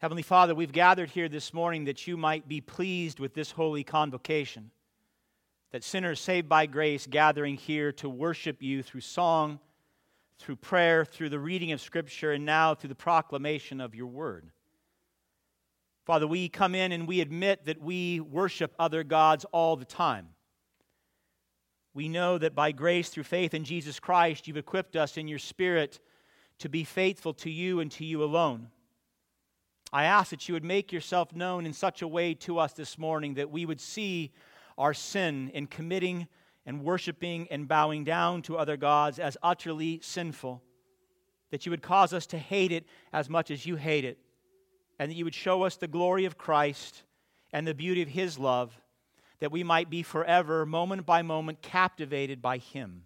Heavenly 0.00 0.22
Father, 0.22 0.54
we've 0.54 0.72
gathered 0.72 1.10
here 1.10 1.28
this 1.28 1.52
morning 1.52 1.84
that 1.84 2.06
you 2.06 2.16
might 2.16 2.48
be 2.48 2.62
pleased 2.62 3.20
with 3.20 3.34
this 3.34 3.50
holy 3.50 3.84
convocation, 3.84 4.70
that 5.72 5.84
sinners 5.84 6.18
saved 6.18 6.48
by 6.48 6.64
grace 6.64 7.06
gathering 7.06 7.56
here 7.56 7.92
to 7.92 8.08
worship 8.08 8.62
you 8.62 8.82
through 8.82 9.02
song, 9.02 9.60
through 10.38 10.56
prayer, 10.56 11.04
through 11.04 11.28
the 11.28 11.38
reading 11.38 11.72
of 11.72 11.82
Scripture, 11.82 12.32
and 12.32 12.46
now 12.46 12.74
through 12.74 12.88
the 12.88 12.94
proclamation 12.94 13.78
of 13.78 13.94
your 13.94 14.06
word. 14.06 14.48
Father, 16.06 16.26
we 16.26 16.48
come 16.48 16.74
in 16.74 16.92
and 16.92 17.06
we 17.06 17.20
admit 17.20 17.66
that 17.66 17.82
we 17.82 18.20
worship 18.20 18.74
other 18.78 19.04
gods 19.04 19.44
all 19.52 19.76
the 19.76 19.84
time. 19.84 20.28
We 21.92 22.08
know 22.08 22.38
that 22.38 22.54
by 22.54 22.72
grace 22.72 23.10
through 23.10 23.24
faith 23.24 23.52
in 23.52 23.64
Jesus 23.64 24.00
Christ, 24.00 24.48
you've 24.48 24.56
equipped 24.56 24.96
us 24.96 25.18
in 25.18 25.28
your 25.28 25.38
spirit 25.38 26.00
to 26.60 26.70
be 26.70 26.84
faithful 26.84 27.34
to 27.34 27.50
you 27.50 27.80
and 27.80 27.92
to 27.92 28.06
you 28.06 28.24
alone. 28.24 28.68
I 29.92 30.04
ask 30.04 30.30
that 30.30 30.48
you 30.48 30.54
would 30.54 30.64
make 30.64 30.92
yourself 30.92 31.34
known 31.34 31.66
in 31.66 31.72
such 31.72 32.00
a 32.00 32.08
way 32.08 32.34
to 32.34 32.58
us 32.58 32.72
this 32.72 32.96
morning 32.96 33.34
that 33.34 33.50
we 33.50 33.66
would 33.66 33.80
see 33.80 34.30
our 34.78 34.94
sin 34.94 35.50
in 35.52 35.66
committing 35.66 36.28
and 36.64 36.84
worshiping 36.84 37.48
and 37.50 37.66
bowing 37.66 38.04
down 38.04 38.42
to 38.42 38.56
other 38.56 38.76
gods 38.76 39.18
as 39.18 39.36
utterly 39.42 39.98
sinful. 40.02 40.62
That 41.50 41.66
you 41.66 41.70
would 41.70 41.82
cause 41.82 42.12
us 42.12 42.26
to 42.26 42.38
hate 42.38 42.70
it 42.70 42.86
as 43.12 43.28
much 43.28 43.50
as 43.50 43.66
you 43.66 43.74
hate 43.74 44.04
it. 44.04 44.18
And 45.00 45.10
that 45.10 45.16
you 45.16 45.24
would 45.24 45.34
show 45.34 45.64
us 45.64 45.76
the 45.76 45.88
glory 45.88 46.24
of 46.24 46.38
Christ 46.38 47.02
and 47.52 47.66
the 47.66 47.74
beauty 47.74 48.02
of 48.02 48.08
his 48.08 48.38
love, 48.38 48.72
that 49.40 49.50
we 49.50 49.64
might 49.64 49.90
be 49.90 50.04
forever, 50.04 50.64
moment 50.64 51.04
by 51.04 51.22
moment, 51.22 51.62
captivated 51.62 52.40
by 52.40 52.58
him. 52.58 53.02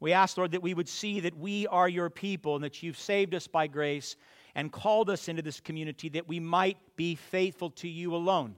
We 0.00 0.12
ask, 0.12 0.36
Lord, 0.36 0.50
that 0.50 0.62
we 0.62 0.74
would 0.74 0.88
see 0.88 1.20
that 1.20 1.38
we 1.38 1.66
are 1.68 1.88
your 1.88 2.10
people 2.10 2.56
and 2.56 2.64
that 2.64 2.82
you've 2.82 2.98
saved 2.98 3.34
us 3.34 3.46
by 3.46 3.68
grace 3.68 4.16
and 4.56 4.72
called 4.72 5.10
us 5.10 5.28
into 5.28 5.42
this 5.42 5.60
community 5.60 6.08
that 6.08 6.26
we 6.26 6.40
might 6.40 6.78
be 6.96 7.14
faithful 7.14 7.68
to 7.70 7.86
you 7.86 8.14
alone, 8.16 8.56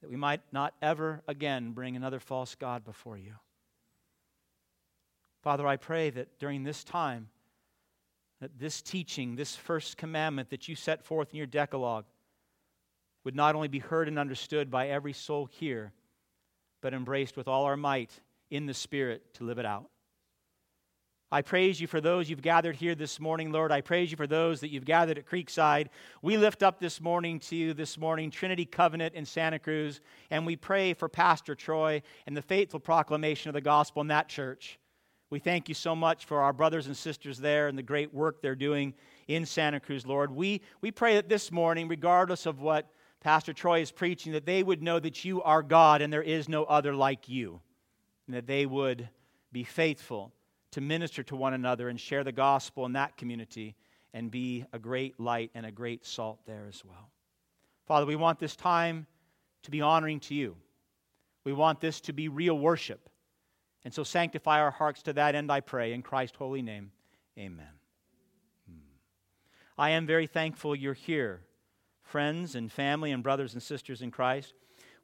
that 0.00 0.08
we 0.08 0.16
might 0.16 0.40
not 0.52 0.74
ever 0.80 1.22
again 1.28 1.72
bring 1.72 1.96
another 1.96 2.18
false 2.18 2.54
God 2.54 2.82
before 2.82 3.18
you. 3.18 3.34
Father, 5.42 5.66
I 5.66 5.76
pray 5.76 6.08
that 6.08 6.38
during 6.38 6.64
this 6.64 6.82
time, 6.82 7.28
that 8.40 8.58
this 8.58 8.80
teaching, 8.80 9.36
this 9.36 9.54
first 9.54 9.98
commandment 9.98 10.48
that 10.48 10.66
you 10.66 10.74
set 10.74 11.04
forth 11.04 11.30
in 11.30 11.36
your 11.36 11.46
Decalogue, 11.46 12.06
would 13.22 13.36
not 13.36 13.54
only 13.54 13.68
be 13.68 13.80
heard 13.80 14.08
and 14.08 14.18
understood 14.18 14.70
by 14.70 14.88
every 14.88 15.12
soul 15.12 15.44
here, 15.44 15.92
but 16.80 16.94
embraced 16.94 17.36
with 17.36 17.48
all 17.48 17.64
our 17.64 17.76
might 17.76 18.18
in 18.50 18.64
the 18.64 18.72
Spirit 18.72 19.34
to 19.34 19.44
live 19.44 19.58
it 19.58 19.66
out. 19.66 19.90
I 21.32 21.42
praise 21.42 21.80
you 21.80 21.86
for 21.86 22.00
those 22.00 22.28
you've 22.28 22.42
gathered 22.42 22.74
here 22.74 22.96
this 22.96 23.20
morning, 23.20 23.52
Lord. 23.52 23.70
I 23.70 23.82
praise 23.82 24.10
you 24.10 24.16
for 24.16 24.26
those 24.26 24.58
that 24.60 24.70
you've 24.70 24.84
gathered 24.84 25.16
at 25.16 25.26
Creekside. 25.26 25.86
We 26.22 26.36
lift 26.36 26.64
up 26.64 26.80
this 26.80 27.00
morning 27.00 27.38
to 27.40 27.54
you 27.54 27.72
this 27.72 27.96
morning 27.96 28.32
Trinity 28.32 28.64
Covenant 28.64 29.14
in 29.14 29.24
Santa 29.24 29.60
Cruz, 29.60 30.00
and 30.30 30.44
we 30.44 30.56
pray 30.56 30.92
for 30.92 31.08
Pastor 31.08 31.54
Troy 31.54 32.02
and 32.26 32.36
the 32.36 32.42
faithful 32.42 32.80
proclamation 32.80 33.48
of 33.48 33.52
the 33.52 33.60
gospel 33.60 34.02
in 34.02 34.08
that 34.08 34.28
church. 34.28 34.80
We 35.30 35.38
thank 35.38 35.68
you 35.68 35.74
so 35.76 35.94
much 35.94 36.24
for 36.24 36.40
our 36.40 36.52
brothers 36.52 36.88
and 36.88 36.96
sisters 36.96 37.38
there 37.38 37.68
and 37.68 37.78
the 37.78 37.82
great 37.84 38.12
work 38.12 38.42
they're 38.42 38.56
doing 38.56 38.92
in 39.28 39.46
Santa 39.46 39.78
Cruz, 39.78 40.04
Lord. 40.04 40.32
We, 40.32 40.62
we 40.80 40.90
pray 40.90 41.14
that 41.14 41.28
this 41.28 41.52
morning, 41.52 41.86
regardless 41.86 42.44
of 42.44 42.60
what 42.60 42.90
Pastor 43.20 43.52
Troy 43.52 43.82
is 43.82 43.92
preaching, 43.92 44.32
that 44.32 44.46
they 44.46 44.64
would 44.64 44.82
know 44.82 44.98
that 44.98 45.24
you 45.24 45.44
are 45.44 45.62
God 45.62 46.02
and 46.02 46.12
there 46.12 46.24
is 46.24 46.48
no 46.48 46.64
other 46.64 46.92
like 46.92 47.28
you, 47.28 47.60
and 48.26 48.34
that 48.34 48.48
they 48.48 48.66
would 48.66 49.08
be 49.52 49.62
faithful 49.62 50.32
to 50.72 50.80
minister 50.80 51.22
to 51.24 51.36
one 51.36 51.54
another 51.54 51.88
and 51.88 52.00
share 52.00 52.24
the 52.24 52.32
gospel 52.32 52.86
in 52.86 52.92
that 52.92 53.16
community 53.16 53.74
and 54.12 54.30
be 54.30 54.64
a 54.72 54.78
great 54.78 55.18
light 55.18 55.50
and 55.54 55.66
a 55.66 55.70
great 55.70 56.04
salt 56.04 56.40
there 56.46 56.66
as 56.68 56.84
well. 56.84 57.10
Father, 57.86 58.06
we 58.06 58.16
want 58.16 58.38
this 58.38 58.56
time 58.56 59.06
to 59.62 59.70
be 59.70 59.80
honoring 59.80 60.20
to 60.20 60.34
you. 60.34 60.56
We 61.44 61.52
want 61.52 61.80
this 61.80 62.00
to 62.02 62.12
be 62.12 62.28
real 62.28 62.58
worship. 62.58 63.08
And 63.84 63.92
so 63.94 64.04
sanctify 64.04 64.60
our 64.60 64.70
hearts 64.70 65.02
to 65.04 65.12
that 65.14 65.34
end, 65.34 65.50
I 65.50 65.60
pray. 65.60 65.92
In 65.92 66.02
Christ's 66.02 66.36
holy 66.36 66.62
name, 66.62 66.92
amen. 67.38 67.66
Hmm. 68.68 68.78
I 69.78 69.90
am 69.90 70.06
very 70.06 70.26
thankful 70.26 70.76
you're 70.76 70.92
here, 70.92 71.40
friends 72.02 72.54
and 72.54 72.70
family 72.70 73.10
and 73.10 73.22
brothers 73.22 73.54
and 73.54 73.62
sisters 73.62 74.02
in 74.02 74.10
Christ. 74.10 74.54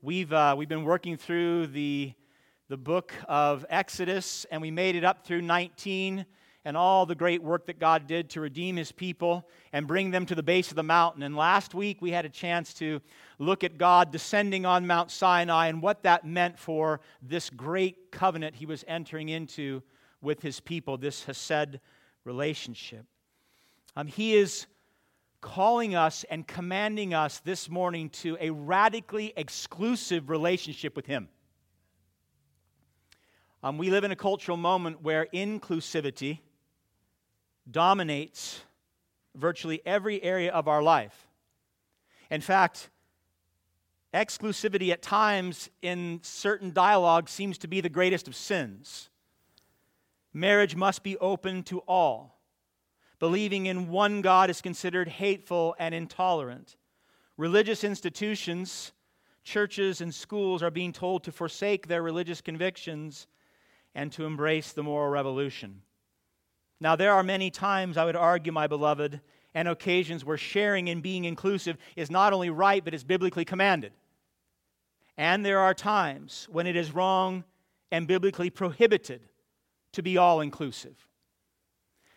We've, 0.02 0.32
uh, 0.32 0.54
we've 0.58 0.68
been 0.68 0.84
working 0.84 1.16
through 1.16 1.68
the 1.68 2.12
the 2.68 2.76
book 2.76 3.12
of 3.28 3.64
Exodus, 3.70 4.44
and 4.50 4.60
we 4.60 4.72
made 4.72 4.96
it 4.96 5.04
up 5.04 5.24
through 5.24 5.40
19 5.40 6.26
and 6.64 6.76
all 6.76 7.06
the 7.06 7.14
great 7.14 7.40
work 7.40 7.66
that 7.66 7.78
God 7.78 8.08
did 8.08 8.30
to 8.30 8.40
redeem 8.40 8.74
his 8.74 8.90
people 8.90 9.48
and 9.72 9.86
bring 9.86 10.10
them 10.10 10.26
to 10.26 10.34
the 10.34 10.42
base 10.42 10.70
of 10.70 10.74
the 10.74 10.82
mountain. 10.82 11.22
And 11.22 11.36
last 11.36 11.74
week 11.74 12.02
we 12.02 12.10
had 12.10 12.24
a 12.24 12.28
chance 12.28 12.74
to 12.74 13.00
look 13.38 13.62
at 13.62 13.78
God 13.78 14.10
descending 14.10 14.66
on 14.66 14.84
Mount 14.84 15.12
Sinai 15.12 15.68
and 15.68 15.80
what 15.80 16.02
that 16.02 16.24
meant 16.24 16.58
for 16.58 17.00
this 17.22 17.50
great 17.50 18.10
covenant 18.10 18.56
he 18.56 18.66
was 18.66 18.84
entering 18.88 19.28
into 19.28 19.80
with 20.20 20.42
his 20.42 20.58
people, 20.58 20.98
this 20.98 21.24
Hesed 21.24 21.78
relationship. 22.24 23.06
Um, 23.94 24.08
he 24.08 24.34
is 24.34 24.66
calling 25.40 25.94
us 25.94 26.24
and 26.28 26.44
commanding 26.48 27.14
us 27.14 27.38
this 27.44 27.70
morning 27.70 28.10
to 28.10 28.36
a 28.40 28.50
radically 28.50 29.32
exclusive 29.36 30.28
relationship 30.28 30.96
with 30.96 31.06
him. 31.06 31.28
Um, 33.62 33.78
we 33.78 33.90
live 33.90 34.04
in 34.04 34.10
a 34.10 34.16
cultural 34.16 34.56
moment 34.56 35.02
where 35.02 35.26
inclusivity 35.32 36.40
dominates 37.70 38.60
virtually 39.34 39.80
every 39.86 40.22
area 40.22 40.52
of 40.52 40.68
our 40.68 40.82
life. 40.82 41.26
In 42.30 42.40
fact, 42.40 42.90
exclusivity 44.12 44.92
at 44.92 45.02
times 45.02 45.70
in 45.82 46.20
certain 46.22 46.72
dialogue 46.72 47.28
seems 47.28 47.58
to 47.58 47.68
be 47.68 47.80
the 47.80 47.88
greatest 47.88 48.28
of 48.28 48.36
sins. 48.36 49.08
Marriage 50.32 50.76
must 50.76 51.02
be 51.02 51.16
open 51.18 51.62
to 51.64 51.78
all. 51.80 52.38
Believing 53.18 53.66
in 53.66 53.88
one 53.88 54.20
God 54.20 54.50
is 54.50 54.60
considered 54.60 55.08
hateful 55.08 55.74
and 55.78 55.94
intolerant. 55.94 56.76
Religious 57.38 57.84
institutions, 57.84 58.92
churches, 59.44 60.02
and 60.02 60.14
schools 60.14 60.62
are 60.62 60.70
being 60.70 60.92
told 60.92 61.24
to 61.24 61.32
forsake 61.32 61.86
their 61.88 62.02
religious 62.02 62.42
convictions 62.42 63.26
and 63.96 64.12
to 64.12 64.26
embrace 64.26 64.72
the 64.72 64.82
moral 64.82 65.08
revolution. 65.08 65.80
Now, 66.80 66.96
there 66.96 67.14
are 67.14 67.22
many 67.22 67.50
times, 67.50 67.96
I 67.96 68.04
would 68.04 68.14
argue, 68.14 68.52
my 68.52 68.66
beloved, 68.66 69.22
and 69.54 69.66
occasions 69.66 70.22
where 70.22 70.36
sharing 70.36 70.90
and 70.90 71.02
being 71.02 71.24
inclusive 71.24 71.78
is 71.96 72.10
not 72.10 72.34
only 72.34 72.50
right, 72.50 72.84
but 72.84 72.92
is 72.92 73.02
biblically 73.02 73.46
commanded. 73.46 73.92
And 75.16 75.44
there 75.44 75.60
are 75.60 75.72
times 75.72 76.46
when 76.52 76.66
it 76.66 76.76
is 76.76 76.94
wrong 76.94 77.42
and 77.90 78.06
biblically 78.06 78.50
prohibited 78.50 79.22
to 79.92 80.02
be 80.02 80.18
all 80.18 80.42
inclusive. 80.42 80.94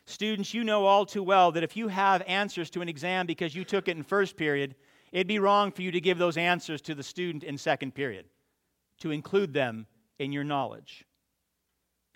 Students, 0.06 0.54
you 0.54 0.66
know 0.66 0.86
all 0.86 1.06
too 1.06 1.24
well 1.24 1.54
that 1.54 1.64
if 1.64 1.78
you 1.78 1.88
have 1.88 2.22
answers 2.28 2.70
to 2.72 2.82
an 2.82 2.90
exam 2.90 3.26
because 3.26 3.56
you 3.56 3.64
took 3.64 3.88
it 3.88 3.96
in 3.96 4.04
first 4.04 4.36
period, 4.36 4.76
it'd 5.14 5.28
be 5.28 5.40
wrong 5.40 5.72
for 5.72 5.82
you 5.82 5.92
to 5.92 6.02
give 6.02 6.18
those 6.18 6.36
answers 6.36 6.82
to 6.82 6.94
the 6.94 7.04
student 7.04 7.46
in 7.46 7.58
second 7.58 7.96
period, 7.96 8.26
to 9.00 9.12
include 9.12 9.54
them 9.54 9.88
in 10.18 10.34
your 10.34 10.44
knowledge. 10.44 11.06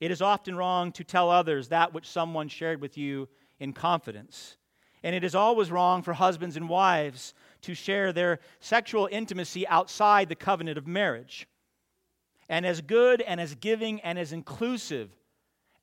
It 0.03 0.11
is 0.11 0.21
often 0.21 0.57
wrong 0.57 0.91
to 0.93 1.05
tell 1.05 1.29
others 1.29 1.69
that 1.69 1.93
which 1.93 2.09
someone 2.09 2.49
shared 2.49 2.81
with 2.81 2.97
you 2.97 3.29
in 3.57 3.71
confidence. 3.71 4.57
And 5.01 5.15
it 5.15 5.23
is 5.23 5.33
always 5.33 5.71
wrong 5.71 6.01
for 6.01 6.11
husbands 6.11 6.57
and 6.57 6.67
wives 6.67 7.33
to 7.61 7.73
share 7.73 8.11
their 8.11 8.39
sexual 8.59 9.07
intimacy 9.09 9.65
outside 9.65 10.27
the 10.27 10.35
covenant 10.35 10.77
of 10.77 10.87
marriage. 10.87 11.47
And 12.49 12.65
as 12.65 12.81
good 12.81 13.21
and 13.21 13.39
as 13.39 13.55
giving 13.55 14.01
and 14.01 14.19
as 14.19 14.33
inclusive 14.33 15.09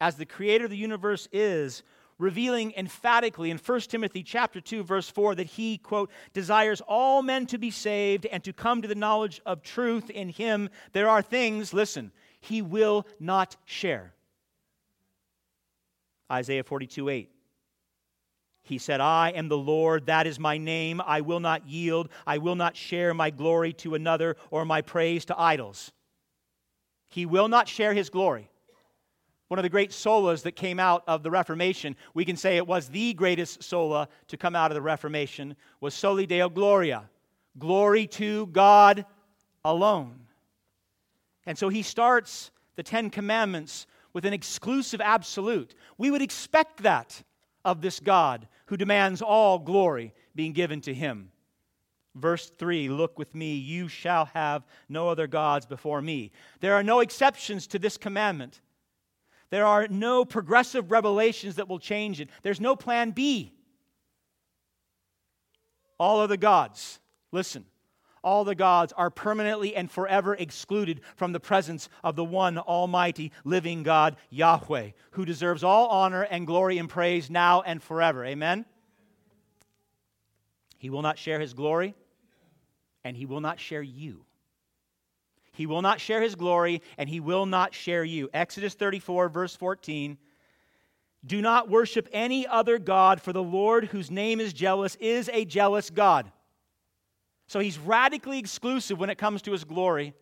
as 0.03 0.17
the 0.17 0.27
creator 0.27 0.65
of 0.65 0.71
the 0.71 0.77
universe 0.77 1.27
is, 1.33 1.83
revealing 2.19 2.75
emphatically 2.77 3.51
in 3.51 3.57
1 3.57 3.81
Timothy 3.81 4.23
chapter 4.23 4.61
2 4.61 4.83
verse 4.83 5.09
4 5.09 5.37
that 5.37 5.47
he 5.47 5.79
quote 5.79 6.11
desires 6.35 6.83
all 6.83 7.23
men 7.23 7.47
to 7.47 7.57
be 7.57 7.71
saved 7.71 8.27
and 8.27 8.45
to 8.45 8.53
come 8.53 8.83
to 8.83 8.89
the 8.89 8.95
knowledge 8.95 9.41
of 9.47 9.63
truth 9.63 10.11
in 10.11 10.29
him 10.29 10.69
there 10.93 11.09
are 11.09 11.23
things 11.23 11.73
listen 11.73 12.13
he 12.41 12.63
will 12.63 13.07
not 13.19 13.57
share. 13.65 14.13
Isaiah 16.31 16.65
42 16.65 17.09
8. 17.09 17.31
He 18.63 18.79
said, 18.79 19.01
I 19.01 19.31
am 19.31 19.49
the 19.49 19.59
Lord, 19.59 20.07
that 20.07 20.27
is 20.27 20.39
my 20.39 20.59
name. 20.59 21.01
I 21.05 21.23
will 21.23 21.41
not 21.41 21.67
yield. 21.67 22.09
I 22.27 22.39
will 22.39 22.55
not 22.55 22.77
share 22.77 23.13
my 23.15 23.31
glory 23.31 23.73
to 23.75 23.95
another 23.95 24.37
or 24.51 24.65
my 24.65 24.83
praise 24.83 25.25
to 25.27 25.41
idols. 25.41 25.93
He 27.09 27.27
will 27.27 27.49
not 27.49 27.69
share 27.69 27.93
his 27.93 28.11
glory. 28.11 28.49
One 29.49 29.59
of 29.59 29.65
the 29.65 29.69
great 29.69 29.91
solas 29.91 30.43
that 30.43 30.53
came 30.53 30.79
out 30.79 31.03
of 31.09 31.25
the 31.25 31.31
Reformation, 31.31 31.97
we 32.15 32.25
can 32.25 32.37
say 32.37 32.57
it 32.57 32.67
was 32.67 32.89
the 32.89 33.13
greatest 33.15 33.65
sola 33.65 34.09
to 34.29 34.37
come 34.37 34.55
out 34.55 34.71
of 34.71 34.77
the 34.77 34.83
Reformation, 34.83 35.57
was 35.81 35.93
Soli 35.93 36.25
Deo 36.25 36.49
Gloria. 36.49 37.11
Glory 37.59 38.07
to 38.07 38.47
God 38.47 39.05
alone. 39.65 40.20
And 41.47 41.57
so 41.57 41.69
he 41.69 41.83
starts 41.83 42.51
the 42.77 42.83
Ten 42.83 43.11
Commandments 43.11 43.87
with 44.13 44.25
an 44.25 44.33
exclusive 44.33 45.01
absolute. 45.01 45.75
We 45.99 46.11
would 46.11 46.23
expect 46.23 46.83
that 46.83 47.23
of 47.65 47.81
this 47.81 48.01
God 48.01 48.49
who 48.67 48.77
demands 48.77 49.23
all 49.23 49.59
glory 49.59 50.15
being 50.35 50.53
given 50.53 50.81
to 50.83 50.95
him. 50.95 51.31
Verse 52.15 52.51
3 52.51 52.89
Look 52.89 53.19
with 53.19 53.35
me, 53.35 53.55
you 53.55 53.89
shall 53.89 54.27
have 54.27 54.65
no 54.89 55.09
other 55.09 55.27
gods 55.27 55.67
before 55.67 56.03
me. 56.03 56.33
There 56.61 56.75
are 56.75 56.83
no 56.83 57.01
exceptions 57.01 57.67
to 57.69 57.79
this 57.79 57.97
commandment. 57.97 58.61
There 59.51 59.67
are 59.67 59.89
no 59.89 60.25
progressive 60.25 60.91
revelations 60.91 61.57
that 61.57 61.69
will 61.69 61.81
change 61.81 62.21
it. 62.21 62.31
There's 62.43 62.61
no 62.61 62.77
plan 62.77 63.11
B. 63.11 63.53
All 65.99 66.21
other 66.21 66.37
gods, 66.37 67.01
listen, 67.33 67.67
all 68.23 68.45
the 68.45 68.55
gods 68.55 68.93
are 68.97 69.11
permanently 69.11 69.75
and 69.75 69.91
forever 69.91 70.35
excluded 70.35 71.01
from 71.17 71.33
the 71.33 71.41
presence 71.41 71.89
of 72.05 72.17
the 72.17 72.25
one 72.25 72.59
almighty 72.59 73.33
living 73.45 73.83
God, 73.83 74.17
Yahweh, 74.31 74.91
who 75.13 75.25
deserves 75.25 75.65
all 75.65 75.89
honor 75.89 76.23
and 76.23 76.47
glory 76.47 76.79
and 76.79 76.89
praise 76.89 77.31
now 77.31 77.63
and 77.63 77.83
forever. 77.83 78.25
Amen? 78.25 78.65
He 80.79 80.91
will 80.91 81.03
not 81.03 81.19
share 81.19 81.41
his 81.41 81.53
glory, 81.53 81.95
and 83.05 83.17
he 83.17 83.27
will 83.27 83.41
not 83.41 83.61
share 83.61 83.83
you. 83.83 84.25
He 85.53 85.67
will 85.67 85.83
not 85.83 86.01
share 86.01 86.23
his 86.23 86.35
glory, 86.35 86.81
and 86.97 87.09
he 87.09 87.21
will 87.21 87.45
not 87.45 87.75
share 87.75 88.05
you. 88.05 88.31
Exodus 88.33 88.75
34, 88.75 89.29
verse 89.29 89.55
14. 89.57 90.17
Do 91.27 91.43
not 91.43 91.69
worship 91.69 92.09
any 92.13 92.47
other 92.47 92.79
God, 92.79 93.21
for 93.21 93.35
the 93.35 93.43
Lord, 93.43 93.85
whose 93.85 94.11
name 94.11 94.41
is 94.41 94.55
jealous, 94.55 94.95
is 94.97 95.29
a 95.33 95.45
jealous 95.45 95.91
God. 95.91 96.33
So 97.51 97.59
he's 97.59 97.81
radically 97.81 98.39
exclusive 98.39 99.01
when 99.01 99.11
it 99.11 99.19
comes 99.19 99.43
to 99.43 99.51
his 99.51 99.65
glory. 99.65 100.15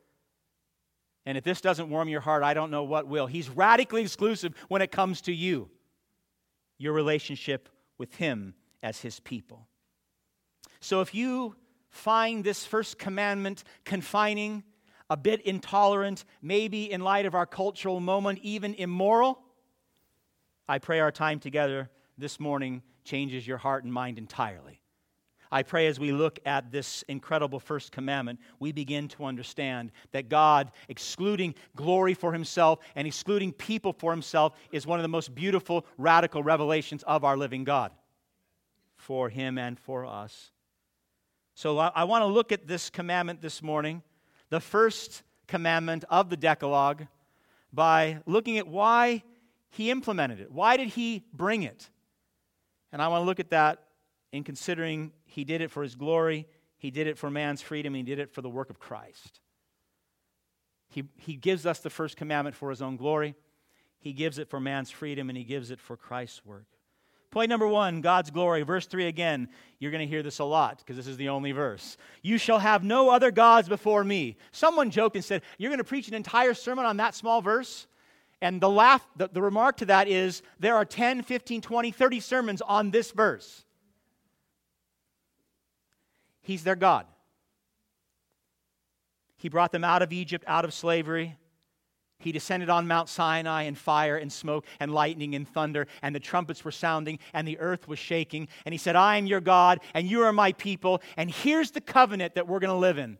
And 1.26 1.36
if 1.36 1.44
this 1.44 1.60
doesn't 1.60 1.90
warm 1.90 2.08
your 2.08 2.22
heart, 2.22 2.42
I 2.42 2.54
don't 2.54 2.70
know 2.70 2.84
what 2.84 3.06
will. 3.06 3.26
He's 3.26 3.50
radically 3.50 4.00
exclusive 4.00 4.54
when 4.68 4.80
it 4.80 4.90
comes 4.90 5.20
to 5.20 5.32
you, 5.34 5.68
your 6.78 6.94
relationship 6.94 7.68
with 7.98 8.14
him 8.14 8.54
as 8.82 9.02
his 9.02 9.20
people. 9.20 9.68
So 10.80 11.02
if 11.02 11.14
you 11.14 11.54
find 11.90 12.44
this 12.44 12.64
first 12.64 12.98
commandment 12.98 13.62
confining, 13.84 14.64
a 15.10 15.16
bit 15.18 15.42
intolerant, 15.42 16.24
maybe 16.40 16.90
in 16.90 17.02
light 17.02 17.26
of 17.26 17.34
our 17.34 17.44
cultural 17.44 18.00
moment, 18.00 18.38
even 18.42 18.72
immoral, 18.72 19.38
I 20.66 20.78
pray 20.78 21.00
our 21.00 21.12
time 21.12 21.40
together 21.40 21.90
this 22.16 22.40
morning 22.40 22.82
changes 23.04 23.46
your 23.46 23.58
heart 23.58 23.84
and 23.84 23.92
mind 23.92 24.16
entirely. 24.16 24.77
I 25.50 25.62
pray 25.62 25.86
as 25.86 25.98
we 25.98 26.12
look 26.12 26.38
at 26.44 26.70
this 26.70 27.02
incredible 27.08 27.60
first 27.60 27.92
commandment, 27.92 28.40
we 28.60 28.72
begin 28.72 29.08
to 29.08 29.24
understand 29.24 29.92
that 30.12 30.28
God, 30.28 30.72
excluding 30.88 31.54
glory 31.74 32.14
for 32.14 32.32
himself 32.32 32.80
and 32.94 33.06
excluding 33.06 33.52
people 33.52 33.92
for 33.92 34.10
himself, 34.10 34.54
is 34.72 34.86
one 34.86 34.98
of 34.98 35.02
the 35.02 35.08
most 35.08 35.34
beautiful, 35.34 35.86
radical 35.96 36.42
revelations 36.42 37.02
of 37.04 37.24
our 37.24 37.36
living 37.36 37.64
God 37.64 37.92
for 38.96 39.28
him 39.28 39.58
and 39.58 39.78
for 39.78 40.04
us. 40.04 40.50
So 41.54 41.78
I, 41.78 42.04
want 42.04 42.22
to 42.22 42.26
look 42.26 42.52
at 42.52 42.68
this 42.68 42.88
commandment 42.88 43.40
this 43.42 43.62
morning, 43.62 44.02
the 44.50 44.60
first 44.60 45.22
commandment 45.48 46.04
of 46.08 46.30
the 46.30 46.36
Decalogue, 46.36 47.06
by 47.72 48.18
looking 48.26 48.58
at 48.58 48.68
why 48.68 49.24
he 49.70 49.90
implemented 49.90 50.40
it. 50.40 50.52
Why 50.52 50.76
did 50.76 50.88
he 50.88 51.24
bring 51.32 51.62
it? 51.64 51.90
And 52.92 53.02
I 53.02 53.08
want 53.08 53.22
to 53.22 53.26
look 53.26 53.40
at 53.40 53.50
that 53.50 53.82
in 54.32 54.44
considering 54.44 55.12
he 55.24 55.44
did 55.44 55.60
it 55.60 55.70
for 55.70 55.82
his 55.82 55.94
glory, 55.94 56.46
he 56.76 56.90
did 56.90 57.06
it 57.06 57.18
for 57.18 57.30
man's 57.30 57.62
freedom, 57.62 57.94
he 57.94 58.02
did 58.02 58.18
it 58.18 58.32
for 58.32 58.42
the 58.42 58.48
work 58.48 58.70
of 58.70 58.78
Christ. 58.78 59.40
He, 60.88 61.04
he 61.16 61.34
gives 61.34 61.66
us 61.66 61.80
the 61.80 61.90
first 61.90 62.16
commandment 62.16 62.56
for 62.56 62.70
his 62.70 62.82
own 62.82 62.96
glory, 62.96 63.34
he 63.98 64.12
gives 64.12 64.38
it 64.38 64.48
for 64.48 64.60
man's 64.60 64.90
freedom, 64.90 65.28
and 65.28 65.36
he 65.36 65.44
gives 65.44 65.70
it 65.70 65.80
for 65.80 65.96
Christ's 65.96 66.44
work. 66.44 66.66
Point 67.30 67.50
number 67.50 67.66
one 67.66 68.00
God's 68.00 68.30
glory. 68.30 68.62
Verse 68.62 68.86
3 68.86 69.06
again. 69.06 69.48
You're 69.78 69.90
going 69.90 70.06
to 70.06 70.10
hear 70.10 70.22
this 70.22 70.38
a 70.38 70.44
lot 70.44 70.78
because 70.78 70.96
this 70.96 71.06
is 71.06 71.16
the 71.16 71.28
only 71.28 71.52
verse. 71.52 71.96
You 72.22 72.38
shall 72.38 72.58
have 72.58 72.82
no 72.82 73.10
other 73.10 73.30
gods 73.30 73.68
before 73.68 74.02
me. 74.02 74.36
Someone 74.50 74.90
joked 74.90 75.14
and 75.14 75.24
said, 75.24 75.42
You're 75.58 75.70
going 75.70 75.78
to 75.78 75.84
preach 75.84 76.08
an 76.08 76.14
entire 76.14 76.54
sermon 76.54 76.86
on 76.86 76.96
that 76.96 77.14
small 77.14 77.42
verse? 77.42 77.86
And 78.40 78.60
the, 78.60 78.70
laugh, 78.70 79.06
the, 79.16 79.28
the 79.28 79.42
remark 79.42 79.78
to 79.78 79.86
that 79.86 80.08
is 80.08 80.42
there 80.60 80.76
are 80.76 80.84
10, 80.84 81.22
15, 81.22 81.60
20, 81.60 81.90
30 81.90 82.20
sermons 82.20 82.62
on 82.62 82.90
this 82.90 83.10
verse. 83.10 83.64
He's 86.48 86.64
their 86.64 86.76
God. 86.76 87.04
He 89.36 89.50
brought 89.50 89.70
them 89.70 89.84
out 89.84 90.00
of 90.00 90.14
Egypt, 90.14 90.46
out 90.46 90.64
of 90.64 90.72
slavery. 90.72 91.36
He 92.20 92.32
descended 92.32 92.70
on 92.70 92.88
Mount 92.88 93.10
Sinai 93.10 93.64
in 93.64 93.74
fire 93.74 94.16
and 94.16 94.32
smoke 94.32 94.64
and 94.80 94.90
lightning 94.90 95.34
and 95.34 95.46
thunder, 95.46 95.86
and 96.00 96.14
the 96.14 96.20
trumpets 96.20 96.64
were 96.64 96.70
sounding, 96.70 97.18
and 97.34 97.46
the 97.46 97.58
earth 97.58 97.86
was 97.86 97.98
shaking. 97.98 98.48
And 98.64 98.72
he 98.72 98.78
said, 98.78 98.96
I 98.96 99.18
am 99.18 99.26
your 99.26 99.42
God, 99.42 99.80
and 99.92 100.08
you 100.08 100.22
are 100.22 100.32
my 100.32 100.52
people, 100.52 101.02
and 101.18 101.30
here's 101.30 101.72
the 101.72 101.82
covenant 101.82 102.36
that 102.36 102.48
we're 102.48 102.60
going 102.60 102.72
to 102.72 102.78
live 102.78 102.96
in. 102.96 103.18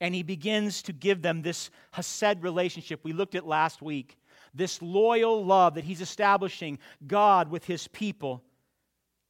And 0.00 0.14
he 0.14 0.22
begins 0.22 0.80
to 0.84 0.94
give 0.94 1.20
them 1.20 1.42
this 1.42 1.68
Hesed 1.92 2.42
relationship 2.42 3.00
we 3.02 3.12
looked 3.12 3.34
at 3.34 3.46
last 3.46 3.82
week, 3.82 4.16
this 4.54 4.80
loyal 4.80 5.44
love 5.44 5.74
that 5.74 5.84
he's 5.84 6.00
establishing 6.00 6.78
God 7.06 7.50
with 7.50 7.66
his 7.66 7.86
people. 7.86 8.42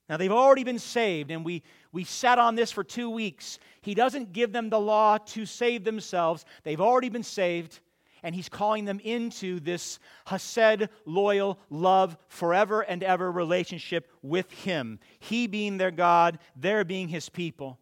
Now, 0.08 0.16
they've 0.18 0.30
already 0.30 0.64
been 0.64 0.78
saved, 0.78 1.30
and 1.30 1.44
we, 1.44 1.62
we 1.90 2.04
sat 2.04 2.38
on 2.38 2.56
this 2.56 2.70
for 2.70 2.84
two 2.84 3.08
weeks. 3.08 3.58
He 3.80 3.94
doesn't 3.94 4.32
give 4.32 4.52
them 4.52 4.68
the 4.68 4.80
law 4.80 5.18
to 5.18 5.46
save 5.46 5.84
themselves, 5.84 6.44
they've 6.62 6.80
already 6.80 7.08
been 7.08 7.22
saved 7.22 7.80
and 8.24 8.34
he's 8.34 8.48
calling 8.48 8.86
them 8.86 9.00
into 9.04 9.60
this 9.60 10.00
Hesed, 10.26 10.88
loyal, 11.04 11.58
love, 11.68 12.16
forever 12.26 12.80
and 12.80 13.02
ever 13.02 13.30
relationship 13.30 14.10
with 14.22 14.50
him. 14.50 14.98
He 15.20 15.46
being 15.46 15.76
their 15.76 15.90
God, 15.90 16.38
their 16.56 16.84
being 16.84 17.08
his 17.08 17.28
people. 17.28 17.78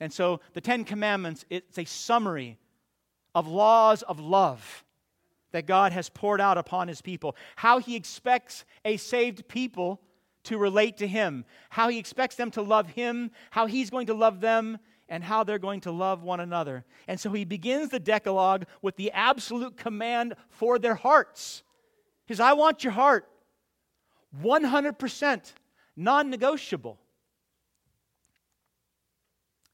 And 0.00 0.10
so 0.10 0.40
the 0.54 0.62
Ten 0.62 0.84
Commandments, 0.84 1.44
it's 1.50 1.78
a 1.78 1.84
summary 1.84 2.58
of 3.34 3.46
laws 3.46 4.02
of 4.02 4.18
love 4.18 4.84
that 5.52 5.66
God 5.66 5.92
has 5.92 6.08
poured 6.08 6.40
out 6.40 6.56
upon 6.56 6.88
his 6.88 7.02
people. 7.02 7.36
How 7.56 7.78
he 7.78 7.94
expects 7.94 8.64
a 8.86 8.96
saved 8.96 9.46
people 9.48 10.00
to 10.44 10.58
relate 10.58 10.98
to 10.98 11.06
him, 11.06 11.44
how 11.70 11.88
he 11.88 11.98
expects 11.98 12.36
them 12.36 12.50
to 12.52 12.62
love 12.62 12.88
him, 12.88 13.30
how 13.50 13.66
he's 13.66 13.90
going 13.90 14.06
to 14.06 14.14
love 14.14 14.40
them, 14.40 14.78
and 15.08 15.22
how 15.22 15.44
they're 15.44 15.58
going 15.58 15.80
to 15.82 15.90
love 15.90 16.22
one 16.22 16.40
another. 16.40 16.84
And 17.08 17.20
so 17.20 17.32
he 17.32 17.44
begins 17.44 17.90
the 17.90 18.00
Decalogue 18.00 18.66
with 18.82 18.96
the 18.96 19.10
absolute 19.12 19.76
command 19.76 20.34
for 20.48 20.78
their 20.78 20.94
hearts. 20.94 21.62
He 22.26 22.34
says, 22.34 22.40
I 22.40 22.54
want 22.54 22.84
your 22.84 22.92
heart 22.92 23.28
100%, 24.42 25.52
non 25.96 26.30
negotiable. 26.30 26.98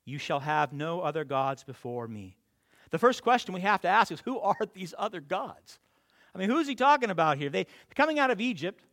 You 0.05 0.19
shall 0.19 0.41
have 0.41 0.72
no 0.72 1.00
other 1.00 1.24
gods 1.24 1.62
before 1.62 2.08
me. 2.08 2.36
The 2.91 2.98
first 2.98 3.22
question 3.22 3.55
we 3.55 3.60
have 3.60 3.82
to 3.82 3.89
ask 3.89 4.10
is 4.10 4.20
who 4.20 4.41
are 4.41 4.56
these 4.74 4.94
other 4.98 5.20
gods? 5.20 5.79
I 6.34 6.39
mean, 6.39 6.50
who 6.50 6.58
is 6.58 6.67
he 6.67 6.74
talking 6.74 7.10
about 7.10 7.39
here? 7.39 7.50
They 7.50 7.67
coming 7.94 8.19
out 8.19 8.31
of 8.31 8.41
Egypt, 8.41 8.84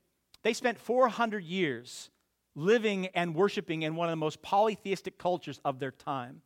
they 0.47 0.53
spent 0.53 0.79
400 0.79 1.43
years 1.43 2.09
living 2.55 3.07
and 3.07 3.35
worshiping 3.35 3.81
in 3.81 3.97
one 3.97 4.07
of 4.07 4.13
the 4.13 4.15
most 4.15 4.41
polytheistic 4.41 5.17
cultures 5.17 5.59
of 5.65 5.77
their 5.77 5.91
time. 5.91 6.41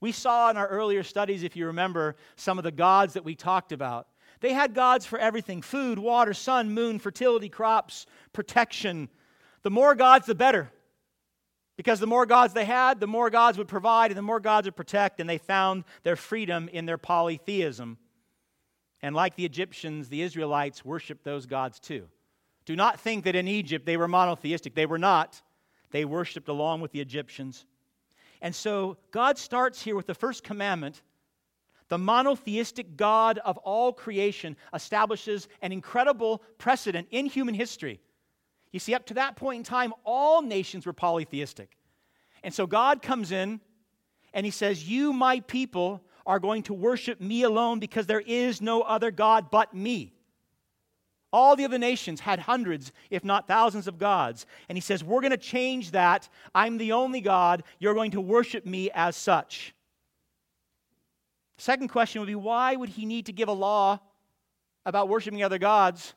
We 0.00 0.12
saw 0.12 0.48
in 0.48 0.56
our 0.56 0.68
earlier 0.68 1.02
studies, 1.02 1.42
if 1.42 1.56
you 1.56 1.66
remember, 1.66 2.14
some 2.36 2.56
of 2.56 2.62
the 2.62 2.70
gods 2.70 3.14
that 3.14 3.24
we 3.24 3.34
talked 3.34 3.72
about. 3.72 4.06
They 4.38 4.52
had 4.52 4.74
gods 4.74 5.06
for 5.06 5.18
everything 5.18 5.60
food, 5.60 5.98
water, 5.98 6.34
sun, 6.34 6.72
moon, 6.72 7.00
fertility, 7.00 7.48
crops, 7.48 8.06
protection. 8.32 9.08
The 9.64 9.70
more 9.70 9.96
gods, 9.96 10.26
the 10.26 10.36
better. 10.36 10.70
Because 11.76 11.98
the 11.98 12.06
more 12.06 12.26
gods 12.26 12.54
they 12.54 12.64
had, 12.64 13.00
the 13.00 13.08
more 13.08 13.28
gods 13.28 13.58
would 13.58 13.66
provide, 13.66 14.12
and 14.12 14.18
the 14.18 14.22
more 14.22 14.38
gods 14.38 14.68
would 14.68 14.76
protect, 14.76 15.18
and 15.18 15.28
they 15.28 15.38
found 15.38 15.82
their 16.04 16.14
freedom 16.14 16.68
in 16.72 16.86
their 16.86 16.96
polytheism. 16.96 17.98
And 19.02 19.16
like 19.16 19.34
the 19.34 19.44
Egyptians, 19.44 20.08
the 20.08 20.22
Israelites 20.22 20.84
worshiped 20.84 21.24
those 21.24 21.46
gods 21.46 21.80
too. 21.80 22.06
Do 22.64 22.76
not 22.76 23.00
think 23.00 23.24
that 23.24 23.36
in 23.36 23.48
Egypt 23.48 23.86
they 23.86 23.96
were 23.96 24.08
monotheistic. 24.08 24.74
They 24.74 24.86
were 24.86 24.98
not. 24.98 25.40
They 25.90 26.04
worshiped 26.04 26.48
along 26.48 26.80
with 26.80 26.92
the 26.92 27.00
Egyptians. 27.00 27.66
And 28.40 28.54
so 28.54 28.96
God 29.10 29.38
starts 29.38 29.80
here 29.82 29.96
with 29.96 30.06
the 30.06 30.14
first 30.14 30.42
commandment. 30.42 31.02
The 31.88 31.98
monotheistic 31.98 32.96
God 32.96 33.38
of 33.38 33.58
all 33.58 33.92
creation 33.92 34.56
establishes 34.72 35.48
an 35.60 35.72
incredible 35.72 36.42
precedent 36.58 37.08
in 37.10 37.26
human 37.26 37.54
history. 37.54 38.00
You 38.72 38.80
see, 38.80 38.94
up 38.94 39.06
to 39.06 39.14
that 39.14 39.36
point 39.36 39.58
in 39.58 39.64
time, 39.64 39.92
all 40.04 40.40
nations 40.40 40.86
were 40.86 40.94
polytheistic. 40.94 41.76
And 42.42 42.54
so 42.54 42.66
God 42.66 43.02
comes 43.02 43.30
in 43.30 43.60
and 44.32 44.46
he 44.46 44.50
says, 44.50 44.88
You, 44.88 45.12
my 45.12 45.40
people, 45.40 46.02
are 46.24 46.40
going 46.40 46.62
to 46.64 46.74
worship 46.74 47.20
me 47.20 47.42
alone 47.42 47.78
because 47.78 48.06
there 48.06 48.20
is 48.20 48.60
no 48.60 48.82
other 48.82 49.10
God 49.10 49.50
but 49.50 49.74
me. 49.74 50.14
All 51.32 51.56
the 51.56 51.64
other 51.64 51.78
nations 51.78 52.20
had 52.20 52.40
hundreds, 52.40 52.92
if 53.10 53.24
not 53.24 53.48
thousands, 53.48 53.88
of 53.88 53.98
gods. 53.98 54.44
And 54.68 54.76
he 54.76 54.82
says, 54.82 55.02
We're 55.02 55.20
going 55.20 55.30
to 55.30 55.36
change 55.36 55.92
that. 55.92 56.28
I'm 56.54 56.76
the 56.76 56.92
only 56.92 57.20
God. 57.20 57.64
You're 57.78 57.94
going 57.94 58.10
to 58.12 58.20
worship 58.20 58.66
me 58.66 58.90
as 58.94 59.16
such. 59.16 59.74
Second 61.56 61.88
question 61.88 62.20
would 62.20 62.26
be 62.26 62.34
why 62.34 62.76
would 62.76 62.90
he 62.90 63.06
need 63.06 63.26
to 63.26 63.32
give 63.32 63.48
a 63.48 63.52
law 63.52 64.00
about 64.84 65.08
worshiping 65.08 65.42
other 65.42 65.58
gods 65.58 66.14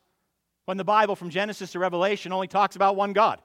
when 0.66 0.78
the 0.78 0.84
Bible 0.84 1.16
from 1.16 1.30
Genesis 1.30 1.72
to 1.74 1.80
Revelation 1.80 2.34
only 2.34 2.48
talks 2.48 2.76
about 2.76 2.96
one 2.96 3.14
God? 3.14 3.40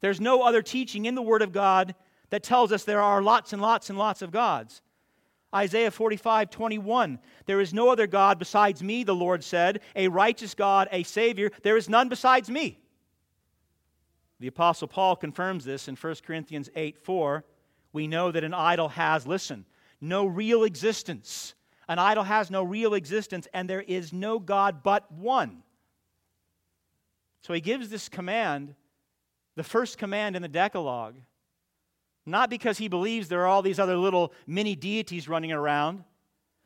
There's 0.00 0.20
no 0.20 0.42
other 0.42 0.62
teaching 0.62 1.06
in 1.06 1.14
the 1.14 1.22
Word 1.22 1.42
of 1.42 1.52
God 1.52 1.94
that 2.30 2.42
tells 2.42 2.72
us 2.72 2.84
there 2.84 3.02
are 3.02 3.22
lots 3.22 3.52
and 3.52 3.60
lots 3.60 3.90
and 3.90 3.98
lots 3.98 4.22
of 4.22 4.30
gods. 4.30 4.82
Isaiah 5.56 5.90
45, 5.90 6.50
21. 6.50 7.18
There 7.46 7.60
is 7.60 7.72
no 7.72 7.88
other 7.88 8.06
God 8.06 8.38
besides 8.38 8.82
me, 8.82 9.04
the 9.04 9.14
Lord 9.14 9.42
said, 9.42 9.80
a 9.94 10.08
righteous 10.08 10.54
God, 10.54 10.88
a 10.92 11.02
Savior. 11.02 11.50
There 11.62 11.76
is 11.76 11.88
none 11.88 12.08
besides 12.08 12.50
me. 12.50 12.78
The 14.38 14.48
Apostle 14.48 14.88
Paul 14.88 15.16
confirms 15.16 15.64
this 15.64 15.88
in 15.88 15.96
1 15.96 16.14
Corinthians 16.26 16.68
8, 16.76 16.98
4. 16.98 17.44
We 17.92 18.06
know 18.06 18.30
that 18.30 18.44
an 18.44 18.52
idol 18.52 18.88
has, 18.90 19.26
listen, 19.26 19.64
no 20.00 20.26
real 20.26 20.64
existence. 20.64 21.54
An 21.88 21.98
idol 21.98 22.24
has 22.24 22.50
no 22.50 22.62
real 22.62 22.92
existence, 22.92 23.48
and 23.54 23.70
there 23.70 23.80
is 23.80 24.12
no 24.12 24.38
God 24.38 24.82
but 24.82 25.10
one. 25.10 25.62
So 27.40 27.54
he 27.54 27.60
gives 27.60 27.88
this 27.88 28.08
command, 28.08 28.74
the 29.54 29.64
first 29.64 29.96
command 29.96 30.36
in 30.36 30.42
the 30.42 30.48
Decalogue 30.48 31.14
not 32.26 32.50
because 32.50 32.76
he 32.76 32.88
believes 32.88 33.28
there 33.28 33.42
are 33.42 33.46
all 33.46 33.62
these 33.62 33.78
other 33.78 33.96
little 33.96 34.32
mini 34.46 34.74
deities 34.74 35.28
running 35.28 35.52
around, 35.52 36.04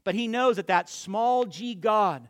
but 0.03 0.15
he 0.15 0.27
knows 0.27 0.57
that 0.57 0.69
that 0.69 0.89
small 0.89 1.45
g 1.45 1.75
God 1.75 2.29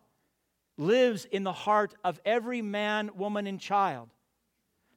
lives 0.77 1.25
in 1.27 1.45
the 1.45 1.53
heart 1.53 1.95
of 2.03 2.21
every 2.25 2.61
man, 2.63 3.11
woman, 3.15 3.47
and 3.47 3.61
child. 3.61 4.11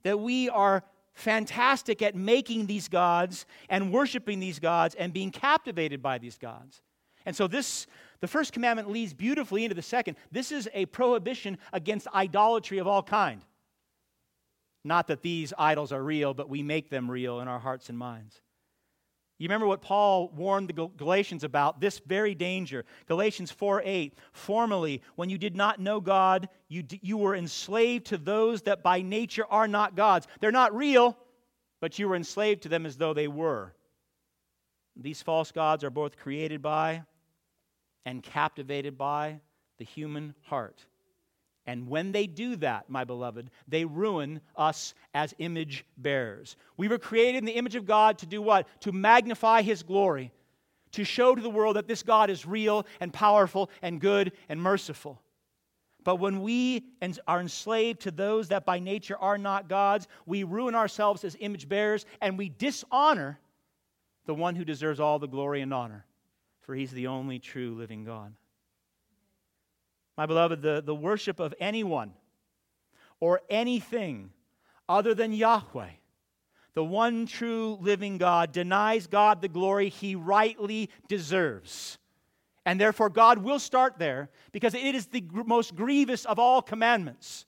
That 0.02 0.20
we 0.20 0.50
are 0.50 0.84
fantastic 1.14 2.02
at 2.02 2.16
making 2.16 2.66
these 2.66 2.88
gods 2.88 3.46
and 3.70 3.94
worshiping 3.94 4.40
these 4.40 4.60
gods 4.60 4.96
and 4.96 5.14
being 5.14 5.30
captivated 5.30 6.02
by 6.02 6.18
these 6.18 6.38
gods. 6.38 6.82
And 7.26 7.36
so 7.36 7.48
this 7.48 7.88
the 8.20 8.28
first 8.28 8.54
commandment 8.54 8.90
leads 8.90 9.14
beautifully 9.14 9.66
into 9.66 9.76
the 9.76 9.82
second. 9.82 10.16
This 10.32 10.52
is 10.54 10.70
a 10.74 10.86
prohibition 10.86 11.58
against 11.74 12.08
idolatry 12.16 12.78
of 12.78 12.88
all 12.88 13.04
kind. 13.04 13.42
Not 14.84 15.08
that 15.08 15.22
these 15.22 15.54
idols 15.58 15.92
are 15.92 16.04
real, 16.04 16.34
but 16.34 16.50
we 16.50 16.62
make 16.62 16.90
them 16.90 17.10
real 17.10 17.40
in 17.40 17.48
our 17.48 17.60
hearts 17.60 17.90
and 17.90 17.98
minds. 17.98 18.42
You 19.40 19.48
remember 19.48 19.68
what 19.68 19.82
Paul 19.82 20.30
warned 20.30 20.70
the 20.70 20.88
Galatians 20.96 21.44
about 21.44 21.82
this 21.82 22.00
very 22.00 22.36
danger. 22.36 22.86
Galatians 23.08 23.52
4 23.52 23.82
8. 23.84 24.18
Formerly, 24.32 25.02
when 25.16 25.30
you 25.30 25.38
did 25.38 25.56
not 25.56 25.80
know 25.80 26.00
God, 26.00 26.50
you, 26.70 26.84
you 27.02 27.18
were 27.18 27.36
enslaved 27.36 28.06
to 28.08 28.18
those 28.18 28.62
that 28.64 28.84
by 28.84 29.02
nature 29.02 29.46
are 29.50 29.68
not 29.68 29.96
gods. 29.96 30.28
They're 30.40 30.52
not 30.52 30.76
real, 30.76 31.18
but 31.82 31.98
you 31.98 32.08
were 32.08 32.16
enslaved 32.16 32.64
to 32.64 32.70
them 32.70 32.86
as 32.86 32.96
though 32.96 33.14
they 33.14 33.28
were. 33.28 33.74
These 34.96 35.22
false 35.22 35.52
gods 35.52 35.84
are 35.84 35.90
both 35.90 36.18
created 36.18 36.62
by 36.62 37.04
and 38.06 38.22
captivated 38.22 38.98
by 38.98 39.40
the 39.80 39.86
human 39.86 40.36
heart. 40.44 40.86
And 41.66 41.88
when 41.88 42.12
they 42.12 42.28
do 42.28 42.58
that, 42.58 42.90
my 42.90 43.06
beloved, 43.06 43.50
they 43.68 43.86
ruin 43.86 44.42
us 44.56 44.94
as 45.14 45.34
image 45.38 45.86
bearers. 45.98 46.58
We 46.76 46.90
were 46.90 46.98
created 46.98 47.38
in 47.38 47.46
the 47.46 47.54
image 47.54 47.76
of 47.76 47.86
God 47.86 48.18
to 48.20 48.26
do 48.26 48.42
what? 48.42 48.68
To 48.82 48.92
magnify 48.92 49.62
His 49.62 49.82
glory, 49.82 50.32
to 50.92 51.06
show 51.06 51.34
to 51.36 51.42
the 51.42 51.50
world 51.50 51.78
that 51.78 51.88
this 51.88 52.04
God 52.04 52.30
is 52.30 52.46
real 52.46 52.86
and 53.00 53.14
powerful 53.14 53.70
and 53.82 54.02
good 54.02 54.34
and 54.50 54.62
merciful. 54.62 55.22
But 56.04 56.18
when 56.18 56.42
we 56.42 56.84
are 57.28 57.40
enslaved 57.40 58.02
to 58.02 58.12
those 58.12 58.50
that 58.50 58.66
by 58.66 58.80
nature 58.80 59.18
are 59.18 59.38
not 59.38 59.70
gods, 59.70 60.08
we 60.26 60.44
ruin 60.44 60.76
ourselves 60.76 61.24
as 61.24 61.38
image 61.40 61.70
bearers 61.70 62.06
and 62.20 62.38
we 62.38 62.50
dishonor 62.50 63.40
the 64.26 64.34
one 64.34 64.56
who 64.56 64.66
deserves 64.66 65.00
all 65.00 65.18
the 65.20 65.28
glory 65.28 65.62
and 65.62 65.74
honor, 65.74 66.06
for 66.62 66.76
He's 66.76 66.92
the 66.92 67.08
only 67.08 67.40
true 67.40 67.74
living 67.76 68.04
God. 68.04 68.34
My 70.18 70.26
beloved, 70.26 70.62
the, 70.62 70.82
the 70.86 70.96
worship 70.96 71.40
of 71.40 71.54
anyone 71.60 72.14
or 73.20 73.42
anything 73.50 74.32
other 74.88 75.14
than 75.14 75.34
Yahweh, 75.34 75.90
the 76.74 76.84
one 76.84 77.26
true 77.26 77.78
living 77.82 78.18
God, 78.18 78.52
denies 78.52 79.08
God 79.08 79.42
the 79.42 79.48
glory 79.48 79.90
he 79.90 80.16
rightly 80.16 80.90
deserves. 81.08 81.98
And 82.66 82.80
therefore, 82.80 83.10
God 83.10 83.40
will 83.40 83.60
start 83.60 83.98
there 83.98 84.30
because 84.52 84.74
it 84.74 84.96
is 84.96 85.08
the 85.08 85.24
most 85.32 85.76
grievous 85.76 86.26
of 86.26 86.40
all 86.40 86.62
commandments 86.62 87.46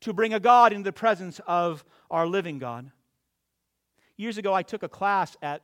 to 0.00 0.12
bring 0.12 0.34
a 0.34 0.40
God 0.40 0.72
into 0.72 0.84
the 0.84 0.92
presence 0.92 1.40
of 1.46 1.84
our 2.10 2.26
living 2.26 2.58
God. 2.58 2.90
Years 4.16 4.38
ago, 4.38 4.54
I 4.54 4.62
took 4.62 4.82
a 4.82 4.88
class 4.88 5.36
at 5.42 5.62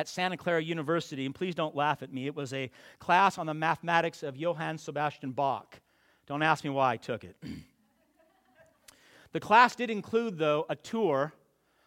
at 0.00 0.08
Santa 0.08 0.34
Clara 0.34 0.62
University, 0.62 1.26
and 1.26 1.34
please 1.34 1.54
don't 1.54 1.76
laugh 1.76 2.02
at 2.02 2.10
me. 2.10 2.26
It 2.26 2.34
was 2.34 2.54
a 2.54 2.70
class 3.00 3.36
on 3.36 3.44
the 3.44 3.52
mathematics 3.52 4.22
of 4.22 4.34
Johann 4.34 4.78
Sebastian 4.78 5.32
Bach. 5.32 5.78
Don't 6.26 6.42
ask 6.42 6.64
me 6.64 6.70
why 6.70 6.92
I 6.92 6.96
took 6.96 7.22
it. 7.22 7.36
the 9.32 9.40
class 9.40 9.76
did 9.76 9.90
include, 9.90 10.38
though, 10.38 10.64
a 10.70 10.76
tour 10.76 11.34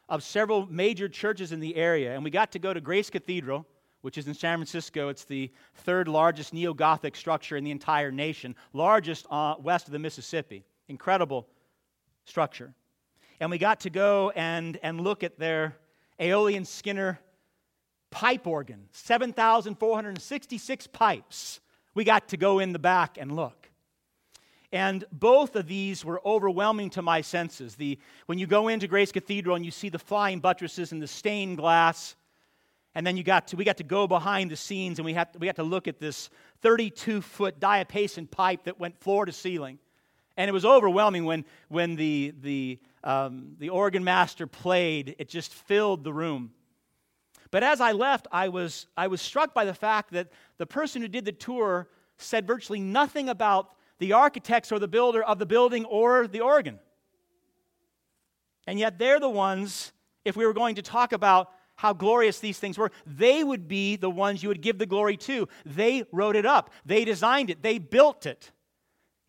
of 0.09 0.21
several 0.21 0.67
major 0.67 1.09
churches 1.09 1.51
in 1.51 1.59
the 1.59 1.75
area, 1.75 2.13
and 2.13 2.23
we 2.23 2.29
got 2.29 2.51
to 2.51 2.59
go 2.59 2.71
to 2.71 2.79
Grace 2.79 3.09
Cathedral, 3.09 3.65
which 4.01 4.19
is 4.19 4.27
in 4.27 4.35
San 4.35 4.59
Francisco. 4.59 5.09
It's 5.09 5.25
the 5.25 5.51
third 5.73 6.07
largest 6.07 6.53
neo 6.53 6.71
Gothic 6.71 7.15
structure 7.15 7.57
in 7.57 7.63
the 7.63 7.71
entire 7.71 8.11
nation, 8.11 8.55
largest 8.73 9.25
uh, 9.31 9.55
west 9.59 9.87
of 9.87 9.91
the 9.91 9.97
Mississippi. 9.97 10.63
Incredible 10.87 11.47
structure. 12.25 12.75
And 13.39 13.49
we 13.49 13.57
got 13.57 13.79
to 13.79 13.89
go 13.89 14.31
and, 14.35 14.77
and 14.83 15.01
look 15.01 15.23
at 15.23 15.39
their 15.39 15.77
Aeolian 16.19 16.63
Skinner 16.63 17.19
pipe 18.13 18.45
organ, 18.45 18.87
7,466 18.91 20.87
pipes. 20.87 21.59
We 21.95 22.03
got 22.03 22.29
to 22.29 22.37
go 22.37 22.59
in 22.59 22.71
the 22.71 22.79
back 22.79 23.17
and 23.19 23.35
look. 23.35 23.71
And 24.71 25.03
both 25.11 25.55
of 25.55 25.67
these 25.67 26.05
were 26.05 26.21
overwhelming 26.25 26.91
to 26.91 27.01
my 27.01 27.21
senses. 27.21 27.75
The, 27.75 27.99
when 28.27 28.37
you 28.37 28.45
go 28.45 28.67
into 28.67 28.87
Grace 28.87 29.11
Cathedral 29.11 29.55
and 29.55 29.65
you 29.65 29.71
see 29.71 29.89
the 29.89 29.99
flying 29.99 30.39
buttresses 30.39 30.91
and 30.91 31.01
the 31.01 31.07
stained 31.07 31.57
glass, 31.57 32.15
and 32.93 33.05
then 33.05 33.17
you 33.17 33.23
got 33.23 33.47
to, 33.47 33.55
we 33.55 33.65
got 33.65 33.77
to 33.77 33.83
go 33.83 34.07
behind 34.07 34.51
the 34.51 34.55
scenes 34.55 34.99
and 34.99 35.05
we, 35.05 35.13
had, 35.13 35.29
we 35.39 35.47
got 35.47 35.55
to 35.55 35.63
look 35.63 35.87
at 35.87 35.99
this 35.99 36.29
32 36.61 37.21
foot 37.21 37.59
diapason 37.59 38.29
pipe 38.29 38.65
that 38.65 38.79
went 38.79 38.95
floor 38.99 39.25
to 39.25 39.31
ceiling. 39.31 39.79
And 40.37 40.49
it 40.49 40.53
was 40.53 40.65
overwhelming 40.65 41.25
when, 41.25 41.45
when 41.67 41.95
the, 41.95 42.33
the, 42.41 42.79
um, 43.03 43.55
the 43.57 43.69
organ 43.69 44.03
master 44.03 44.45
played, 44.45 45.15
it 45.17 45.29
just 45.29 45.51
filled 45.51 46.03
the 46.03 46.13
room. 46.13 46.51
But 47.53 47.61
as 47.61 47.81
I 47.81 47.91
left, 47.91 48.25
I 48.31 48.47
was, 48.49 48.87
I 48.97 49.05
was 49.05 49.21
struck 49.21 49.53
by 49.53 49.63
the 49.63 49.75
fact 49.75 50.13
that 50.13 50.29
the 50.57 50.65
person 50.65 51.03
who 51.03 51.07
did 51.07 51.23
the 51.23 51.31
tour 51.31 51.87
said 52.17 52.47
virtually 52.47 52.79
nothing 52.79 53.29
about 53.29 53.69
the 53.99 54.13
architects 54.13 54.71
or 54.71 54.79
the 54.79 54.87
builder 54.87 55.23
of 55.23 55.37
the 55.37 55.45
building 55.45 55.85
or 55.85 56.25
the 56.25 56.39
organ. 56.39 56.79
And 58.65 58.79
yet 58.79 58.97
they're 58.97 59.19
the 59.19 59.29
ones, 59.29 59.93
if 60.25 60.35
we 60.35 60.47
were 60.47 60.53
going 60.53 60.73
to 60.77 60.81
talk 60.81 61.13
about 61.13 61.51
how 61.75 61.93
glorious 61.93 62.39
these 62.39 62.57
things 62.57 62.75
were, 62.75 62.91
they 63.05 63.43
would 63.43 63.67
be 63.67 63.97
the 63.97 64.09
ones 64.09 64.41
you 64.41 64.49
would 64.49 64.63
give 64.63 64.79
the 64.79 64.87
glory 64.87 65.17
to. 65.17 65.47
They 65.63 66.05
wrote 66.11 66.35
it 66.35 66.47
up, 66.47 66.71
they 66.87 67.05
designed 67.05 67.51
it, 67.51 67.61
they 67.61 67.77
built 67.77 68.25
it. 68.25 68.49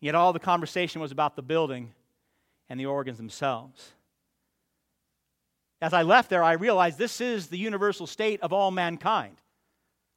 Yet 0.01 0.15
all 0.15 0.33
the 0.33 0.39
conversation 0.39 0.99
was 0.99 1.11
about 1.11 1.35
the 1.35 1.43
building 1.43 1.93
and 2.69 2.79
the 2.79 2.87
organs 2.87 3.19
themselves. 3.19 3.91
As 5.85 5.93
I 5.93 6.01
left 6.01 6.31
there, 6.31 6.43
I 6.43 6.53
realized 6.53 6.97
this 6.97 7.21
is 7.21 7.45
the 7.45 7.59
universal 7.59 8.07
state 8.07 8.41
of 8.41 8.51
all 8.51 8.71
mankind. 8.71 9.39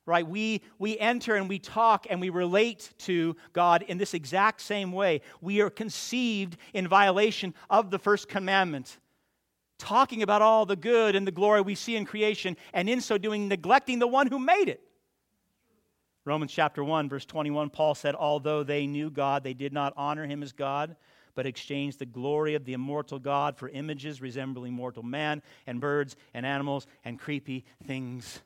Right? 0.07 0.27
We, 0.27 0.63
we 0.79 0.99
enter 0.99 1.37
and 1.37 1.47
we 1.47 1.59
talk 1.59 2.07
and 2.09 2.23
we 2.23 2.31
relate 2.31 2.91
to 3.01 3.37
God 3.53 3.83
in 3.83 3.99
this 3.99 4.15
exact 4.15 4.63
same 4.63 4.93
way. 4.93 5.21
We 5.43 5.61
are 5.61 5.69
conceived 5.69 6.57
in 6.73 6.89
violation 6.89 7.53
of 7.69 7.91
the 7.91 7.99
first 7.99 8.31
commandment, 8.31 8.97
talking 9.79 10.23
about 10.23 10.41
all 10.41 10.65
the 10.65 10.75
good 10.75 11.15
and 11.15 11.27
the 11.27 11.33
glory 11.33 11.61
we 11.61 11.75
see 11.75 11.97
in 11.97 12.07
creation, 12.07 12.57
and 12.73 12.89
in 12.89 13.03
so 13.03 13.19
doing, 13.19 13.47
neglecting 13.47 13.99
the 13.99 14.07
one 14.07 14.29
who 14.29 14.39
made 14.39 14.71
it. 14.71 14.81
Romans 16.25 16.51
chapter 16.51 16.83
1, 16.83 17.11
verse 17.11 17.27
21, 17.27 17.69
Paul 17.69 17.95
said, 17.95 18.15
Although 18.15 18.63
they 18.63 18.87
knew 18.87 19.11
God, 19.11 19.45
they 19.45 19.53
did 19.53 19.75
not 19.75 19.93
honor 19.99 20.25
him 20.25 20.43
as 20.43 20.53
God 20.53 20.97
but 21.39 21.47
exchanged 21.47 22.01
the 22.01 22.05
glory 22.05 22.57
of 22.57 22.65
the 22.65 22.73
immortal 22.73 23.21
God 23.21 23.57
for 23.57 23.69
images 23.69 24.21
resembling 24.21 24.73
mortal 24.73 25.05
man 25.05 25.41
and 25.69 25.81
birds 25.81 26.17
and 26.35 26.45
animals 26.45 26.89
and 27.05 27.17
creepy 27.17 27.65
things. 27.87 28.41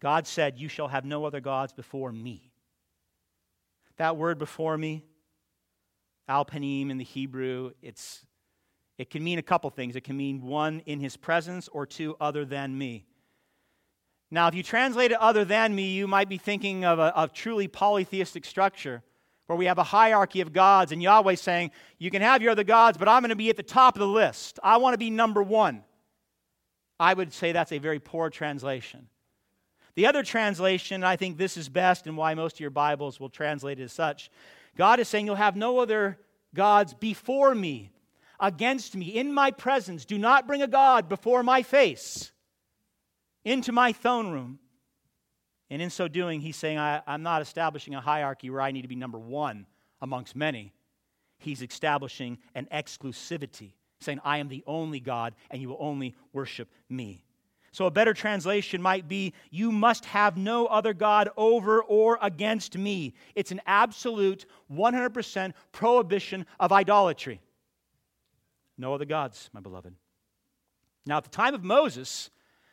God 0.00 0.26
said, 0.26 0.58
You 0.58 0.68
shall 0.68 0.88
have 0.88 1.04
no 1.04 1.26
other 1.26 1.40
gods 1.40 1.74
before 1.74 2.10
me. 2.10 2.50
That 3.98 4.16
word 4.16 4.38
before 4.38 4.78
me, 4.78 5.04
alpanim 6.26 6.88
in 6.88 6.96
the 6.96 7.04
Hebrew, 7.04 7.72
it's, 7.82 8.24
it 8.96 9.10
can 9.10 9.22
mean 9.22 9.38
a 9.38 9.42
couple 9.42 9.68
things. 9.68 9.94
It 9.94 10.04
can 10.04 10.16
mean 10.16 10.40
one, 10.40 10.80
in 10.86 11.00
his 11.00 11.18
presence, 11.18 11.68
or 11.68 11.84
two, 11.84 12.16
other 12.18 12.46
than 12.46 12.78
me. 12.78 13.04
Now, 14.30 14.48
if 14.48 14.54
you 14.54 14.62
translate 14.62 15.10
it 15.10 15.20
other 15.20 15.44
than 15.44 15.74
me, 15.74 15.92
you 15.92 16.08
might 16.08 16.30
be 16.30 16.38
thinking 16.38 16.86
of 16.86 16.98
a, 16.98 17.12
a 17.14 17.28
truly 17.28 17.68
polytheistic 17.68 18.46
structure 18.46 19.02
where 19.46 19.56
we 19.56 19.66
have 19.66 19.78
a 19.78 19.84
hierarchy 19.84 20.40
of 20.40 20.52
gods, 20.52 20.92
and 20.92 21.02
Yahweh 21.02 21.34
saying, 21.34 21.70
You 21.98 22.10
can 22.10 22.22
have 22.22 22.42
your 22.42 22.52
other 22.52 22.64
gods, 22.64 22.98
but 22.98 23.08
I'm 23.08 23.22
going 23.22 23.30
to 23.30 23.36
be 23.36 23.50
at 23.50 23.56
the 23.56 23.62
top 23.62 23.94
of 23.94 24.00
the 24.00 24.06
list. 24.06 24.58
I 24.62 24.78
want 24.78 24.94
to 24.94 24.98
be 24.98 25.10
number 25.10 25.42
one. 25.42 25.84
I 26.98 27.12
would 27.12 27.32
say 27.32 27.52
that's 27.52 27.72
a 27.72 27.78
very 27.78 27.98
poor 27.98 28.30
translation. 28.30 29.08
The 29.96 30.06
other 30.06 30.22
translation, 30.22 31.04
I 31.04 31.16
think 31.16 31.36
this 31.36 31.56
is 31.56 31.68
best, 31.68 32.06
and 32.06 32.16
why 32.16 32.34
most 32.34 32.56
of 32.56 32.60
your 32.60 32.70
Bibles 32.70 33.20
will 33.20 33.28
translate 33.28 33.78
it 33.78 33.84
as 33.84 33.92
such 33.92 34.30
God 34.76 34.98
is 34.98 35.08
saying, 35.08 35.26
You'll 35.26 35.36
have 35.36 35.56
no 35.56 35.78
other 35.78 36.18
gods 36.54 36.94
before 36.94 37.54
me. 37.54 37.90
against 38.40 38.96
me 38.96 39.06
in 39.06 39.32
my 39.32 39.50
presence. 39.50 40.04
Do 40.04 40.18
not 40.18 40.46
bring 40.46 40.62
a 40.62 40.66
God 40.66 41.08
before 41.08 41.42
my 41.42 41.62
face 41.62 42.32
into 43.44 43.72
my 43.72 43.92
throne 43.92 44.32
room. 44.32 44.58
And 45.70 45.80
in 45.80 45.90
so 45.90 46.08
doing, 46.08 46.40
he's 46.40 46.56
saying, 46.56 46.78
I, 46.78 47.02
am 47.06 47.22
not 47.22 47.42
establishing 47.42 47.94
a 47.94 48.00
hierarchy 48.00 48.50
where 48.50 48.60
I 48.60 48.70
need 48.70 48.82
to 48.82 48.88
be 48.88 48.96
number 48.96 49.18
one 49.18 49.66
amongst 50.02 50.36
many. 50.36 50.72
He's 51.38 51.62
establishing 51.62 52.38
an 52.54 52.68
exclusivity, 52.72 53.72
saying, 54.00 54.20
I 54.24 54.38
am 54.38 54.48
the 54.48 54.62
only 54.66 55.00
God, 55.00 55.34
and 55.50 55.60
you 55.60 55.68
will 55.70 55.78
only 55.80 56.14
worship 56.32 56.70
me. 56.88 57.24
So, 57.72 57.86
a 57.86 57.90
better 57.90 58.14
translation 58.14 58.80
might 58.80 59.08
be, 59.08 59.32
You 59.50 59.72
must 59.72 60.04
have 60.04 60.36
no 60.36 60.66
other 60.66 60.94
God 60.94 61.28
over 61.36 61.82
or 61.82 62.18
against 62.22 62.78
me. 62.78 63.14
It's 63.34 63.50
an 63.50 63.60
absolute 63.66 64.46
100% 64.72 65.52
prohibition 65.72 66.46
of 66.60 66.70
idolatry. 66.70 67.40
No 68.78 68.94
other 68.94 69.04
gods, 69.04 69.50
my 69.52 69.58
beloved. 69.58 69.92
Now, 71.04 71.16
at 71.16 71.24
the 71.24 71.30
time 71.30 71.54
of 71.54 71.64
Moses, 71.64 72.30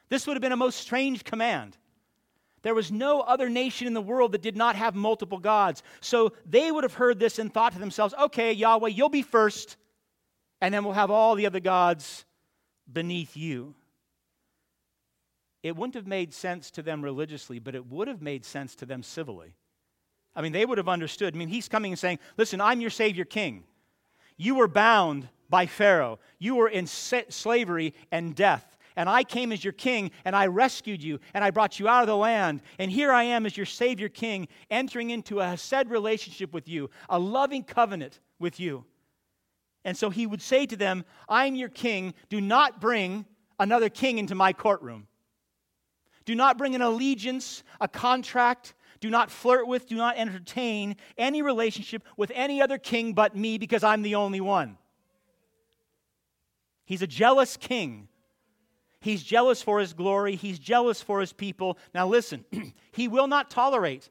this 0.09 0.27
would 0.27 0.35
have 0.35 0.41
been 0.41 0.51
a 0.51 0.57
most 0.57 0.79
strange 0.79 1.23
command. 1.23 1.77
There 2.63 2.75
was 2.75 2.91
no 2.91 3.21
other 3.21 3.49
nation 3.49 3.87
in 3.87 3.93
the 3.93 4.01
world 4.01 4.33
that 4.33 4.41
did 4.41 4.55
not 4.55 4.75
have 4.75 4.93
multiple 4.95 5.39
gods. 5.39 5.81
So 5.99 6.33
they 6.45 6.71
would 6.71 6.83
have 6.83 6.93
heard 6.93 7.19
this 7.19 7.39
and 7.39 7.51
thought 7.51 7.73
to 7.73 7.79
themselves, 7.79 8.13
okay, 8.19 8.53
Yahweh, 8.53 8.89
you'll 8.89 9.09
be 9.09 9.23
first, 9.23 9.77
and 10.61 10.73
then 10.73 10.83
we'll 10.83 10.93
have 10.93 11.11
all 11.11 11.35
the 11.35 11.47
other 11.47 11.59
gods 11.59 12.25
beneath 12.91 13.35
you. 13.35 13.73
It 15.63 15.75
wouldn't 15.75 15.95
have 15.95 16.07
made 16.07 16.33
sense 16.33 16.71
to 16.71 16.81
them 16.81 17.01
religiously, 17.01 17.59
but 17.59 17.75
it 17.75 17.87
would 17.87 18.07
have 18.07 18.21
made 18.21 18.45
sense 18.45 18.75
to 18.75 18.85
them 18.85 19.03
civilly. 19.03 19.55
I 20.35 20.41
mean, 20.41 20.51
they 20.51 20.65
would 20.65 20.77
have 20.77 20.89
understood. 20.89 21.35
I 21.35 21.37
mean, 21.37 21.49
he's 21.49 21.67
coming 21.67 21.91
and 21.91 21.99
saying, 21.99 22.19
Listen, 22.37 22.61
I'm 22.61 22.81
your 22.81 22.89
Savior 22.89 23.25
King. 23.25 23.63
You 24.37 24.55
were 24.55 24.67
bound 24.67 25.27
by 25.49 25.65
Pharaoh, 25.65 26.17
you 26.39 26.55
were 26.55 26.69
in 26.69 26.87
slavery 26.87 27.93
and 28.11 28.33
death. 28.33 28.70
And 28.95 29.09
I 29.09 29.23
came 29.23 29.51
as 29.51 29.63
your 29.63 29.73
king, 29.73 30.11
and 30.25 30.35
I 30.35 30.47
rescued 30.47 31.01
you, 31.01 31.19
and 31.33 31.43
I 31.43 31.51
brought 31.51 31.79
you 31.79 31.87
out 31.87 32.01
of 32.01 32.07
the 32.07 32.15
land. 32.15 32.61
And 32.77 32.91
here 32.91 33.11
I 33.11 33.23
am 33.23 33.45
as 33.45 33.55
your 33.55 33.65
Savior 33.65 34.09
King, 34.09 34.47
entering 34.69 35.09
into 35.09 35.39
a 35.39 35.45
Hesed 35.45 35.89
relationship 35.89 36.53
with 36.53 36.67
you, 36.67 36.89
a 37.09 37.17
loving 37.17 37.63
covenant 37.63 38.19
with 38.39 38.59
you. 38.59 38.85
And 39.83 39.97
so 39.97 40.09
he 40.09 40.27
would 40.27 40.41
say 40.41 40.65
to 40.65 40.75
them, 40.75 41.05
I'm 41.27 41.55
your 41.55 41.69
king. 41.69 42.13
Do 42.29 42.39
not 42.39 42.79
bring 42.79 43.25
another 43.59 43.89
king 43.89 44.17
into 44.17 44.35
my 44.35 44.53
courtroom. 44.53 45.07
Do 46.25 46.35
not 46.35 46.57
bring 46.57 46.75
an 46.75 46.81
allegiance, 46.81 47.63
a 47.79 47.87
contract. 47.87 48.75
Do 48.99 49.09
not 49.09 49.31
flirt 49.31 49.67
with, 49.67 49.87
do 49.87 49.95
not 49.95 50.17
entertain 50.17 50.95
any 51.17 51.41
relationship 51.41 52.03
with 52.17 52.31
any 52.35 52.61
other 52.61 52.77
king 52.77 53.13
but 53.13 53.35
me 53.35 53.57
because 53.57 53.83
I'm 53.83 54.03
the 54.03 54.15
only 54.15 54.41
one. 54.41 54.77
He's 56.85 57.01
a 57.01 57.07
jealous 57.07 57.57
king. 57.57 58.09
He's 59.01 59.23
jealous 59.23 59.61
for 59.61 59.79
his 59.79 59.93
glory. 59.93 60.35
He's 60.35 60.59
jealous 60.59 61.01
for 61.01 61.19
his 61.19 61.33
people. 61.33 61.77
Now, 61.93 62.07
listen, 62.07 62.45
he 62.91 63.07
will 63.07 63.27
not 63.27 63.49
tolerate, 63.49 64.09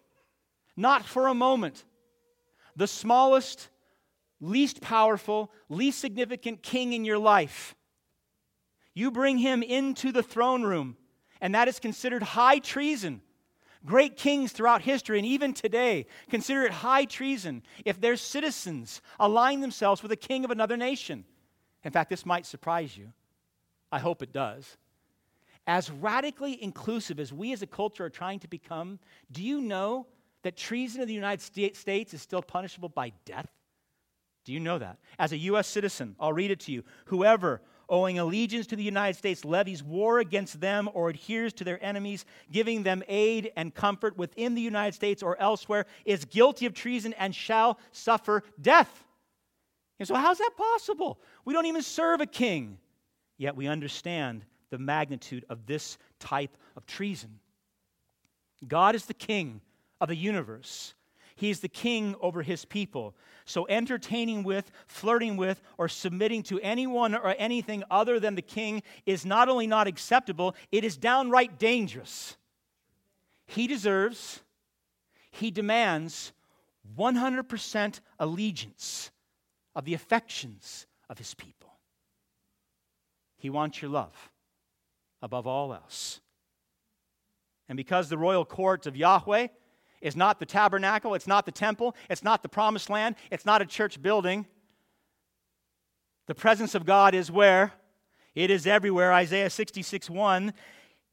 not 0.76 1.04
for 1.04 1.28
a 1.28 1.34
moment, 1.34 1.84
the 2.76 2.86
smallest, 2.86 3.68
least 4.40 4.80
powerful, 4.80 5.52
least 5.68 6.00
significant 6.00 6.62
king 6.62 6.92
in 6.92 7.04
your 7.04 7.18
life. 7.18 7.74
You 8.94 9.10
bring 9.10 9.38
him 9.38 9.62
into 9.62 10.12
the 10.12 10.22
throne 10.22 10.62
room 10.62 10.96
and 11.40 11.54
that 11.54 11.68
is 11.68 11.78
considered 11.78 12.22
high 12.22 12.58
treason. 12.58 13.22
Great 13.84 14.16
kings 14.16 14.52
throughout 14.52 14.82
history 14.82 15.18
and 15.18 15.26
even 15.26 15.54
today 15.54 16.06
consider 16.28 16.64
it 16.64 16.72
high 16.72 17.06
treason 17.06 17.62
if 17.84 18.00
their 18.00 18.16
citizens 18.16 19.00
align 19.18 19.60
themselves 19.60 20.02
with 20.02 20.12
a 20.12 20.16
king 20.16 20.44
of 20.44 20.50
another 20.50 20.76
nation. 20.76 21.24
In 21.82 21.92
fact, 21.92 22.10
this 22.10 22.26
might 22.26 22.44
surprise 22.44 22.96
you. 22.96 23.12
I 23.90 23.98
hope 23.98 24.22
it 24.22 24.32
does. 24.32 24.76
As 25.66 25.90
radically 25.90 26.62
inclusive 26.62 27.20
as 27.20 27.32
we 27.32 27.52
as 27.52 27.62
a 27.62 27.66
culture 27.66 28.04
are 28.04 28.10
trying 28.10 28.40
to 28.40 28.48
become, 28.48 28.98
do 29.30 29.42
you 29.42 29.60
know 29.60 30.06
that 30.42 30.56
treason 30.56 31.02
in 31.02 31.08
the 31.08 31.14
United 31.14 31.42
States 31.42 32.14
is 32.14 32.22
still 32.22 32.42
punishable 32.42 32.88
by 32.88 33.12
death? 33.24 33.48
Do 34.44 34.52
you 34.52 34.60
know 34.60 34.78
that? 34.78 34.98
As 35.18 35.32
a 35.32 35.36
U.S. 35.36 35.66
citizen, 35.66 36.16
I'll 36.18 36.32
read 36.32 36.50
it 36.50 36.60
to 36.60 36.72
you. 36.72 36.82
Whoever 37.06 37.60
owing 37.90 38.20
allegiance 38.20 38.68
to 38.68 38.76
the 38.76 38.82
United 38.82 39.18
States, 39.18 39.44
levies 39.44 39.82
war 39.82 40.20
against 40.20 40.60
them 40.60 40.88
or 40.94 41.10
adheres 41.10 41.52
to 41.52 41.64
their 41.64 41.84
enemies, 41.84 42.24
giving 42.50 42.84
them 42.84 43.02
aid 43.08 43.52
and 43.56 43.74
comfort 43.74 44.16
within 44.16 44.54
the 44.54 44.62
United 44.62 44.94
States 44.94 45.22
or 45.22 45.38
elsewhere, 45.40 45.84
is 46.04 46.24
guilty 46.24 46.66
of 46.66 46.72
treason 46.72 47.12
and 47.14 47.34
shall 47.34 47.78
suffer 47.90 48.44
death. 48.60 49.04
And 49.98 50.06
so, 50.06 50.14
how's 50.14 50.38
that 50.38 50.52
possible? 50.56 51.20
We 51.44 51.52
don't 51.52 51.66
even 51.66 51.82
serve 51.82 52.20
a 52.20 52.26
king, 52.26 52.78
yet 53.36 53.56
we 53.56 53.66
understand 53.66 54.44
the 54.70 54.78
magnitude 54.78 55.44
of 55.48 55.66
this 55.66 55.98
type 56.18 56.56
of 56.76 56.86
treason. 56.86 57.40
God 58.66 58.94
is 58.94 59.06
the 59.06 59.14
king 59.14 59.60
of 60.00 60.08
the 60.08 60.16
universe. 60.16 60.94
He 61.36 61.50
is 61.50 61.60
the 61.60 61.68
king 61.68 62.14
over 62.20 62.42
his 62.42 62.64
people. 62.64 63.14
So, 63.46 63.66
entertaining 63.68 64.42
with, 64.42 64.70
flirting 64.86 65.36
with, 65.36 65.62
or 65.78 65.88
submitting 65.88 66.42
to 66.44 66.60
anyone 66.60 67.14
or 67.14 67.34
anything 67.38 67.82
other 67.90 68.20
than 68.20 68.34
the 68.34 68.42
king 68.42 68.82
is 69.06 69.24
not 69.24 69.48
only 69.48 69.66
not 69.66 69.86
acceptable, 69.86 70.54
it 70.70 70.84
is 70.84 70.96
downright 70.96 71.58
dangerous. 71.58 72.36
He 73.46 73.66
deserves, 73.66 74.40
he 75.30 75.50
demands 75.50 76.32
100% 76.96 78.00
allegiance 78.18 79.10
of 79.74 79.84
the 79.84 79.94
affections 79.94 80.86
of 81.08 81.18
his 81.18 81.34
people. 81.34 81.70
He 83.38 83.50
wants 83.50 83.80
your 83.80 83.90
love 83.90 84.30
above 85.22 85.46
all 85.46 85.72
else. 85.72 86.20
And 87.68 87.76
because 87.76 88.08
the 88.08 88.18
royal 88.18 88.44
court 88.44 88.86
of 88.86 88.96
Yahweh 88.96 89.48
is 90.00 90.16
not 90.16 90.38
the 90.38 90.46
tabernacle, 90.46 91.14
it's 91.14 91.26
not 91.26 91.46
the 91.46 91.52
temple, 91.52 91.94
it's 92.08 92.24
not 92.24 92.42
the 92.42 92.48
promised 92.48 92.90
land, 92.90 93.16
it's 93.30 93.46
not 93.46 93.62
a 93.62 93.66
church 93.66 94.00
building. 94.02 94.46
The 96.26 96.34
presence 96.34 96.74
of 96.74 96.86
God 96.86 97.14
is 97.14 97.30
where? 97.30 97.72
It 98.34 98.50
is 98.50 98.66
everywhere. 98.66 99.12
Isaiah 99.12 99.50
66 99.50 100.08
1. 100.08 100.52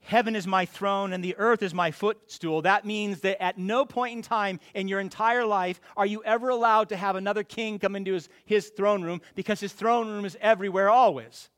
Heaven 0.02 0.36
is 0.36 0.48
my 0.48 0.65
throne 0.65 1.12
and 1.12 1.24
the 1.24 1.36
earth 1.38 1.62
is 1.62 1.74
my 1.74 1.91
footstool. 1.91 2.62
That 2.62 2.86
means 2.86 3.22
that 3.22 3.41
at 3.41 3.58
no 3.58 3.84
point 3.84 4.15
in 4.15 4.22
time 4.22 4.60
in 4.74 4.88
your 4.88 5.00
entire 5.00 5.46
life 5.46 5.82
are 5.98 6.06
you 6.06 6.24
ever 6.24 6.50
allowed 6.50 6.89
to 6.89 6.96
have 6.96 7.15
another 7.15 7.43
king 7.43 7.78
come 7.80 7.96
into 7.96 8.13
his, 8.13 8.30
his 8.46 8.70
throne 8.70 9.04
room 9.04 9.22
because 9.36 9.60
his 9.60 9.74
throne 9.74 10.08
room 10.08 10.24
is 10.24 10.38
everywhere 10.39 10.89
always. 10.89 11.50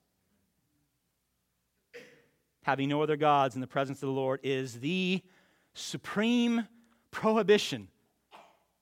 Having 2.64 2.90
no 2.90 3.02
other 3.02 3.18
gods 3.18 3.56
in 3.56 3.62
the 3.62 3.68
presence 3.68 3.98
of 4.04 4.08
the 4.08 4.14
Lord 4.14 4.40
is 4.44 4.80
the 4.80 5.22
supreme 5.74 6.68
prohibition. 7.12 7.88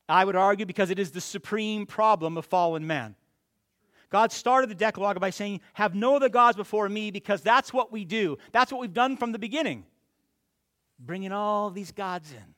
I 0.10 0.24
would 0.24 0.36
argue 0.36 0.66
because 0.66 0.90
it 0.90 1.00
is 1.00 1.12
the 1.12 1.22
supreme 1.22 1.86
problem 1.86 2.38
of 2.38 2.46
fallen 2.46 2.88
man. 2.88 3.16
God 4.10 4.32
started 4.32 4.70
the 4.70 4.76
Decalogue 4.76 5.20
by 5.20 5.32
saying, 5.32 5.62
Have 5.74 5.94
no 5.94 6.16
other 6.16 6.30
gods 6.30 6.56
before 6.56 6.88
me, 6.88 7.12
because 7.12 7.42
that's 7.42 7.74
what 7.74 7.92
we 7.92 8.06
do. 8.06 8.38
That's 8.54 8.72
what 8.72 8.80
we've 8.80 8.94
done 8.94 9.18
from 9.18 9.34
the 9.34 9.40
beginning. 9.40 9.86
Bringing 11.00 11.34
all 11.34 11.70
these 11.70 11.92
gods 11.92 12.32
in. 12.32 12.56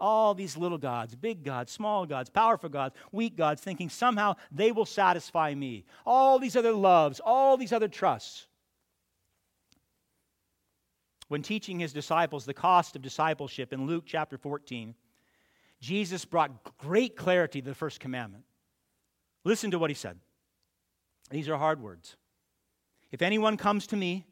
All 0.00 0.34
these 0.34 0.56
little 0.56 0.78
gods, 0.78 1.16
big 1.16 1.42
gods, 1.42 1.72
small 1.72 2.06
gods, 2.06 2.30
powerful 2.30 2.68
gods, 2.68 2.94
weak 3.10 3.36
gods, 3.36 3.60
thinking 3.60 3.88
somehow 3.88 4.36
they 4.52 4.70
will 4.70 4.86
satisfy 4.86 5.52
me. 5.52 5.84
All 6.06 6.38
these 6.38 6.54
other 6.54 6.72
loves, 6.72 7.18
all 7.18 7.56
these 7.56 7.72
other 7.72 7.88
trusts. 7.88 8.46
When 11.28 11.42
teaching 11.42 11.78
his 11.78 11.92
disciples 11.92 12.44
the 12.44 12.54
cost 12.54 12.96
of 12.96 13.02
discipleship 13.02 13.72
in 13.72 13.86
Luke 13.86 14.04
chapter 14.06 14.38
14, 14.38 14.94
Jesus 15.80 16.24
brought 16.24 16.76
great 16.78 17.16
clarity 17.16 17.60
to 17.60 17.68
the 17.68 17.74
first 17.74 18.00
commandment. 18.00 18.44
Listen 19.44 19.70
to 19.70 19.78
what 19.78 19.90
he 19.90 19.94
said. 19.94 20.18
These 21.30 21.48
are 21.48 21.56
hard 21.56 21.80
words. 21.80 22.16
If 23.12 23.22
anyone 23.22 23.56
comes 23.56 23.86
to 23.88 23.96
me 23.96 24.26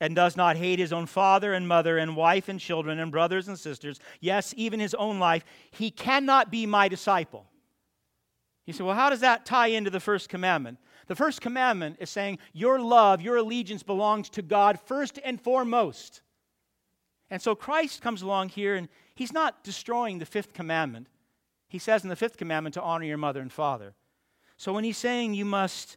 and 0.00 0.14
does 0.14 0.36
not 0.36 0.56
hate 0.56 0.78
his 0.78 0.92
own 0.92 1.06
father 1.06 1.52
and 1.52 1.66
mother 1.66 1.98
and 1.98 2.16
wife 2.16 2.48
and 2.48 2.60
children 2.60 2.98
and 2.98 3.10
brothers 3.10 3.48
and 3.48 3.58
sisters, 3.58 3.98
yes, 4.20 4.54
even 4.56 4.80
his 4.80 4.94
own 4.94 5.18
life, 5.18 5.44
he 5.70 5.90
cannot 5.90 6.50
be 6.50 6.66
my 6.66 6.88
disciple. 6.88 7.46
He 8.64 8.72
said, 8.72 8.86
Well, 8.86 8.94
how 8.94 9.10
does 9.10 9.20
that 9.20 9.44
tie 9.44 9.68
into 9.68 9.90
the 9.90 10.00
first 10.00 10.28
commandment? 10.28 10.78
The 11.10 11.16
first 11.16 11.40
commandment 11.40 11.96
is 11.98 12.08
saying 12.08 12.38
your 12.52 12.78
love, 12.78 13.20
your 13.20 13.38
allegiance 13.38 13.82
belongs 13.82 14.30
to 14.30 14.42
God 14.42 14.78
first 14.78 15.18
and 15.24 15.40
foremost. 15.40 16.22
And 17.30 17.42
so 17.42 17.56
Christ 17.56 18.00
comes 18.00 18.22
along 18.22 18.50
here 18.50 18.76
and 18.76 18.88
he's 19.16 19.32
not 19.32 19.64
destroying 19.64 20.20
the 20.20 20.24
fifth 20.24 20.52
commandment. 20.52 21.08
He 21.66 21.80
says 21.80 22.04
in 22.04 22.10
the 22.10 22.14
fifth 22.14 22.36
commandment 22.36 22.74
to 22.74 22.82
honor 22.82 23.06
your 23.06 23.16
mother 23.16 23.40
and 23.40 23.50
father. 23.50 23.96
So 24.56 24.72
when 24.72 24.84
he's 24.84 24.98
saying 24.98 25.34
you 25.34 25.44
must, 25.44 25.96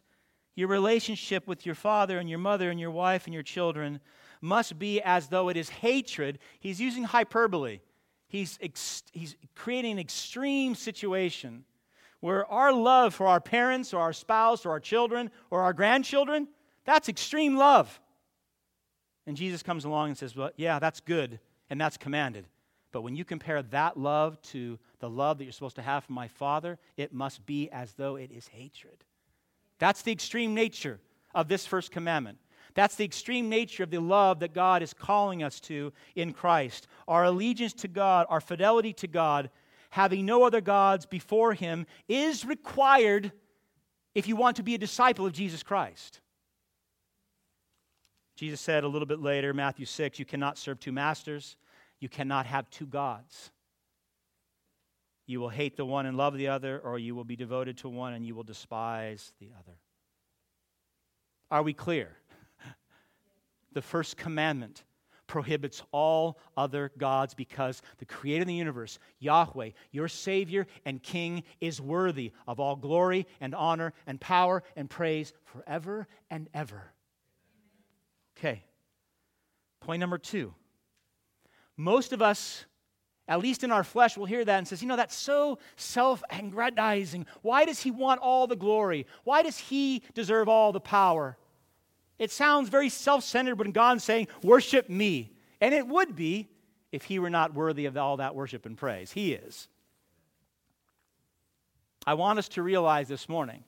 your 0.56 0.66
relationship 0.66 1.46
with 1.46 1.64
your 1.64 1.76
father 1.76 2.18
and 2.18 2.28
your 2.28 2.40
mother 2.40 2.68
and 2.68 2.80
your 2.80 2.90
wife 2.90 3.26
and 3.26 3.34
your 3.34 3.44
children 3.44 4.00
must 4.40 4.80
be 4.80 5.00
as 5.00 5.28
though 5.28 5.48
it 5.48 5.56
is 5.56 5.68
hatred, 5.68 6.40
he's 6.58 6.80
using 6.80 7.04
hyperbole. 7.04 7.78
He's, 8.26 8.58
ex- 8.60 9.04
he's 9.12 9.36
creating 9.54 9.92
an 9.92 9.98
extreme 10.00 10.74
situation 10.74 11.66
where 12.24 12.50
our 12.50 12.72
love 12.72 13.12
for 13.12 13.26
our 13.26 13.38
parents 13.38 13.92
or 13.92 14.00
our 14.00 14.14
spouse 14.14 14.64
or 14.64 14.70
our 14.70 14.80
children 14.80 15.30
or 15.50 15.60
our 15.60 15.74
grandchildren, 15.74 16.48
that's 16.86 17.10
extreme 17.10 17.54
love. 17.54 18.00
And 19.26 19.36
Jesus 19.36 19.62
comes 19.62 19.84
along 19.84 20.08
and 20.08 20.16
says, 20.16 20.34
Well, 20.34 20.50
yeah, 20.56 20.78
that's 20.78 21.00
good 21.00 21.38
and 21.68 21.78
that's 21.78 21.98
commanded. 21.98 22.46
But 22.92 23.02
when 23.02 23.14
you 23.14 23.26
compare 23.26 23.62
that 23.64 23.98
love 23.98 24.40
to 24.40 24.78
the 25.00 25.10
love 25.10 25.36
that 25.36 25.44
you're 25.44 25.52
supposed 25.52 25.76
to 25.76 25.82
have 25.82 26.04
for 26.04 26.14
my 26.14 26.28
Father, 26.28 26.78
it 26.96 27.12
must 27.12 27.44
be 27.44 27.68
as 27.70 27.92
though 27.92 28.16
it 28.16 28.30
is 28.32 28.48
hatred. 28.48 29.04
That's 29.78 30.00
the 30.00 30.12
extreme 30.12 30.54
nature 30.54 31.00
of 31.34 31.48
this 31.48 31.66
first 31.66 31.90
commandment. 31.90 32.38
That's 32.72 32.94
the 32.94 33.04
extreme 33.04 33.50
nature 33.50 33.82
of 33.82 33.90
the 33.90 34.00
love 34.00 34.40
that 34.40 34.54
God 34.54 34.82
is 34.82 34.94
calling 34.94 35.42
us 35.42 35.60
to 35.60 35.92
in 36.16 36.32
Christ. 36.32 36.86
Our 37.06 37.24
allegiance 37.24 37.74
to 37.74 37.88
God, 37.88 38.24
our 38.30 38.40
fidelity 38.40 38.94
to 38.94 39.08
God, 39.08 39.50
having 39.94 40.26
no 40.26 40.42
other 40.42 40.60
gods 40.60 41.06
before 41.06 41.54
Him, 41.54 41.86
is 42.08 42.44
required 42.44 43.30
if 44.12 44.26
you 44.26 44.34
want 44.34 44.56
to 44.56 44.64
be 44.64 44.74
a 44.74 44.78
disciple 44.78 45.24
of 45.24 45.32
Jesus 45.32 45.62
Christ. 45.62 46.20
Jesus 48.34 48.60
said 48.60 48.82
a 48.82 48.88
little 48.88 49.06
bit 49.06 49.20
later, 49.20 49.54
Matthew 49.54 49.86
6, 49.86 50.18
you 50.18 50.24
cannot 50.24 50.58
serve 50.58 50.80
two 50.80 50.90
masters, 50.90 51.54
you 52.00 52.08
cannot 52.08 52.44
have 52.44 52.68
two 52.70 52.86
gods. 52.86 53.52
You 55.26 55.38
will 55.38 55.48
hate 55.48 55.76
the 55.76 55.86
one 55.86 56.06
and 56.06 56.16
love 56.16 56.36
the 56.36 56.48
other, 56.48 56.80
or 56.80 56.98
you 56.98 57.14
will 57.14 57.22
be 57.22 57.36
devoted 57.36 57.78
to 57.78 57.88
one 57.88 58.14
and 58.14 58.26
you 58.26 58.34
will 58.34 58.42
despise 58.42 59.32
the 59.38 59.50
other. 59.56 59.78
Are 61.52 61.62
we 61.62 61.72
clear? 61.72 62.16
the 63.72 63.80
first 63.80 64.16
commandment 64.16 64.82
prohibits 65.34 65.82
all 65.90 66.38
other 66.56 66.92
gods 66.96 67.34
because 67.34 67.82
the 67.98 68.04
creator 68.04 68.42
of 68.42 68.46
the 68.46 68.54
universe, 68.54 69.00
Yahweh, 69.18 69.70
your 69.90 70.06
Savior 70.06 70.64
and 70.84 71.02
King, 71.02 71.42
is 71.60 71.80
worthy 71.80 72.30
of 72.46 72.60
all 72.60 72.76
glory 72.76 73.26
and 73.40 73.52
honor 73.52 73.92
and 74.06 74.20
power 74.20 74.62
and 74.76 74.88
praise 74.88 75.32
forever 75.42 76.06
and 76.30 76.48
ever. 76.54 76.84
Okay. 78.38 78.62
Point 79.80 79.98
number 79.98 80.18
two. 80.18 80.54
Most 81.76 82.12
of 82.12 82.22
us, 82.22 82.64
at 83.26 83.40
least 83.40 83.64
in 83.64 83.72
our 83.72 83.82
flesh, 83.82 84.16
will 84.16 84.26
hear 84.26 84.44
that 84.44 84.58
and 84.58 84.68
says, 84.68 84.82
you 84.82 84.86
know, 84.86 84.94
that's 84.94 85.16
so 85.16 85.58
self-aggrandizing. 85.74 87.26
Why 87.42 87.64
does 87.64 87.80
he 87.80 87.90
want 87.90 88.20
all 88.20 88.46
the 88.46 88.54
glory? 88.54 89.04
Why 89.24 89.42
does 89.42 89.58
he 89.58 90.04
deserve 90.14 90.48
all 90.48 90.70
the 90.70 90.78
power? 90.78 91.36
It 92.18 92.30
sounds 92.30 92.68
very 92.68 92.88
self 92.88 93.24
centered 93.24 93.58
when 93.58 93.72
God's 93.72 94.04
saying, 94.04 94.28
Worship 94.42 94.88
me. 94.88 95.32
And 95.60 95.74
it 95.74 95.86
would 95.86 96.14
be 96.14 96.48
if 96.92 97.04
he 97.04 97.18
were 97.18 97.30
not 97.30 97.54
worthy 97.54 97.86
of 97.86 97.96
all 97.96 98.18
that 98.18 98.34
worship 98.34 98.66
and 98.66 98.76
praise. 98.76 99.12
He 99.12 99.32
is. 99.32 99.68
I 102.06 102.14
want 102.14 102.38
us 102.38 102.48
to 102.50 102.62
realize 102.62 103.08
this 103.08 103.28
morning 103.28 103.64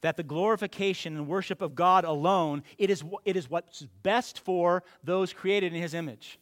that 0.00 0.16
the 0.16 0.22
glorification 0.22 1.16
and 1.16 1.28
worship 1.28 1.62
of 1.62 1.74
God 1.74 2.04
alone, 2.04 2.62
it 2.78 2.90
is, 2.90 3.04
it 3.24 3.36
is 3.36 3.48
what's 3.48 3.82
best 4.02 4.40
for 4.40 4.82
those 5.02 5.32
created 5.32 5.72
in 5.74 5.80
his 5.80 5.94
image. 5.94 6.38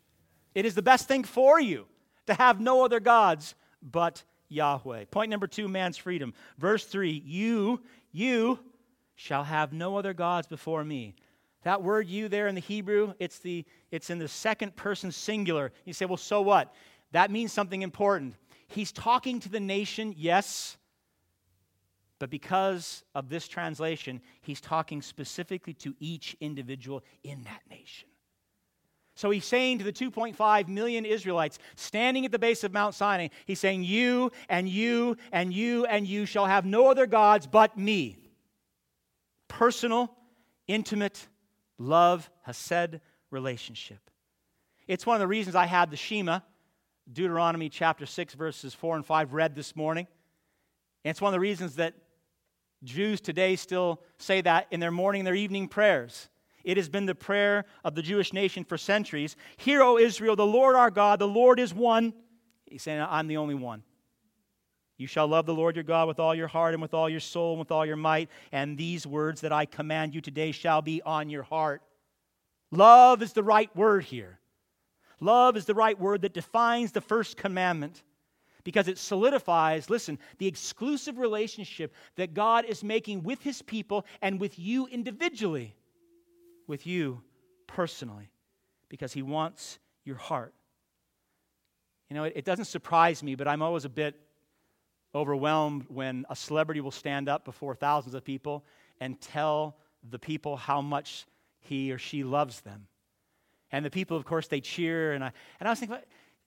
It 0.54 0.64
is 0.64 0.74
the 0.74 0.82
best 0.82 1.08
thing 1.08 1.24
for 1.24 1.60
you 1.60 1.86
to 2.26 2.34
have 2.34 2.60
no 2.60 2.84
other 2.84 3.00
gods 3.00 3.54
but 3.82 4.22
Yahweh. 4.48 5.06
Point 5.10 5.30
number 5.30 5.46
two 5.46 5.68
man's 5.68 5.96
freedom. 5.96 6.34
Verse 6.58 6.84
three 6.84 7.22
you, 7.24 7.80
you 8.12 8.58
shall 9.22 9.44
have 9.44 9.72
no 9.72 9.96
other 9.96 10.12
gods 10.12 10.48
before 10.48 10.82
me. 10.82 11.14
That 11.62 11.80
word 11.80 12.08
you 12.08 12.28
there 12.28 12.48
in 12.48 12.56
the 12.56 12.60
Hebrew, 12.60 13.14
it's, 13.20 13.38
the, 13.38 13.64
it's 13.92 14.10
in 14.10 14.18
the 14.18 14.26
second 14.26 14.74
person 14.74 15.12
singular. 15.12 15.70
You 15.84 15.92
say, 15.92 16.06
well, 16.06 16.16
so 16.16 16.42
what? 16.42 16.74
That 17.12 17.30
means 17.30 17.52
something 17.52 17.82
important. 17.82 18.34
He's 18.66 18.90
talking 18.90 19.38
to 19.38 19.48
the 19.48 19.60
nation, 19.60 20.12
yes, 20.16 20.76
but 22.18 22.30
because 22.30 23.04
of 23.14 23.28
this 23.28 23.46
translation, 23.46 24.20
he's 24.40 24.60
talking 24.60 25.00
specifically 25.00 25.74
to 25.74 25.94
each 26.00 26.36
individual 26.40 27.04
in 27.22 27.44
that 27.44 27.60
nation. 27.70 28.08
So 29.14 29.30
he's 29.30 29.44
saying 29.44 29.78
to 29.78 29.84
the 29.84 29.92
2.5 29.92 30.66
million 30.66 31.04
Israelites 31.04 31.60
standing 31.76 32.24
at 32.24 32.32
the 32.32 32.40
base 32.40 32.64
of 32.64 32.72
Mount 32.72 32.96
Sinai, 32.96 33.28
he's 33.46 33.60
saying, 33.60 33.84
You 33.84 34.32
and 34.48 34.68
you 34.68 35.16
and 35.30 35.54
you 35.54 35.84
and 35.86 36.08
you 36.08 36.26
shall 36.26 36.46
have 36.46 36.64
no 36.64 36.88
other 36.90 37.06
gods 37.06 37.46
but 37.46 37.78
me 37.78 38.21
personal, 39.52 40.10
intimate, 40.66 41.28
love, 41.76 42.30
Hesed 42.42 43.00
relationship. 43.30 44.10
It's 44.88 45.04
one 45.04 45.14
of 45.14 45.20
the 45.20 45.28
reasons 45.28 45.54
I 45.54 45.66
had 45.66 45.90
the 45.90 45.96
Shema, 45.96 46.40
Deuteronomy 47.12 47.68
chapter 47.68 48.06
6, 48.06 48.32
verses 48.32 48.72
4 48.72 48.96
and 48.96 49.06
5, 49.06 49.34
read 49.34 49.54
this 49.54 49.76
morning. 49.76 50.06
And 51.04 51.10
it's 51.10 51.20
one 51.20 51.28
of 51.28 51.34
the 51.34 51.40
reasons 51.40 51.76
that 51.76 51.94
Jews 52.82 53.20
today 53.20 53.56
still 53.56 54.00
say 54.18 54.40
that 54.40 54.68
in 54.70 54.80
their 54.80 54.90
morning 54.90 55.20
and 55.20 55.26
their 55.26 55.34
evening 55.34 55.68
prayers. 55.68 56.30
It 56.64 56.78
has 56.78 56.88
been 56.88 57.04
the 57.04 57.14
prayer 57.14 57.66
of 57.84 57.94
the 57.94 58.02
Jewish 58.02 58.32
nation 58.32 58.64
for 58.64 58.78
centuries. 58.78 59.36
Hear, 59.58 59.82
O 59.82 59.98
Israel, 59.98 60.34
the 60.34 60.46
Lord 60.46 60.76
our 60.76 60.90
God, 60.90 61.18
the 61.18 61.28
Lord 61.28 61.60
is 61.60 61.74
one. 61.74 62.14
He's 62.64 62.82
saying, 62.82 63.04
I'm 63.06 63.26
the 63.26 63.36
only 63.36 63.54
one. 63.54 63.82
You 65.02 65.08
shall 65.08 65.26
love 65.26 65.46
the 65.46 65.52
Lord 65.52 65.74
your 65.74 65.82
God 65.82 66.06
with 66.06 66.20
all 66.20 66.32
your 66.32 66.46
heart 66.46 66.74
and 66.74 66.80
with 66.80 66.94
all 66.94 67.10
your 67.10 67.18
soul 67.18 67.54
and 67.54 67.58
with 67.58 67.72
all 67.72 67.84
your 67.84 67.96
might. 67.96 68.30
And 68.52 68.78
these 68.78 69.04
words 69.04 69.40
that 69.40 69.50
I 69.50 69.66
command 69.66 70.14
you 70.14 70.20
today 70.20 70.52
shall 70.52 70.80
be 70.80 71.02
on 71.02 71.28
your 71.28 71.42
heart. 71.42 71.82
Love 72.70 73.20
is 73.20 73.32
the 73.32 73.42
right 73.42 73.74
word 73.74 74.04
here. 74.04 74.38
Love 75.18 75.56
is 75.56 75.64
the 75.64 75.74
right 75.74 75.98
word 75.98 76.22
that 76.22 76.34
defines 76.34 76.92
the 76.92 77.00
first 77.00 77.36
commandment 77.36 78.04
because 78.62 78.86
it 78.86 78.96
solidifies, 78.96 79.90
listen, 79.90 80.20
the 80.38 80.46
exclusive 80.46 81.18
relationship 81.18 81.92
that 82.14 82.32
God 82.32 82.64
is 82.64 82.84
making 82.84 83.24
with 83.24 83.42
his 83.42 83.60
people 83.60 84.06
and 84.22 84.38
with 84.38 84.56
you 84.56 84.86
individually, 84.86 85.74
with 86.68 86.86
you 86.86 87.20
personally, 87.66 88.30
because 88.88 89.12
he 89.12 89.22
wants 89.22 89.80
your 90.04 90.16
heart. 90.16 90.54
You 92.08 92.14
know, 92.14 92.22
it, 92.22 92.34
it 92.36 92.44
doesn't 92.44 92.66
surprise 92.66 93.20
me, 93.20 93.34
but 93.34 93.48
I'm 93.48 93.62
always 93.62 93.84
a 93.84 93.88
bit 93.88 94.14
overwhelmed 95.14 95.84
when 95.88 96.24
a 96.30 96.36
celebrity 96.36 96.80
will 96.80 96.90
stand 96.90 97.28
up 97.28 97.44
before 97.44 97.74
thousands 97.74 98.14
of 98.14 98.24
people 98.24 98.64
and 99.00 99.20
tell 99.20 99.76
the 100.08 100.18
people 100.18 100.56
how 100.56 100.80
much 100.80 101.26
he 101.60 101.92
or 101.92 101.98
she 101.98 102.24
loves 102.24 102.60
them. 102.60 102.86
And 103.70 103.84
the 103.84 103.90
people, 103.90 104.16
of 104.16 104.24
course, 104.24 104.48
they 104.48 104.60
cheer. 104.60 105.12
And 105.12 105.24
I, 105.24 105.32
and 105.60 105.68
I 105.68 105.72
was 105.72 105.78
thinking, 105.78 105.98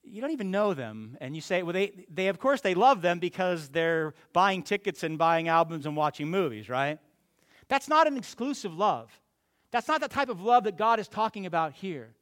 you 0.02 0.20
don't 0.20 0.30
even 0.30 0.50
know 0.50 0.74
them. 0.74 1.16
And 1.20 1.34
you 1.34 1.40
say, 1.40 1.62
well, 1.62 1.72
they, 1.72 2.06
they, 2.12 2.28
of 2.28 2.38
course, 2.38 2.60
they 2.60 2.74
love 2.74 3.02
them 3.02 3.18
because 3.18 3.68
they're 3.68 4.14
buying 4.32 4.62
tickets 4.62 5.02
and 5.02 5.18
buying 5.18 5.48
albums 5.48 5.86
and 5.86 5.96
watching 5.96 6.28
movies, 6.28 6.68
right? 6.68 6.98
That's 7.68 7.88
not 7.88 8.06
an 8.06 8.16
exclusive 8.16 8.72
love. 8.72 9.10
That's 9.72 9.88
not 9.88 10.00
the 10.00 10.08
type 10.08 10.28
of 10.28 10.40
love 10.40 10.64
that 10.64 10.76
God 10.76 11.00
is 11.00 11.08
talking 11.08 11.46
about 11.46 11.72
here. 11.72 12.14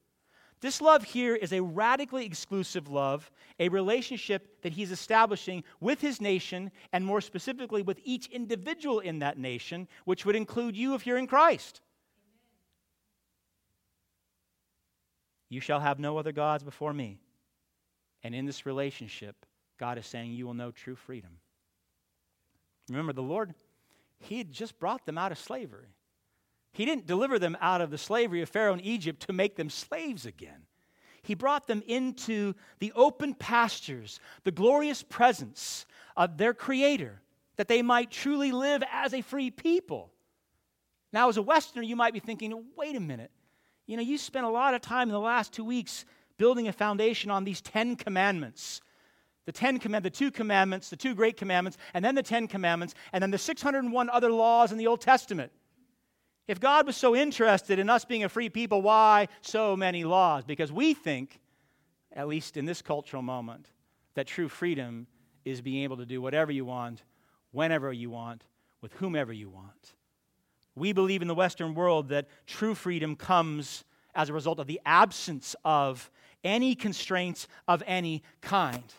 This 0.64 0.80
love 0.80 1.04
here 1.04 1.36
is 1.36 1.52
a 1.52 1.60
radically 1.60 2.24
exclusive 2.24 2.88
love, 2.88 3.30
a 3.60 3.68
relationship 3.68 4.62
that 4.62 4.72
he's 4.72 4.90
establishing 4.90 5.62
with 5.78 6.00
his 6.00 6.22
nation, 6.22 6.70
and 6.90 7.04
more 7.04 7.20
specifically 7.20 7.82
with 7.82 8.00
each 8.02 8.28
individual 8.28 9.00
in 9.00 9.18
that 9.18 9.36
nation, 9.36 9.86
which 10.06 10.24
would 10.24 10.34
include 10.34 10.74
you 10.74 10.94
if 10.94 11.06
you're 11.06 11.18
in 11.18 11.26
Christ. 11.26 11.82
You 15.50 15.60
shall 15.60 15.80
have 15.80 15.98
no 15.98 16.16
other 16.16 16.32
gods 16.32 16.64
before 16.64 16.94
me. 16.94 17.20
And 18.22 18.34
in 18.34 18.46
this 18.46 18.64
relationship, 18.64 19.44
God 19.78 19.98
is 19.98 20.06
saying 20.06 20.32
you 20.32 20.46
will 20.46 20.54
know 20.54 20.70
true 20.70 20.96
freedom. 20.96 21.40
Remember, 22.88 23.12
the 23.12 23.20
Lord, 23.20 23.52
He 24.18 24.38
had 24.38 24.50
just 24.50 24.78
brought 24.78 25.04
them 25.04 25.18
out 25.18 25.30
of 25.30 25.36
slavery. 25.36 25.93
He 26.74 26.84
didn't 26.84 27.06
deliver 27.06 27.38
them 27.38 27.56
out 27.60 27.80
of 27.80 27.90
the 27.90 27.98
slavery 27.98 28.42
of 28.42 28.48
Pharaoh 28.48 28.74
in 28.74 28.80
Egypt 28.80 29.26
to 29.26 29.32
make 29.32 29.54
them 29.54 29.70
slaves 29.70 30.26
again. 30.26 30.66
He 31.22 31.34
brought 31.34 31.68
them 31.68 31.84
into 31.86 32.54
the 32.80 32.92
open 32.96 33.32
pastures, 33.32 34.18
the 34.42 34.50
glorious 34.50 35.02
presence 35.02 35.86
of 36.16 36.36
their 36.36 36.52
Creator, 36.52 37.22
that 37.56 37.68
they 37.68 37.80
might 37.80 38.10
truly 38.10 38.50
live 38.50 38.82
as 38.92 39.14
a 39.14 39.22
free 39.22 39.52
people. 39.52 40.10
Now, 41.12 41.28
as 41.28 41.36
a 41.36 41.42
Westerner, 41.42 41.84
you 41.84 41.94
might 41.94 42.12
be 42.12 42.18
thinking, 42.18 42.64
wait 42.76 42.96
a 42.96 43.00
minute. 43.00 43.30
You 43.86 43.96
know, 43.96 44.02
you 44.02 44.18
spent 44.18 44.44
a 44.44 44.50
lot 44.50 44.74
of 44.74 44.80
time 44.80 45.08
in 45.08 45.12
the 45.12 45.20
last 45.20 45.52
two 45.52 45.64
weeks 45.64 46.04
building 46.38 46.66
a 46.66 46.72
foundation 46.72 47.30
on 47.30 47.44
these 47.44 47.60
Ten 47.60 47.94
Commandments. 47.94 48.80
The 49.46 49.52
Ten 49.52 49.78
Commandments, 49.78 50.18
the 50.18 50.24
two 50.24 50.32
commandments, 50.32 50.90
the 50.90 50.96
two 50.96 51.14
great 51.14 51.36
commandments, 51.36 51.78
and 51.94 52.04
then 52.04 52.16
the 52.16 52.22
Ten 52.22 52.48
Commandments, 52.48 52.94
and 53.12 53.22
then 53.22 53.30
the 53.30 53.38
601 53.38 54.10
other 54.10 54.32
laws 54.32 54.72
in 54.72 54.78
the 54.78 54.88
Old 54.88 55.00
Testament. 55.00 55.52
If 56.46 56.60
God 56.60 56.86
was 56.86 56.96
so 56.96 57.16
interested 57.16 57.78
in 57.78 57.88
us 57.88 58.04
being 58.04 58.24
a 58.24 58.28
free 58.28 58.50
people, 58.50 58.82
why 58.82 59.28
so 59.40 59.76
many 59.76 60.04
laws? 60.04 60.44
Because 60.44 60.70
we 60.70 60.92
think, 60.92 61.40
at 62.12 62.28
least 62.28 62.56
in 62.56 62.66
this 62.66 62.82
cultural 62.82 63.22
moment, 63.22 63.68
that 64.14 64.26
true 64.26 64.48
freedom 64.48 65.06
is 65.44 65.60
being 65.60 65.82
able 65.84 65.96
to 65.96 66.06
do 66.06 66.20
whatever 66.20 66.52
you 66.52 66.64
want, 66.64 67.02
whenever 67.50 67.92
you 67.92 68.10
want, 68.10 68.44
with 68.80 68.92
whomever 68.94 69.32
you 69.32 69.48
want. 69.48 69.94
We 70.74 70.92
believe 70.92 71.22
in 71.22 71.28
the 71.28 71.34
Western 71.34 71.74
world 71.74 72.08
that 72.08 72.28
true 72.46 72.74
freedom 72.74 73.16
comes 73.16 73.84
as 74.14 74.28
a 74.28 74.32
result 74.32 74.58
of 74.60 74.66
the 74.66 74.80
absence 74.84 75.56
of 75.64 76.10
any 76.42 76.74
constraints 76.74 77.48
of 77.66 77.82
any 77.86 78.22
kind. 78.40 78.92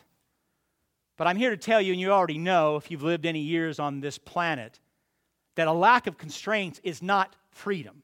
But 1.16 1.26
I'm 1.26 1.36
here 1.36 1.50
to 1.50 1.56
tell 1.56 1.80
you, 1.80 1.92
and 1.92 2.00
you 2.00 2.10
already 2.10 2.38
know 2.38 2.76
if 2.76 2.90
you've 2.90 3.02
lived 3.02 3.24
any 3.24 3.40
years 3.40 3.78
on 3.78 4.00
this 4.00 4.18
planet, 4.18 4.80
that 5.56 5.68
a 5.68 5.72
lack 5.72 6.06
of 6.06 6.16
constraints 6.16 6.80
is 6.84 7.02
not 7.02 7.34
freedom. 7.50 8.02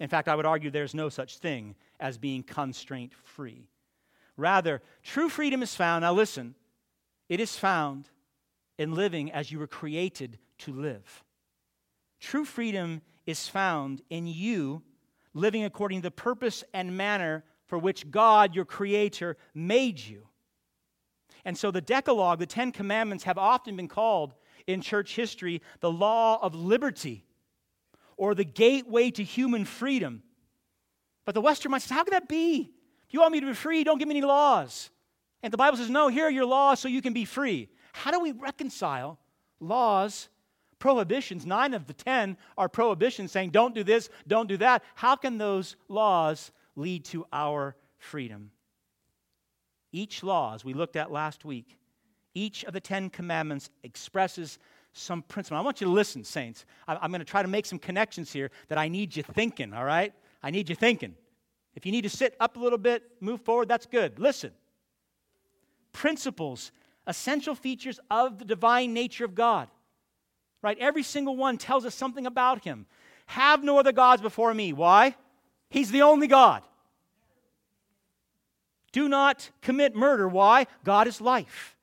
In 0.00 0.08
fact, 0.08 0.28
I 0.28 0.34
would 0.34 0.46
argue 0.46 0.70
there's 0.70 0.94
no 0.94 1.08
such 1.08 1.38
thing 1.38 1.74
as 2.00 2.18
being 2.18 2.42
constraint 2.42 3.12
free. 3.14 3.68
Rather, 4.36 4.80
true 5.02 5.28
freedom 5.28 5.62
is 5.62 5.74
found, 5.74 6.02
now 6.02 6.12
listen, 6.12 6.54
it 7.28 7.40
is 7.40 7.56
found 7.56 8.08
in 8.78 8.94
living 8.94 9.30
as 9.32 9.50
you 9.50 9.58
were 9.58 9.66
created 9.66 10.38
to 10.58 10.72
live. 10.72 11.24
True 12.20 12.44
freedom 12.44 13.02
is 13.26 13.48
found 13.48 14.02
in 14.08 14.26
you 14.26 14.82
living 15.34 15.64
according 15.64 15.98
to 15.98 16.06
the 16.06 16.10
purpose 16.10 16.64
and 16.72 16.96
manner 16.96 17.44
for 17.66 17.78
which 17.78 18.10
God, 18.10 18.54
your 18.54 18.64
Creator, 18.64 19.36
made 19.54 19.98
you. 19.98 20.26
And 21.44 21.56
so 21.56 21.70
the 21.70 21.80
Decalogue, 21.80 22.38
the 22.38 22.46
Ten 22.46 22.72
Commandments, 22.72 23.24
have 23.24 23.38
often 23.38 23.76
been 23.76 23.88
called 23.88 24.34
in 24.66 24.80
church 24.80 25.14
history 25.14 25.62
the 25.80 25.90
law 25.90 26.38
of 26.42 26.54
liberty 26.54 27.24
or 28.16 28.34
the 28.34 28.44
gateway 28.44 29.10
to 29.12 29.22
human 29.22 29.64
freedom. 29.64 30.22
But 31.24 31.34
the 31.34 31.40
Western 31.40 31.70
mind 31.70 31.82
says, 31.82 31.90
How 31.90 32.04
can 32.04 32.12
that 32.12 32.28
be? 32.28 32.72
If 33.06 33.14
you 33.14 33.20
want 33.20 33.32
me 33.32 33.40
to 33.40 33.46
be 33.46 33.54
free, 33.54 33.84
don't 33.84 33.98
give 33.98 34.08
me 34.08 34.16
any 34.16 34.26
laws. 34.26 34.90
And 35.42 35.52
the 35.52 35.56
Bible 35.56 35.78
says, 35.78 35.88
No, 35.88 36.08
here 36.08 36.24
are 36.24 36.30
your 36.30 36.44
laws 36.44 36.80
so 36.80 36.88
you 36.88 37.00
can 37.00 37.12
be 37.12 37.24
free. 37.24 37.68
How 37.92 38.10
do 38.10 38.20
we 38.20 38.32
reconcile 38.32 39.18
laws, 39.60 40.28
prohibitions? 40.78 41.46
Nine 41.46 41.74
of 41.74 41.86
the 41.86 41.94
ten 41.94 42.36
are 42.56 42.68
prohibitions 42.68 43.32
saying, 43.32 43.50
Don't 43.50 43.74
do 43.74 43.84
this, 43.84 44.10
don't 44.26 44.48
do 44.48 44.56
that. 44.58 44.82
How 44.94 45.16
can 45.16 45.38
those 45.38 45.76
laws 45.88 46.50
lead 46.76 47.04
to 47.06 47.26
our 47.32 47.76
freedom? 47.98 48.50
Each 49.90 50.22
law, 50.22 50.54
as 50.54 50.64
we 50.64 50.74
looked 50.74 50.96
at 50.96 51.10
last 51.10 51.44
week, 51.44 51.77
each 52.38 52.64
of 52.64 52.72
the 52.72 52.80
Ten 52.80 53.10
Commandments 53.10 53.70
expresses 53.82 54.58
some 54.92 55.22
principle. 55.22 55.58
I 55.58 55.60
want 55.60 55.80
you 55.80 55.86
to 55.86 55.92
listen, 55.92 56.24
saints. 56.24 56.64
I'm 56.86 57.10
going 57.10 57.20
to 57.20 57.24
try 57.24 57.42
to 57.42 57.48
make 57.48 57.66
some 57.66 57.78
connections 57.78 58.32
here 58.32 58.50
that 58.68 58.78
I 58.78 58.88
need 58.88 59.16
you 59.16 59.22
thinking, 59.22 59.72
all 59.74 59.84
right? 59.84 60.12
I 60.42 60.50
need 60.50 60.68
you 60.68 60.74
thinking. 60.74 61.14
If 61.74 61.84
you 61.84 61.92
need 61.92 62.02
to 62.02 62.10
sit 62.10 62.36
up 62.40 62.56
a 62.56 62.60
little 62.60 62.78
bit, 62.78 63.02
move 63.20 63.40
forward, 63.42 63.68
that's 63.68 63.86
good. 63.86 64.18
Listen. 64.18 64.52
Principles, 65.92 66.72
essential 67.06 67.54
features 67.54 67.98
of 68.10 68.38
the 68.38 68.44
divine 68.44 68.92
nature 68.92 69.24
of 69.24 69.34
God. 69.34 69.68
Right? 70.62 70.78
Every 70.78 71.02
single 71.02 71.36
one 71.36 71.58
tells 71.58 71.84
us 71.84 71.94
something 71.94 72.26
about 72.26 72.64
him. 72.64 72.86
Have 73.26 73.62
no 73.62 73.78
other 73.78 73.92
gods 73.92 74.22
before 74.22 74.52
me. 74.54 74.72
Why? 74.72 75.16
He's 75.70 75.90
the 75.90 76.02
only 76.02 76.26
God. 76.26 76.62
Do 78.90 79.08
not 79.08 79.50
commit 79.60 79.94
murder. 79.94 80.26
Why? 80.26 80.66
God 80.82 81.06
is 81.06 81.20
life. 81.20 81.76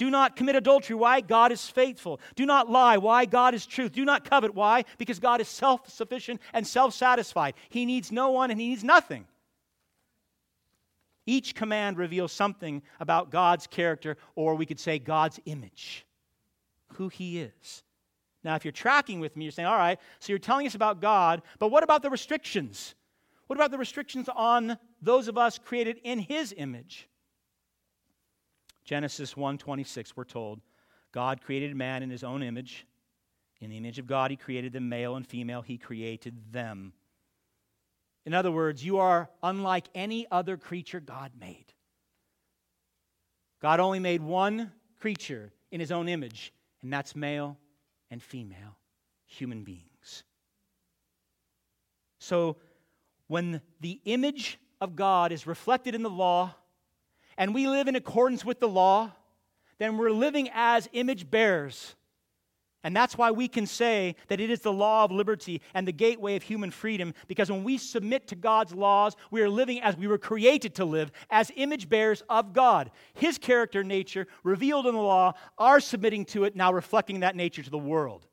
Do 0.00 0.08
not 0.08 0.34
commit 0.34 0.56
adultery. 0.56 0.96
Why? 0.96 1.20
God 1.20 1.52
is 1.52 1.68
faithful. 1.68 2.22
Do 2.34 2.46
not 2.46 2.70
lie. 2.70 2.96
Why? 2.96 3.26
God 3.26 3.52
is 3.52 3.66
truth. 3.66 3.92
Do 3.92 4.06
not 4.06 4.24
covet. 4.24 4.54
Why? 4.54 4.86
Because 4.96 5.18
God 5.18 5.42
is 5.42 5.48
self 5.48 5.90
sufficient 5.90 6.40
and 6.54 6.66
self 6.66 6.94
satisfied. 6.94 7.52
He 7.68 7.84
needs 7.84 8.10
no 8.10 8.30
one 8.30 8.50
and 8.50 8.58
he 8.58 8.68
needs 8.68 8.82
nothing. 8.82 9.26
Each 11.26 11.54
command 11.54 11.98
reveals 11.98 12.32
something 12.32 12.80
about 12.98 13.30
God's 13.30 13.66
character, 13.66 14.16
or 14.36 14.54
we 14.54 14.64
could 14.64 14.80
say 14.80 14.98
God's 14.98 15.38
image, 15.44 16.06
who 16.94 17.10
he 17.10 17.38
is. 17.38 17.82
Now, 18.42 18.54
if 18.54 18.64
you're 18.64 18.72
tracking 18.72 19.20
with 19.20 19.36
me, 19.36 19.44
you're 19.44 19.52
saying, 19.52 19.68
all 19.68 19.76
right, 19.76 19.98
so 20.18 20.32
you're 20.32 20.38
telling 20.38 20.66
us 20.66 20.74
about 20.74 21.02
God, 21.02 21.42
but 21.58 21.70
what 21.70 21.82
about 21.82 22.00
the 22.00 22.08
restrictions? 22.08 22.94
What 23.48 23.56
about 23.56 23.70
the 23.70 23.76
restrictions 23.76 24.30
on 24.34 24.78
those 25.02 25.28
of 25.28 25.36
us 25.36 25.58
created 25.58 26.00
in 26.04 26.20
his 26.20 26.54
image? 26.56 27.09
Genesis 28.84 29.34
1:26 29.34 30.16
we're 30.16 30.24
told, 30.24 30.60
God 31.12 31.40
created 31.40 31.74
man 31.76 32.02
in 32.02 32.10
his 32.10 32.24
own 32.24 32.42
image. 32.42 32.86
In 33.60 33.70
the 33.70 33.76
image 33.76 33.98
of 33.98 34.06
God 34.06 34.30
he 34.30 34.36
created 34.36 34.72
them 34.72 34.88
male 34.88 35.16
and 35.16 35.26
female 35.26 35.62
he 35.62 35.78
created 35.78 36.52
them. 36.52 36.92
In 38.26 38.34
other 38.34 38.50
words, 38.50 38.84
you 38.84 38.98
are 38.98 39.30
unlike 39.42 39.88
any 39.94 40.26
other 40.30 40.56
creature 40.56 41.00
God 41.00 41.32
made. 41.38 41.72
God 43.60 43.80
only 43.80 43.98
made 43.98 44.22
one 44.22 44.72
creature 44.98 45.52
in 45.70 45.80
his 45.80 45.92
own 45.92 46.08
image, 46.08 46.52
and 46.82 46.92
that's 46.92 47.14
male 47.16 47.58
and 48.10 48.22
female 48.22 48.76
human 49.26 49.64
beings. 49.64 50.24
So, 52.18 52.56
when 53.28 53.62
the 53.80 54.00
image 54.04 54.58
of 54.80 54.96
God 54.96 55.32
is 55.32 55.46
reflected 55.46 55.94
in 55.94 56.02
the 56.02 56.10
law, 56.10 56.54
and 57.40 57.54
we 57.54 57.66
live 57.66 57.88
in 57.88 57.96
accordance 57.96 58.44
with 58.44 58.60
the 58.60 58.68
law, 58.68 59.10
then 59.78 59.96
we're 59.96 60.10
living 60.10 60.50
as 60.52 60.90
image 60.92 61.30
bearers. 61.30 61.94
And 62.84 62.94
that's 62.94 63.16
why 63.16 63.30
we 63.30 63.48
can 63.48 63.66
say 63.66 64.14
that 64.28 64.40
it 64.40 64.50
is 64.50 64.60
the 64.60 64.72
law 64.72 65.04
of 65.04 65.10
liberty 65.10 65.62
and 65.72 65.88
the 65.88 65.92
gateway 65.92 66.36
of 66.36 66.42
human 66.42 66.70
freedom, 66.70 67.14
because 67.28 67.50
when 67.50 67.64
we 67.64 67.78
submit 67.78 68.28
to 68.28 68.36
God's 68.36 68.74
laws, 68.74 69.16
we 69.30 69.40
are 69.40 69.48
living 69.48 69.80
as 69.80 69.96
we 69.96 70.06
were 70.06 70.18
created 70.18 70.74
to 70.74 70.84
live, 70.84 71.10
as 71.30 71.50
image 71.56 71.88
bearers 71.88 72.22
of 72.28 72.52
God. 72.52 72.90
His 73.14 73.38
character 73.38 73.82
nature, 73.82 74.26
revealed 74.44 74.86
in 74.86 74.94
the 74.94 75.00
law, 75.00 75.32
are 75.56 75.80
submitting 75.80 76.26
to 76.26 76.44
it, 76.44 76.54
now 76.54 76.74
reflecting 76.74 77.20
that 77.20 77.36
nature 77.36 77.62
to 77.62 77.70
the 77.70 77.78
world. 77.78 78.26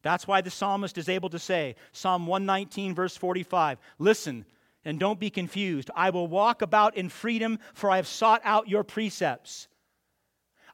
That's 0.00 0.26
why 0.26 0.40
the 0.40 0.50
psalmist 0.50 0.96
is 0.96 1.10
able 1.10 1.28
to 1.28 1.38
say, 1.38 1.76
Psalm 1.92 2.26
119, 2.26 2.94
verse 2.94 3.18
45, 3.18 3.78
Listen, 3.98 4.46
and 4.84 4.98
don't 4.98 5.20
be 5.20 5.30
confused. 5.30 5.90
I 5.94 6.10
will 6.10 6.26
walk 6.26 6.62
about 6.62 6.96
in 6.96 7.08
freedom, 7.08 7.58
for 7.74 7.90
I 7.90 7.96
have 7.96 8.06
sought 8.06 8.40
out 8.44 8.68
your 8.68 8.84
precepts. 8.84 9.68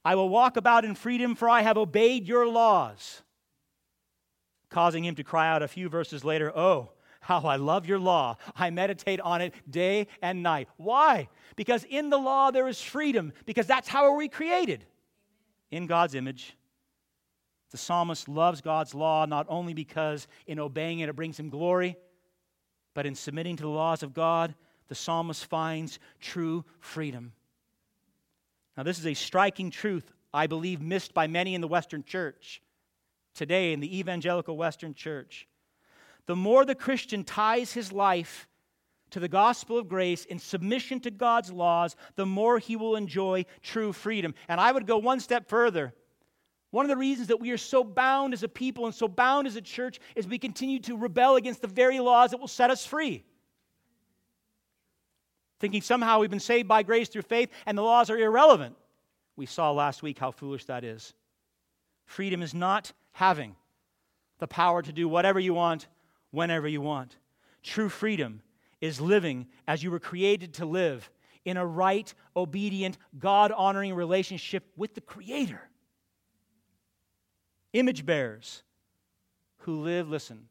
I 0.04 0.14
will 0.14 0.28
walk 0.28 0.56
about 0.56 0.84
in 0.84 0.94
freedom, 0.94 1.34
for 1.34 1.48
I 1.48 1.62
have 1.62 1.78
obeyed 1.78 2.28
your 2.28 2.46
laws. 2.46 3.22
Causing 4.68 5.04
him 5.04 5.14
to 5.14 5.24
cry 5.24 5.48
out 5.48 5.62
a 5.62 5.68
few 5.68 5.88
verses 5.88 6.24
later, 6.24 6.52
Oh, 6.56 6.90
how 7.20 7.40
I 7.40 7.56
love 7.56 7.86
your 7.86 7.98
law. 7.98 8.36
I 8.54 8.68
meditate 8.70 9.20
on 9.20 9.40
it 9.40 9.54
day 9.70 10.08
and 10.20 10.42
night. 10.42 10.68
Why? 10.76 11.28
Because 11.56 11.84
in 11.84 12.10
the 12.10 12.18
law 12.18 12.50
there 12.50 12.68
is 12.68 12.82
freedom, 12.82 13.32
because 13.46 13.66
that's 13.66 13.88
how 13.88 14.14
we 14.14 14.28
created? 14.28 14.84
In 15.70 15.86
God's 15.86 16.14
image. 16.14 16.54
The 17.70 17.78
psalmist 17.78 18.28
loves 18.28 18.60
God's 18.60 18.94
law 18.94 19.24
not 19.24 19.46
only 19.48 19.74
because 19.74 20.28
in 20.46 20.60
obeying 20.60 21.00
it 21.00 21.08
it 21.08 21.16
brings 21.16 21.40
him 21.40 21.48
glory, 21.48 21.96
but 22.94 23.06
in 23.06 23.14
submitting 23.14 23.56
to 23.56 23.62
the 23.62 23.68
laws 23.68 24.02
of 24.02 24.14
God, 24.14 24.54
the 24.88 24.94
psalmist 24.94 25.44
finds 25.46 25.98
true 26.20 26.64
freedom. 26.80 27.32
Now, 28.76 28.82
this 28.82 28.98
is 28.98 29.06
a 29.06 29.14
striking 29.14 29.70
truth, 29.70 30.10
I 30.32 30.46
believe, 30.46 30.80
missed 30.80 31.14
by 31.14 31.26
many 31.26 31.54
in 31.54 31.60
the 31.60 31.68
Western 31.68 32.04
church 32.04 32.62
today, 33.34 33.72
in 33.72 33.80
the 33.80 33.98
evangelical 33.98 34.56
Western 34.56 34.94
church. 34.94 35.46
The 36.26 36.36
more 36.36 36.64
the 36.64 36.74
Christian 36.74 37.24
ties 37.24 37.72
his 37.72 37.92
life 37.92 38.48
to 39.10 39.20
the 39.20 39.28
gospel 39.28 39.78
of 39.78 39.88
grace 39.88 40.24
in 40.24 40.38
submission 40.38 41.00
to 41.00 41.10
God's 41.10 41.52
laws, 41.52 41.94
the 42.16 42.26
more 42.26 42.58
he 42.58 42.76
will 42.76 42.96
enjoy 42.96 43.44
true 43.62 43.92
freedom. 43.92 44.34
And 44.48 44.60
I 44.60 44.72
would 44.72 44.86
go 44.86 44.98
one 44.98 45.20
step 45.20 45.48
further. 45.48 45.94
One 46.74 46.84
of 46.84 46.88
the 46.88 46.96
reasons 46.96 47.28
that 47.28 47.38
we 47.38 47.52
are 47.52 47.56
so 47.56 47.84
bound 47.84 48.34
as 48.34 48.42
a 48.42 48.48
people 48.48 48.86
and 48.86 48.92
so 48.92 49.06
bound 49.06 49.46
as 49.46 49.54
a 49.54 49.60
church 49.60 50.00
is 50.16 50.26
we 50.26 50.40
continue 50.40 50.80
to 50.80 50.96
rebel 50.96 51.36
against 51.36 51.62
the 51.62 51.68
very 51.68 52.00
laws 52.00 52.32
that 52.32 52.40
will 52.40 52.48
set 52.48 52.68
us 52.68 52.84
free. 52.84 53.22
Thinking 55.60 55.82
somehow 55.82 56.18
we've 56.18 56.30
been 56.30 56.40
saved 56.40 56.66
by 56.66 56.82
grace 56.82 57.08
through 57.08 57.22
faith 57.22 57.50
and 57.64 57.78
the 57.78 57.82
laws 57.82 58.10
are 58.10 58.18
irrelevant. 58.18 58.74
We 59.36 59.46
saw 59.46 59.70
last 59.70 60.02
week 60.02 60.18
how 60.18 60.32
foolish 60.32 60.64
that 60.64 60.82
is. 60.82 61.14
Freedom 62.06 62.42
is 62.42 62.54
not 62.54 62.90
having 63.12 63.54
the 64.40 64.48
power 64.48 64.82
to 64.82 64.92
do 64.92 65.08
whatever 65.08 65.38
you 65.38 65.54
want, 65.54 65.86
whenever 66.32 66.66
you 66.66 66.80
want. 66.80 67.16
True 67.62 67.88
freedom 67.88 68.42
is 68.80 69.00
living 69.00 69.46
as 69.68 69.84
you 69.84 69.92
were 69.92 70.00
created 70.00 70.54
to 70.54 70.66
live 70.66 71.08
in 71.44 71.56
a 71.56 71.64
right, 71.64 72.12
obedient, 72.36 72.98
God 73.16 73.52
honoring 73.52 73.94
relationship 73.94 74.64
with 74.76 74.96
the 74.96 75.00
Creator 75.00 75.70
image 77.74 78.06
bearers 78.06 78.62
who 79.58 79.82
live, 79.82 80.08
listen, 80.08 80.48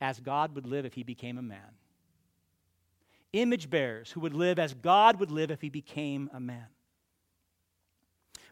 as 0.00 0.18
God 0.18 0.54
would 0.56 0.66
live 0.66 0.84
if 0.84 0.94
he 0.94 1.04
became 1.04 1.38
a 1.38 1.42
man. 1.42 1.76
Image 3.32 3.70
bearers 3.70 4.10
who 4.10 4.20
would 4.20 4.34
live 4.34 4.58
as 4.58 4.74
God 4.74 5.20
would 5.20 5.30
live 5.30 5.50
if 5.50 5.60
he 5.60 5.68
became 5.68 6.30
a 6.32 6.40
man. 6.40 6.66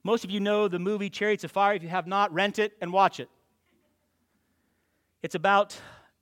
Most 0.05 0.23
of 0.23 0.31
you 0.31 0.39
know 0.39 0.69
the 0.69 0.79
movie 0.79 1.11
Chariots 1.11 1.43
of 1.43 1.51
Fire. 1.51 1.75
If 1.75 1.83
you 1.83 1.89
have 1.89 2.07
not, 2.07 2.33
rent 2.33 2.59
it 2.59 2.75
and 2.81 2.93
watch 2.93 3.19
it. 3.19 3.29
It's 5.23 5.35
about 5.35 5.77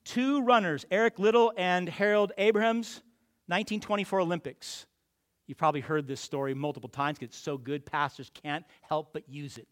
two 0.05 0.43
runners, 0.43 0.87
Eric 0.91 1.19
Liddell 1.19 1.53
and 1.57 1.89
Harold 1.89 2.33
Abrahams, 2.39 3.03
1924 3.49 4.21
Olympics. 4.21 4.87
You've 5.47 5.59
probably 5.59 5.83
heard 5.83 6.07
this 6.07 6.21
story 6.21 6.55
multiple 6.55 6.89
times 6.89 7.19
because 7.19 7.35
it's 7.35 7.43
so 7.43 7.59
good, 7.59 7.85
pastors 7.85 8.31
can't 8.43 8.65
help 8.83 9.13
but 9.13 9.29
use 9.29 9.59
it. 9.59 9.69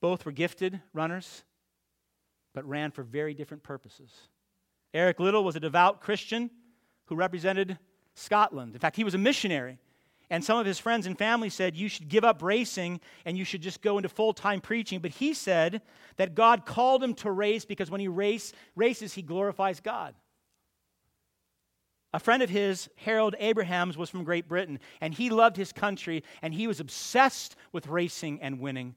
Both 0.00 0.24
were 0.24 0.32
gifted 0.32 0.80
runners, 0.92 1.44
but 2.54 2.64
ran 2.68 2.90
for 2.90 3.02
very 3.02 3.34
different 3.34 3.62
purposes. 3.62 4.10
Eric 4.92 5.20
Liddell 5.20 5.44
was 5.44 5.56
a 5.56 5.60
devout 5.60 6.00
Christian 6.00 6.50
who 7.06 7.14
represented 7.14 7.78
Scotland. 8.14 8.74
In 8.74 8.80
fact, 8.80 8.96
he 8.96 9.04
was 9.04 9.14
a 9.14 9.18
missionary 9.18 9.78
And 10.32 10.44
some 10.44 10.58
of 10.58 10.66
his 10.66 10.78
friends 10.78 11.06
and 11.06 11.18
family 11.18 11.50
said, 11.50 11.76
You 11.76 11.88
should 11.88 12.08
give 12.08 12.24
up 12.24 12.40
racing 12.40 13.00
and 13.24 13.36
you 13.36 13.44
should 13.44 13.62
just 13.62 13.82
go 13.82 13.98
into 13.98 14.08
full 14.08 14.32
time 14.32 14.60
preaching. 14.60 15.00
But 15.00 15.10
he 15.10 15.34
said 15.34 15.82
that 16.16 16.36
God 16.36 16.64
called 16.64 17.02
him 17.02 17.14
to 17.14 17.32
race 17.32 17.64
because 17.64 17.90
when 17.90 18.00
he 18.00 18.06
race, 18.06 18.52
races, 18.76 19.12
he 19.12 19.22
glorifies 19.22 19.80
God. 19.80 20.14
A 22.12 22.20
friend 22.20 22.42
of 22.42 22.50
his, 22.50 22.88
Harold 22.96 23.34
Abrahams, 23.38 23.96
was 23.96 24.10
from 24.10 24.24
Great 24.24 24.48
Britain, 24.48 24.80
and 25.00 25.14
he 25.14 25.30
loved 25.30 25.56
his 25.56 25.72
country, 25.72 26.24
and 26.42 26.52
he 26.52 26.66
was 26.66 26.80
obsessed 26.80 27.54
with 27.70 27.86
racing 27.86 28.40
and 28.42 28.58
winning. 28.58 28.96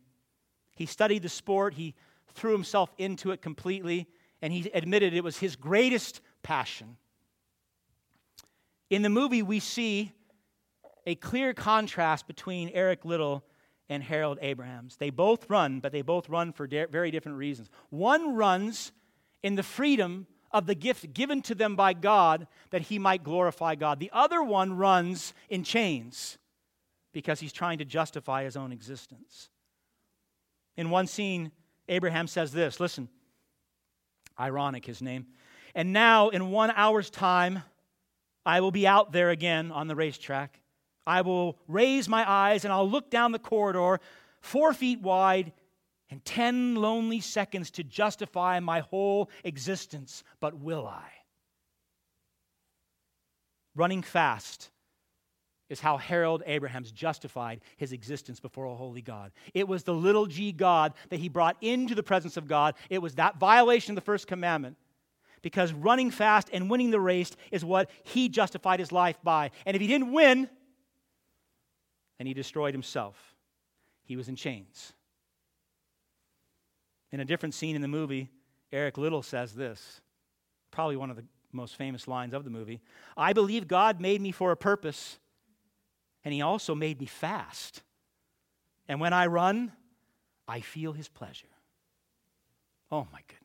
He 0.76 0.86
studied 0.86 1.22
the 1.22 1.30
sport, 1.30 1.74
he 1.76 1.96
threw 2.34 2.52
himself 2.52 2.94
into 2.98 3.32
it 3.32 3.42
completely, 3.42 4.08
and 4.42 4.52
he 4.52 4.70
admitted 4.74 5.14
it 5.14 5.24
was 5.24 5.38
his 5.38 5.56
greatest 5.56 6.22
passion. 6.42 6.98
In 8.90 9.02
the 9.02 9.10
movie, 9.10 9.42
we 9.42 9.60
see 9.60 10.12
a 11.06 11.16
clear 11.16 11.54
contrast 11.54 12.28
between 12.28 12.70
Eric 12.70 13.06
Liddell 13.06 13.44
and 13.90 14.04
Harold 14.04 14.40
Abrahams. 14.42 14.98
They 14.98 15.10
both 15.10 15.50
run, 15.50 15.80
but 15.80 15.92
they 15.92 16.02
both 16.02 16.30
run 16.30 16.54
for 16.54 16.68
very 16.68 17.12
different 17.12 17.38
reasons. 17.38 17.70
One 17.90 18.36
runs 18.36 18.92
in 19.42 19.56
the 19.56 19.64
freedom 19.64 20.28
of 20.52 20.68
the 20.68 20.76
gift 20.76 21.14
given 21.14 21.42
to 21.44 21.56
them 21.56 21.76
by 21.76 21.94
God 21.94 22.48
that 22.70 22.84
he 22.84 23.00
might 23.00 23.24
glorify 23.24 23.76
God. 23.76 24.00
The 24.00 24.12
other 24.14 24.42
one 24.44 24.78
runs 24.78 25.34
in 25.50 25.64
chains 25.64 26.38
because 27.12 27.40
he's 27.40 27.54
trying 27.54 27.80
to 27.80 27.86
justify 27.86 28.44
his 28.44 28.56
own 28.56 28.72
existence. 28.72 29.50
In 30.76 30.90
one 30.90 31.08
scene, 31.08 31.52
Abraham 31.88 32.28
says 32.28 32.52
this 32.52 32.80
listen, 32.80 33.10
ironic 34.40 34.86
his 34.86 35.02
name. 35.02 35.28
And 35.76 35.92
now, 35.92 36.30
in 36.30 36.52
one 36.52 36.72
hour's 36.76 37.10
time, 37.10 37.64
I 38.46 38.62
will 38.62 38.72
be 38.72 38.86
out 38.86 39.12
there 39.12 39.30
again 39.32 39.72
on 39.72 39.88
the 39.88 39.96
racetrack. 39.96 40.60
I 41.06 41.22
will 41.22 41.58
raise 41.68 42.08
my 42.08 42.30
eyes 42.30 42.64
and 42.64 42.74
I'll 42.74 42.90
look 42.90 43.10
down 43.10 43.32
the 43.32 43.40
corridor, 43.40 44.00
four 44.42 44.74
feet 44.74 45.02
wide, 45.02 45.52
and 46.10 46.24
10 46.24 46.76
lonely 46.76 47.22
seconds 47.22 47.72
to 47.72 47.84
justify 47.84 48.60
my 48.60 48.82
whole 48.82 49.30
existence. 49.44 50.24
But 50.40 50.60
will 50.60 50.86
I? 50.86 51.10
Running 53.76 54.04
fast 54.04 54.70
is 55.74 55.82
how 55.82 55.98
Harold 55.98 56.44
Abrahams 56.46 56.92
justified 56.92 57.60
his 57.76 57.92
existence 57.92 58.40
before 58.40 58.66
a 58.66 58.76
holy 58.76 59.02
God. 59.02 59.34
It 59.54 59.68
was 59.68 59.84
the 59.84 59.94
little 59.94 60.26
g 60.26 60.54
God 60.54 60.94
that 61.10 61.20
he 61.20 61.28
brought 61.28 61.58
into 61.60 61.96
the 61.96 62.04
presence 62.04 62.38
of 62.38 62.48
God. 62.48 62.76
It 62.90 63.02
was 63.02 63.16
that 63.16 63.38
violation 63.38 63.92
of 63.92 63.96
the 63.96 64.06
first 64.06 64.28
commandment. 64.28 64.78
Because 65.42 65.74
running 65.74 66.10
fast 66.10 66.50
and 66.54 66.70
winning 66.70 66.92
the 66.92 67.02
race 67.02 67.32
is 67.52 67.66
what 67.66 67.90
he 68.04 68.30
justified 68.30 68.80
his 68.80 68.94
life 68.94 69.18
by. 69.24 69.52
And 69.66 69.76
if 69.76 69.82
he 69.82 69.88
didn't 69.88 70.14
win, 70.14 70.48
then 72.18 72.28
he 72.28 72.34
destroyed 72.34 72.74
himself. 72.74 73.36
He 74.06 74.16
was 74.16 74.30
in 74.30 74.38
chains. 74.38 74.94
In 77.12 77.20
a 77.20 77.26
different 77.26 77.54
scene 77.54 77.76
in 77.76 77.82
the 77.82 77.88
movie, 77.90 78.30
Eric 78.72 78.98
Liddell 78.98 79.22
says 79.22 79.54
this, 79.54 80.02
probably 80.72 80.96
one 80.96 81.10
of 81.10 81.18
the 81.18 81.26
most 81.52 81.76
famous 81.76 82.08
lines 82.08 82.34
of 82.34 82.44
the 82.44 82.50
movie 82.50 82.82
I 83.16 83.34
believe 83.34 83.68
God 83.68 84.02
made 84.02 84.22
me 84.22 84.32
for 84.32 84.52
a 84.52 84.58
purpose, 84.58 85.20
and 86.24 86.34
He 86.34 86.42
also 86.42 86.76
made 86.76 87.00
me 87.00 87.06
fast. 87.06 87.82
And 88.88 89.00
when 89.00 89.14
I 89.14 89.28
run, 89.28 89.72
I 90.48 90.62
feel 90.62 90.94
His 90.94 91.08
pleasure. 91.08 91.48
Oh 92.92 93.08
my 93.12 93.20
goodness. 93.28 93.40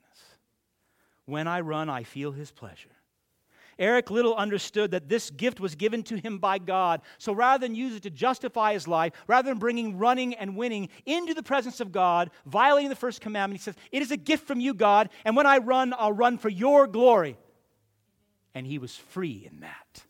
When 1.25 1.47
I 1.47 1.61
run, 1.61 1.88
I 1.88 2.03
feel 2.03 2.33
His 2.33 2.51
pleasure. 2.51 2.91
Eric 3.79 4.11
Liddell 4.11 4.35
understood 4.35 4.91
that 4.91 5.09
this 5.09 5.31
gift 5.31 5.61
was 5.61 5.77
given 5.77 6.03
to 6.05 6.17
him 6.17 6.38
by 6.38 6.59
God. 6.59 7.01
So 7.19 7.33
rather 7.33 7.64
than 7.64 7.77
use 7.77 7.95
it 7.95 8.03
to 8.03 8.11
justify 8.11 8.73
his 8.73 8.88
life, 8.88 9.12
rather 9.29 9.49
than 9.49 9.59
bringing 9.59 9.99
running 9.99 10.35
and 10.35 10.57
winning 10.57 10.88
into 11.07 11.33
the 11.33 11.43
presence 11.43 11.79
of 11.79 11.93
God, 11.93 12.31
violating 12.45 12.91
the 12.91 12.97
first 12.97 13.21
commandment, 13.21 13.61
he 13.61 13.62
says, 13.62 13.77
It 13.93 14.03
is 14.03 14.11
a 14.11 14.17
gift 14.17 14.47
from 14.47 14.59
you, 14.59 14.75
God, 14.75 15.11
and 15.25 15.37
when 15.37 15.47
I 15.47 15.59
run, 15.59 15.95
I'll 15.97 16.12
run 16.12 16.38
for 16.38 16.49
your 16.49 16.87
glory. 16.88 17.37
And 18.55 18.67
he 18.67 18.79
was 18.79 18.97
free 18.97 19.49
in 19.49 19.61
that. 19.61 20.03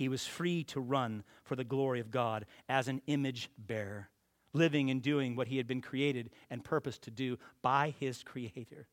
He 0.00 0.08
was 0.08 0.26
free 0.26 0.64
to 0.64 0.80
run 0.80 1.24
for 1.44 1.56
the 1.56 1.62
glory 1.62 2.00
of 2.00 2.10
God 2.10 2.46
as 2.70 2.88
an 2.88 3.02
image 3.06 3.50
bearer, 3.58 4.08
living 4.54 4.90
and 4.90 5.02
doing 5.02 5.36
what 5.36 5.48
he 5.48 5.58
had 5.58 5.66
been 5.66 5.82
created 5.82 6.30
and 6.48 6.64
purposed 6.64 7.02
to 7.02 7.10
do 7.10 7.38
by 7.60 7.92
his 8.00 8.22
Creator. 8.22 8.88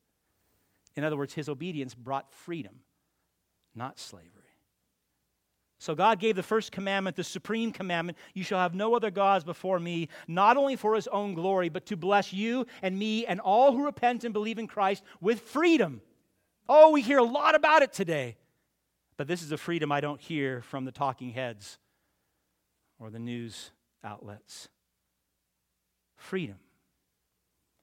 In 0.96 1.04
other 1.04 1.16
words, 1.16 1.32
his 1.32 1.48
obedience 1.48 1.94
brought 1.94 2.30
freedom 2.30 2.80
not 3.74 3.98
slavery. 3.98 4.28
So 5.78 5.94
God 5.94 6.20
gave 6.20 6.36
the 6.36 6.42
first 6.42 6.72
commandment, 6.72 7.16
the 7.16 7.24
supreme 7.24 7.72
commandment 7.72 8.18
you 8.34 8.44
shall 8.44 8.58
have 8.58 8.74
no 8.74 8.94
other 8.94 9.10
gods 9.10 9.44
before 9.44 9.80
me, 9.80 10.10
not 10.26 10.58
only 10.58 10.76
for 10.76 10.94
his 10.94 11.08
own 11.08 11.32
glory, 11.32 11.70
but 11.70 11.86
to 11.86 11.96
bless 11.96 12.34
you 12.34 12.66
and 12.82 12.98
me 12.98 13.24
and 13.24 13.40
all 13.40 13.72
who 13.72 13.86
repent 13.86 14.24
and 14.24 14.34
believe 14.34 14.58
in 14.58 14.66
Christ 14.66 15.02
with 15.22 15.40
freedom. 15.40 16.02
Oh, 16.68 16.90
we 16.90 17.00
hear 17.00 17.16
a 17.16 17.24
lot 17.24 17.54
about 17.54 17.80
it 17.80 17.94
today. 17.94 18.36
But 19.18 19.26
this 19.26 19.42
is 19.42 19.52
a 19.52 19.58
freedom 19.58 19.90
I 19.90 20.00
don't 20.00 20.20
hear 20.20 20.62
from 20.62 20.84
the 20.84 20.92
talking 20.92 21.30
heads 21.30 21.76
or 23.00 23.10
the 23.10 23.18
news 23.18 23.72
outlets. 24.02 24.68
Freedom. 26.16 26.56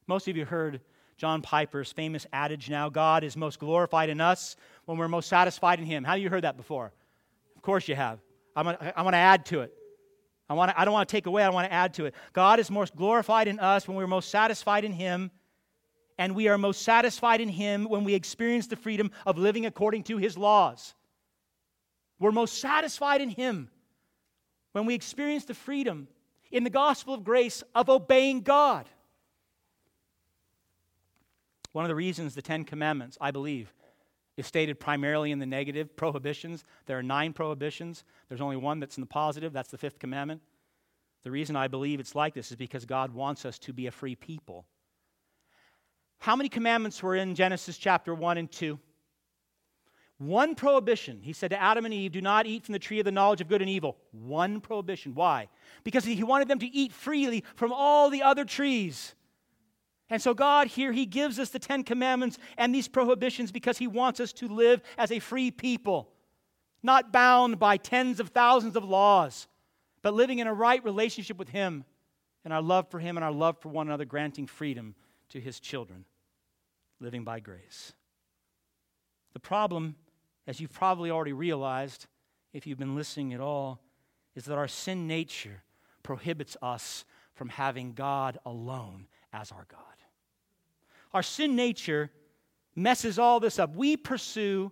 Most 0.08 0.30
of 0.30 0.38
you 0.38 0.46
heard 0.46 0.80
John 1.18 1.42
Piper's 1.42 1.92
famous 1.92 2.26
adage 2.32 2.70
now 2.70 2.90
God 2.90 3.26
is 3.26 3.36
most 3.36 3.60
glorified 3.60 4.10
in 4.10 4.22
us 4.22 4.56
when 4.86 4.98
we're 4.98 5.10
most 5.10 5.28
satisfied 5.28 5.80
in 5.80 5.86
Him. 5.86 6.06
How 6.06 6.14
you 6.14 6.30
heard 6.30 6.46
that 6.46 6.56
before? 6.56 6.94
Of 7.58 7.62
course 7.62 7.88
you 7.90 7.96
have. 7.96 8.20
I'm 8.56 8.64
going 8.64 8.78
to 8.78 9.18
add 9.18 9.46
to 9.48 9.60
it. 9.60 9.74
I, 10.48 10.54
want 10.54 10.72
I 10.78 10.86
don't 10.86 10.94
want 10.94 11.10
to 11.10 11.12
take 11.12 11.26
away, 11.26 11.44
I 11.44 11.50
want 11.50 11.68
to 11.68 11.74
add 11.74 11.96
to 11.96 12.06
it. 12.06 12.16
God 12.32 12.60
is 12.60 12.72
most 12.72 12.96
glorified 12.96 13.50
in 13.50 13.60
us 13.60 13.88
when 13.88 13.98
we're 13.98 14.08
most 14.08 14.30
satisfied 14.30 14.86
in 14.86 14.94
Him, 14.94 15.32
and 16.18 16.34
we 16.34 16.48
are 16.48 16.58
most 16.58 16.84
satisfied 16.84 17.42
in 17.42 17.50
Him 17.50 17.90
when 17.90 18.06
we 18.06 18.14
experience 18.14 18.68
the 18.68 18.78
freedom 18.78 19.12
of 19.26 19.38
living 19.38 19.66
according 19.66 20.04
to 20.04 20.18
His 20.18 20.38
laws. 20.38 20.94
We're 22.20 22.32
most 22.32 22.60
satisfied 22.60 23.22
in 23.22 23.30
Him 23.30 23.70
when 24.72 24.86
we 24.86 24.96
experience 24.96 25.46
the 25.46 25.54
freedom 25.54 26.08
in 26.52 26.64
the 26.64 26.70
gospel 26.70 27.14
of 27.14 27.24
grace 27.24 27.64
of 27.74 27.90
obeying 27.90 28.42
God. 28.42 28.90
One 31.72 31.84
of 31.84 31.90
the 31.90 31.96
reasons 31.96 32.36
the 32.36 32.42
Ten 32.42 32.64
Commandments, 32.64 33.18
I 33.20 33.32
believe, 33.32 33.74
is 34.38 34.48
stated 34.48 34.80
primarily 34.80 35.32
in 35.32 35.40
the 35.40 35.46
negative 35.46 35.96
prohibitions. 35.96 36.64
There 36.86 36.98
are 36.98 37.04
nine 37.04 37.34
prohibitions. 37.34 38.04
There's 38.30 38.42
only 38.42 38.58
one 38.58 38.80
that's 38.80 38.98
in 38.98 39.02
the 39.02 39.08
positive. 39.08 39.54
That's 39.54 39.72
the 39.72 39.78
fifth 39.78 40.00
commandment. 40.00 40.42
The 41.24 41.32
reason 41.32 41.56
I 41.56 41.68
believe 41.68 42.00
it's 42.00 42.16
like 42.16 42.34
this 42.34 42.52
is 42.52 42.56
because 42.56 42.86
God 42.86 43.14
wants 43.14 43.46
us 43.46 43.58
to 43.60 43.74
be 43.74 43.88
a 43.88 43.92
free 43.92 44.16
people. 44.16 44.66
How 46.20 46.36
many 46.36 46.50
commandments 46.50 47.02
were 47.04 47.16
in 47.16 47.36
Genesis 47.36 47.78
chapter 47.78 48.14
1 48.14 48.38
and 48.38 48.52
2? 48.52 48.80
One 50.18 50.56
prohibition. 50.56 51.20
He 51.22 51.34
said 51.34 51.50
to 51.50 51.62
Adam 51.62 51.84
and 51.84 51.94
Eve, 51.94 52.14
Do 52.14 52.22
not 52.22 52.46
eat 52.46 52.64
from 52.66 52.74
the 52.74 52.80
tree 52.80 53.00
of 53.00 53.06
the 53.06 53.12
knowledge 53.12 53.42
of 53.42 53.50
good 53.50 53.62
and 53.62 53.70
evil. 53.70 53.98
One 54.12 54.62
prohibition. 54.62 55.14
Why? 55.14 55.50
Because 55.84 56.06
he 56.06 56.24
wanted 56.24 56.48
them 56.48 56.60
to 56.60 56.68
eat 56.68 56.94
freely 56.94 57.44
from 57.56 57.74
all 57.74 58.10
the 58.10 58.24
other 58.24 58.46
trees. 58.46 59.14
And 60.10 60.22
so, 60.22 60.34
God 60.34 60.68
here, 60.68 60.92
He 60.92 61.06
gives 61.06 61.40
us 61.40 61.50
the 61.50 61.60
Ten 61.60 61.84
Commandments 61.84 62.38
and 62.58 62.74
these 62.74 62.88
prohibitions 62.88 63.52
because 63.52 63.78
He 63.78 63.88
wants 63.88 64.20
us 64.20 64.32
to 64.34 64.48
live 64.48 64.82
as 64.98 65.12
a 65.12 65.20
free 65.20 65.52
people, 65.52 66.10
not 66.84 67.12
bound 67.12 67.58
by 67.60 67.78
tens 67.78 68.20
of 68.20 68.30
thousands 68.30 68.76
of 68.76 68.84
laws, 68.84 69.48
but 70.04 70.14
living 70.14 70.40
in 70.40 70.48
a 70.48 70.54
right 70.54 70.84
relationship 70.84 71.38
with 71.38 71.50
Him 71.50 71.86
and 72.44 72.54
our 72.54 72.62
love 72.62 72.90
for 72.90 73.00
Him 73.00 73.18
and 73.18 73.24
our 73.24 73.32
love 73.32 73.58
for 73.60 73.70
one 73.70 73.88
another, 73.88 74.06
granting 74.06 74.46
freedom 74.46 74.94
to 75.30 75.40
His 75.40 75.60
children, 75.60 76.06
living 77.00 77.24
by 77.24 77.40
grace. 77.40 77.94
The 79.34 79.40
problem, 79.40 79.96
as 80.48 80.60
you've 80.60 80.74
probably 80.74 81.12
already 81.12 81.34
realized, 81.34 82.08
if 82.54 82.68
you've 82.68 82.78
been 82.78 82.96
listening 82.96 83.34
at 83.34 83.40
all, 83.40 83.82
is 84.36 84.46
that 84.46 84.58
our 84.58 84.68
sin 84.68 85.08
nature 85.08 85.64
prohibits 86.04 86.56
us 86.62 87.06
from 87.34 87.50
having 87.50 87.94
God 87.94 88.38
alone 88.46 89.08
as 89.34 89.52
our 89.52 89.66
God. 89.70 89.82
Our 91.14 91.24
sin 91.24 91.56
nature 91.56 92.12
messes 92.76 93.18
all 93.18 93.40
this 93.40 93.60
up. 93.60 93.76
We 93.76 93.98
pursue 93.98 94.72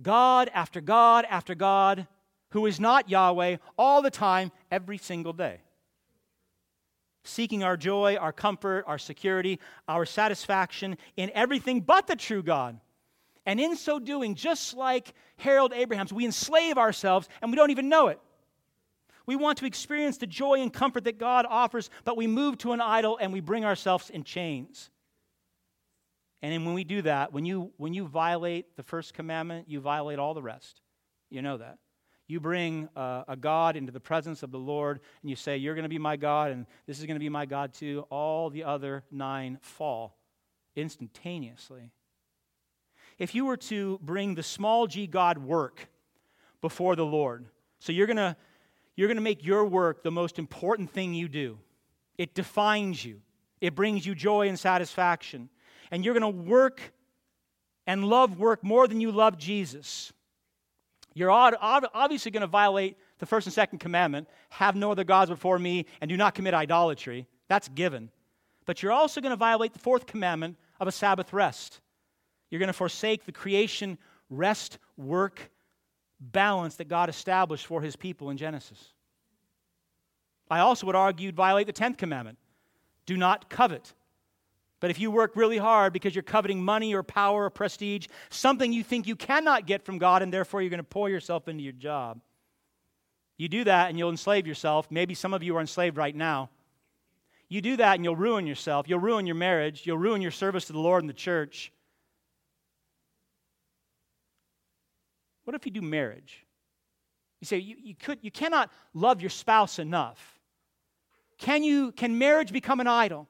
God 0.00 0.50
after 0.52 0.80
God 0.80 1.26
after 1.28 1.54
God 1.54 2.06
who 2.50 2.66
is 2.66 2.80
not 2.80 3.10
Yahweh 3.10 3.56
all 3.76 4.02
the 4.02 4.10
time, 4.10 4.52
every 4.70 4.98
single 4.98 5.32
day. 5.32 5.60
Seeking 7.24 7.62
our 7.62 7.76
joy, 7.76 8.16
our 8.16 8.32
comfort, 8.32 8.84
our 8.86 8.98
security, 8.98 9.58
our 9.86 10.06
satisfaction 10.06 10.96
in 11.16 11.30
everything 11.34 11.80
but 11.80 12.06
the 12.06 12.16
true 12.16 12.42
God. 12.42 12.80
And 13.48 13.58
in 13.58 13.76
so 13.76 13.98
doing, 13.98 14.34
just 14.34 14.74
like 14.74 15.14
Harold 15.38 15.72
Abrahams, 15.72 16.12
we 16.12 16.26
enslave 16.26 16.76
ourselves 16.76 17.30
and 17.40 17.50
we 17.50 17.56
don't 17.56 17.70
even 17.70 17.88
know 17.88 18.08
it. 18.08 18.20
We 19.24 19.36
want 19.36 19.56
to 19.58 19.66
experience 19.66 20.18
the 20.18 20.26
joy 20.26 20.60
and 20.60 20.70
comfort 20.70 21.04
that 21.04 21.18
God 21.18 21.46
offers, 21.48 21.88
but 22.04 22.18
we 22.18 22.26
move 22.26 22.58
to 22.58 22.72
an 22.72 22.82
idol 22.82 23.16
and 23.18 23.32
we 23.32 23.40
bring 23.40 23.64
ourselves 23.64 24.10
in 24.10 24.22
chains. 24.22 24.90
And 26.42 26.66
when 26.66 26.74
we 26.74 26.84
do 26.84 27.00
that, 27.02 27.32
when 27.32 27.46
you, 27.46 27.72
when 27.78 27.94
you 27.94 28.06
violate 28.06 28.76
the 28.76 28.82
first 28.82 29.14
commandment, 29.14 29.66
you 29.66 29.80
violate 29.80 30.18
all 30.18 30.34
the 30.34 30.42
rest. 30.42 30.82
You 31.30 31.40
know 31.40 31.56
that. 31.56 31.78
You 32.26 32.40
bring 32.40 32.90
a 32.96 33.38
God 33.40 33.76
into 33.76 33.92
the 33.92 34.00
presence 34.00 34.42
of 34.42 34.50
the 34.50 34.58
Lord 34.58 35.00
and 35.22 35.30
you 35.30 35.36
say, 35.36 35.56
You're 35.56 35.74
going 35.74 35.84
to 35.84 35.88
be 35.88 35.96
my 35.96 36.16
God 36.16 36.50
and 36.50 36.66
this 36.86 36.98
is 36.98 37.06
going 37.06 37.16
to 37.16 37.18
be 37.18 37.30
my 37.30 37.46
God 37.46 37.72
too. 37.72 38.04
All 38.10 38.50
the 38.50 38.64
other 38.64 39.04
nine 39.10 39.56
fall 39.62 40.18
instantaneously. 40.76 41.92
If 43.18 43.34
you 43.34 43.46
were 43.46 43.56
to 43.56 43.98
bring 44.02 44.34
the 44.34 44.42
small 44.42 44.86
g 44.86 45.06
God 45.06 45.38
work 45.38 45.88
before 46.60 46.96
the 46.96 47.06
Lord, 47.06 47.46
so 47.80 47.92
you're 47.92 48.06
going 48.06 48.16
to 48.16 48.36
you're 48.96 49.08
going 49.08 49.16
to 49.16 49.22
make 49.22 49.44
your 49.44 49.64
work 49.64 50.02
the 50.02 50.10
most 50.10 50.40
important 50.40 50.90
thing 50.90 51.14
you 51.14 51.28
do. 51.28 51.58
It 52.16 52.34
defines 52.34 53.04
you. 53.04 53.20
It 53.60 53.76
brings 53.76 54.04
you 54.04 54.14
joy 54.14 54.48
and 54.48 54.58
satisfaction. 54.58 55.48
And 55.92 56.04
you're 56.04 56.18
going 56.18 56.34
to 56.34 56.42
work 56.50 56.92
and 57.86 58.04
love 58.04 58.40
work 58.40 58.64
more 58.64 58.88
than 58.88 59.00
you 59.00 59.12
love 59.12 59.38
Jesus. 59.38 60.12
You're 61.14 61.30
obviously 61.30 62.32
going 62.32 62.40
to 62.40 62.48
violate 62.48 62.96
the 63.18 63.26
first 63.26 63.46
and 63.46 63.54
second 63.54 63.78
commandment 63.78 64.28
have 64.50 64.74
no 64.76 64.90
other 64.90 65.04
gods 65.04 65.30
before 65.30 65.58
me 65.58 65.86
and 66.00 66.08
do 66.08 66.16
not 66.16 66.34
commit 66.34 66.54
idolatry. 66.54 67.26
That's 67.48 67.68
given. 67.68 68.10
But 68.66 68.82
you're 68.82 68.92
also 68.92 69.20
going 69.20 69.30
to 69.30 69.36
violate 69.36 69.72
the 69.72 69.78
fourth 69.78 70.06
commandment 70.06 70.56
of 70.80 70.88
a 70.88 70.92
Sabbath 70.92 71.32
rest. 71.32 71.80
You're 72.50 72.58
going 72.58 72.68
to 72.68 72.72
forsake 72.72 73.24
the 73.24 73.32
creation, 73.32 73.98
rest, 74.30 74.78
work 74.96 75.50
balance 76.20 76.76
that 76.76 76.88
God 76.88 77.08
established 77.08 77.66
for 77.66 77.80
his 77.80 77.96
people 77.96 78.30
in 78.30 78.36
Genesis. 78.36 78.92
I 80.50 80.60
also 80.60 80.86
would 80.86 80.96
argue 80.96 81.26
you'd 81.26 81.36
violate 81.36 81.66
the 81.66 81.72
10th 81.72 81.98
commandment 81.98 82.38
do 83.06 83.16
not 83.16 83.48
covet. 83.48 83.94
But 84.80 84.90
if 84.90 85.00
you 85.00 85.10
work 85.10 85.34
really 85.34 85.56
hard 85.56 85.94
because 85.94 86.14
you're 86.14 86.22
coveting 86.22 86.62
money 86.62 86.94
or 86.94 87.02
power 87.02 87.44
or 87.44 87.50
prestige, 87.50 88.06
something 88.28 88.70
you 88.70 88.84
think 88.84 89.06
you 89.06 89.16
cannot 89.16 89.66
get 89.66 89.82
from 89.82 89.96
God, 89.96 90.22
and 90.22 90.32
therefore 90.32 90.60
you're 90.60 90.70
going 90.70 90.78
to 90.78 90.84
pour 90.84 91.08
yourself 91.08 91.48
into 91.48 91.62
your 91.62 91.72
job, 91.72 92.20
you 93.38 93.48
do 93.48 93.64
that 93.64 93.88
and 93.88 93.98
you'll 93.98 94.10
enslave 94.10 94.46
yourself. 94.46 94.90
Maybe 94.90 95.14
some 95.14 95.32
of 95.32 95.42
you 95.42 95.56
are 95.56 95.60
enslaved 95.60 95.96
right 95.96 96.14
now. 96.14 96.50
You 97.48 97.62
do 97.62 97.76
that 97.78 97.94
and 97.94 98.04
you'll 98.04 98.14
ruin 98.14 98.46
yourself. 98.46 98.88
You'll 98.88 99.00
ruin 99.00 99.26
your 99.26 99.36
marriage. 99.36 99.86
You'll 99.86 99.96
ruin 99.96 100.20
your 100.20 100.30
service 100.30 100.66
to 100.66 100.74
the 100.74 100.80
Lord 100.80 101.02
and 101.02 101.08
the 101.08 101.14
church. 101.14 101.72
What 105.48 105.54
if 105.54 105.64
you 105.64 105.72
do 105.72 105.80
marriage? 105.80 106.44
You 107.40 107.46
say 107.46 107.56
you, 107.56 107.76
you, 107.82 107.94
could, 107.94 108.18
you 108.20 108.30
cannot 108.30 108.70
love 108.92 109.22
your 109.22 109.30
spouse 109.30 109.78
enough. 109.78 110.38
Can, 111.38 111.64
you, 111.64 111.90
can 111.92 112.18
marriage 112.18 112.52
become 112.52 112.80
an 112.80 112.86
idol? 112.86 113.26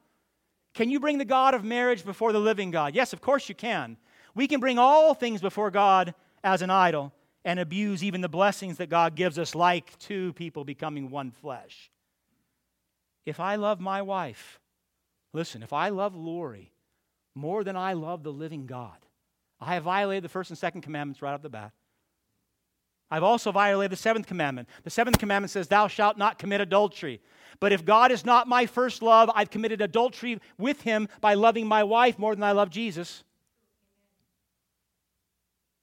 Can 0.74 0.90
you 0.90 0.98
bring 0.98 1.18
the 1.18 1.24
God 1.24 1.54
of 1.54 1.62
marriage 1.62 2.04
before 2.04 2.32
the 2.32 2.40
living 2.40 2.72
God? 2.72 2.96
Yes, 2.96 3.12
of 3.12 3.20
course 3.20 3.48
you 3.48 3.54
can. 3.54 3.96
We 4.34 4.48
can 4.48 4.58
bring 4.58 4.80
all 4.80 5.14
things 5.14 5.40
before 5.40 5.70
God 5.70 6.12
as 6.42 6.60
an 6.60 6.70
idol 6.70 7.12
and 7.44 7.60
abuse 7.60 8.02
even 8.02 8.20
the 8.20 8.28
blessings 8.28 8.78
that 8.78 8.88
God 8.90 9.14
gives 9.14 9.38
us, 9.38 9.54
like 9.54 9.96
two 10.00 10.32
people 10.32 10.64
becoming 10.64 11.10
one 11.10 11.30
flesh. 11.30 11.88
If 13.26 13.38
I 13.38 13.54
love 13.54 13.78
my 13.78 14.02
wife, 14.02 14.58
listen, 15.32 15.62
if 15.62 15.72
I 15.72 15.90
love 15.90 16.16
Lori 16.16 16.72
more 17.36 17.62
than 17.62 17.76
I 17.76 17.92
love 17.92 18.24
the 18.24 18.32
living 18.32 18.66
God, 18.66 18.98
I 19.60 19.74
have 19.74 19.84
violated 19.84 20.24
the 20.24 20.28
first 20.28 20.50
and 20.50 20.58
second 20.58 20.80
commandments 20.80 21.22
right 21.22 21.32
off 21.32 21.42
the 21.42 21.48
bat. 21.48 21.70
I've 23.10 23.22
also 23.22 23.52
violated 23.52 23.92
the 23.92 23.96
seventh 23.96 24.26
commandment. 24.26 24.68
The 24.84 24.90
seventh 24.90 25.18
commandment 25.18 25.50
says, 25.50 25.68
Thou 25.68 25.88
shalt 25.88 26.18
not 26.18 26.38
commit 26.38 26.60
adultery. 26.60 27.20
But 27.60 27.72
if 27.72 27.84
God 27.84 28.12
is 28.12 28.24
not 28.24 28.46
my 28.46 28.66
first 28.66 29.02
love, 29.02 29.30
I've 29.34 29.50
committed 29.50 29.80
adultery 29.80 30.40
with 30.58 30.82
him 30.82 31.08
by 31.20 31.34
loving 31.34 31.66
my 31.66 31.82
wife 31.82 32.18
more 32.18 32.34
than 32.34 32.44
I 32.44 32.52
love 32.52 32.70
Jesus. 32.70 33.24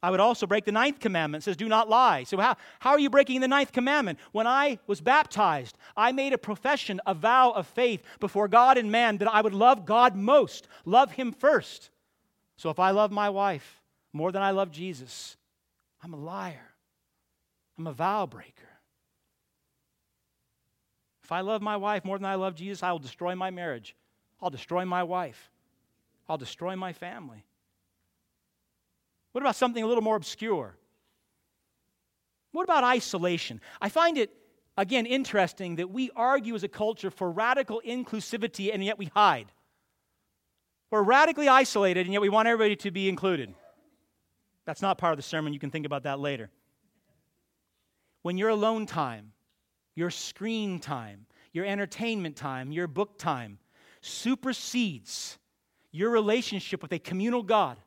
I 0.06 0.12
would 0.12 0.20
also 0.20 0.46
break 0.46 0.66
the 0.66 0.72
ninth 0.72 1.00
commandment. 1.00 1.42
It 1.42 1.46
says, 1.46 1.58
do 1.58 1.68
not 1.68 1.90
lie. 1.90 2.26
So, 2.26 2.38
how, 2.38 2.58
how 2.80 2.92
are 2.92 3.00
you 3.00 3.10
breaking 3.10 3.42
the 3.42 3.48
ninth 3.48 3.72
commandment? 3.72 4.20
When 4.34 4.46
I 4.46 4.78
was 4.86 5.02
baptized, 5.02 5.80
I 5.98 6.12
made 6.12 6.32
a 6.32 6.38
profession, 6.38 7.02
a 7.08 7.16
vow 7.16 7.50
of 7.50 7.66
faith 7.66 8.04
before 8.20 8.48
God 8.48 8.78
and 8.78 8.92
man 8.92 9.18
that 9.18 9.34
I 9.34 9.42
would 9.42 9.56
love 9.56 9.84
God 9.84 10.16
most, 10.16 10.68
love 10.86 11.14
Him 11.14 11.32
first. 11.32 11.90
So, 12.56 12.70
if 12.70 12.80
I 12.80 12.92
love 12.92 13.12
my 13.12 13.32
wife 13.32 13.82
more 14.14 14.32
than 14.32 14.44
I 14.44 14.52
love 14.52 14.70
Jesus, 14.70 15.38
I'm 16.04 16.14
a 16.14 16.18
liar. 16.18 16.75
I'm 17.78 17.88
a 17.88 17.94
vow 17.94 18.26
breaker. 18.26 18.70
If 21.24 21.32
I 21.32 21.42
love 21.42 21.62
my 21.62 21.76
wife 21.76 22.06
more 22.06 22.18
than 22.18 22.26
I 22.26 22.36
love 22.36 22.56
Jesus, 22.56 22.84
I 22.84 22.92
will 22.92 23.00
destroy 23.00 23.36
my 23.36 23.50
marriage. 23.50 23.96
I'll 24.42 24.50
destroy 24.50 24.86
my 24.86 25.04
wife. 25.04 25.50
I'll 26.30 26.38
destroy 26.38 26.76
my 26.76 26.94
family. 26.94 27.44
What 29.32 29.42
about 29.42 29.56
something 29.56 29.84
a 29.84 29.88
little 29.88 30.04
more 30.04 30.16
obscure? 30.16 30.78
What 32.52 32.64
about 32.64 32.84
isolation? 32.84 33.60
I 33.82 33.90
find 33.90 34.18
it, 34.18 34.32
again, 34.78 35.06
interesting 35.06 35.76
that 35.76 35.90
we 35.90 36.10
argue 36.16 36.56
as 36.56 36.64
a 36.64 36.70
culture 36.70 37.10
for 37.10 37.30
radical 37.30 37.82
inclusivity 37.86 38.74
and 38.74 38.84
yet 38.84 38.98
we 38.98 39.08
hide. 39.14 39.52
We're 40.92 41.04
radically 41.04 41.50
isolated 41.50 42.06
and 42.06 42.14
yet 42.14 42.22
we 42.22 42.30
want 42.30 42.48
everybody 42.48 42.76
to 42.78 42.92
be 42.92 43.10
included. 43.10 43.54
That's 44.66 44.82
not 44.82 44.98
part 44.98 45.12
of 45.12 45.18
the 45.18 45.24
sermon. 45.24 45.54
You 45.54 45.60
can 45.60 45.72
think 45.72 45.86
about 45.86 46.04
that 46.04 46.20
later. 46.20 46.50
When 48.26 48.40
your 48.40 48.50
alone 48.50 48.88
time 48.88 49.34
your 49.94 50.10
screen 50.10 50.80
time, 50.80 51.28
your 51.54 51.64
entertainment 51.64 52.36
time, 52.36 52.72
your 52.72 52.88
book 52.88 53.20
time 53.20 53.60
supersedes 54.02 55.38
your 55.92 56.10
relationship 56.10 56.82
with 56.82 56.92
a 56.92 56.98
communal 56.98 57.44
God. 57.44 57.78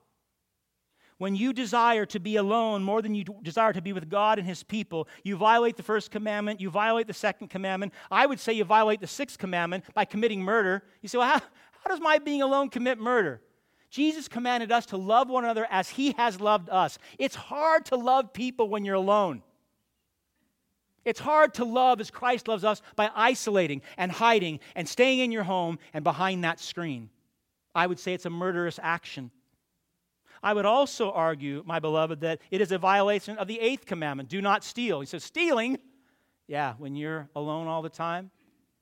When 1.19 1.35
you 1.35 1.53
desire 1.53 2.07
to 2.07 2.21
be 2.21 2.37
alone 2.37 2.85
more 2.85 3.03
than 3.03 3.17
you 3.17 3.25
desire 3.43 3.73
to 3.73 3.83
be 3.83 3.93
with 3.93 4.09
God 4.09 4.39
and 4.39 4.47
His 4.47 4.63
people, 4.63 5.09
you 5.25 5.35
violate 5.35 5.77
the 5.77 5.83
first 5.83 6.13
commandment, 6.13 6.61
you 6.61 6.71
violate 6.71 7.09
the 7.09 7.15
second 7.15 7.49
commandment. 7.49 7.93
I 8.09 8.25
would 8.25 8.39
say 8.39 8.53
you 8.53 8.63
violate 8.63 9.01
the 9.01 9.09
sixth 9.09 9.39
commandment 9.39 9.87
by 9.93 10.05
committing 10.05 10.41
murder. 10.41 10.85
You 11.03 11.09
say, 11.09 11.19
well, 11.19 11.31
how, 11.31 11.41
how 11.41 11.91
does 11.91 12.01
my 12.01 12.21
being 12.21 12.43
alone 12.43 12.69
commit 12.69 13.01
murder? 13.01 13.43
Jesus 13.91 14.29
commanded 14.29 14.71
us 14.71 14.87
to 14.87 14.97
love 14.99 15.29
one 15.29 15.43
another 15.43 15.67
as 15.69 15.89
He 15.89 16.13
has 16.13 16.41
loved 16.41 16.71
us. 16.71 16.97
It's 17.19 17.35
hard 17.35 17.87
to 17.87 17.97
love 17.97 18.33
people 18.33 18.69
when 18.69 18.85
you're 18.85 18.95
alone. 18.95 19.43
It's 21.09 21.21
hard 21.21 21.55
to 21.55 21.65
love 21.65 22.03
as 22.03 22.11
Christ 22.11 22.49
loves 22.49 22.65
us 22.65 22.83
by 22.95 23.11
isolating 23.15 23.81
and 23.97 24.13
hiding 24.13 24.61
and 24.75 24.87
staying 24.87 25.21
in 25.21 25.33
your 25.33 25.43
home 25.43 25.79
and 25.95 26.05
behind 26.05 26.45
that 26.45 26.61
screen. 26.61 27.09
I 27.75 27.87
would 27.87 27.99
say 27.99 28.13
it's 28.13 28.27
a 28.27 28.31
murderous 28.31 28.79
action. 28.83 29.31
I 30.43 30.53
would 30.53 30.67
also 30.67 31.11
argue, 31.11 31.63
my 31.65 31.79
beloved, 31.79 32.21
that 32.21 32.43
it 32.51 32.61
is 32.61 32.73
a 32.73 32.79
violation 32.79 33.39
of 33.39 33.49
the 33.49 33.59
eighth 33.59 33.87
commandment 33.87 34.29
do 34.29 34.43
not 34.43 34.63
steal. 34.63 35.01
He 35.01 35.07
says, 35.07 35.25
stealing, 35.25 35.79
yeah, 36.47 36.75
when 36.77 36.95
you're 36.95 37.31
alone 37.35 37.69
all 37.69 37.81
the 37.81 37.89
time, 37.89 38.31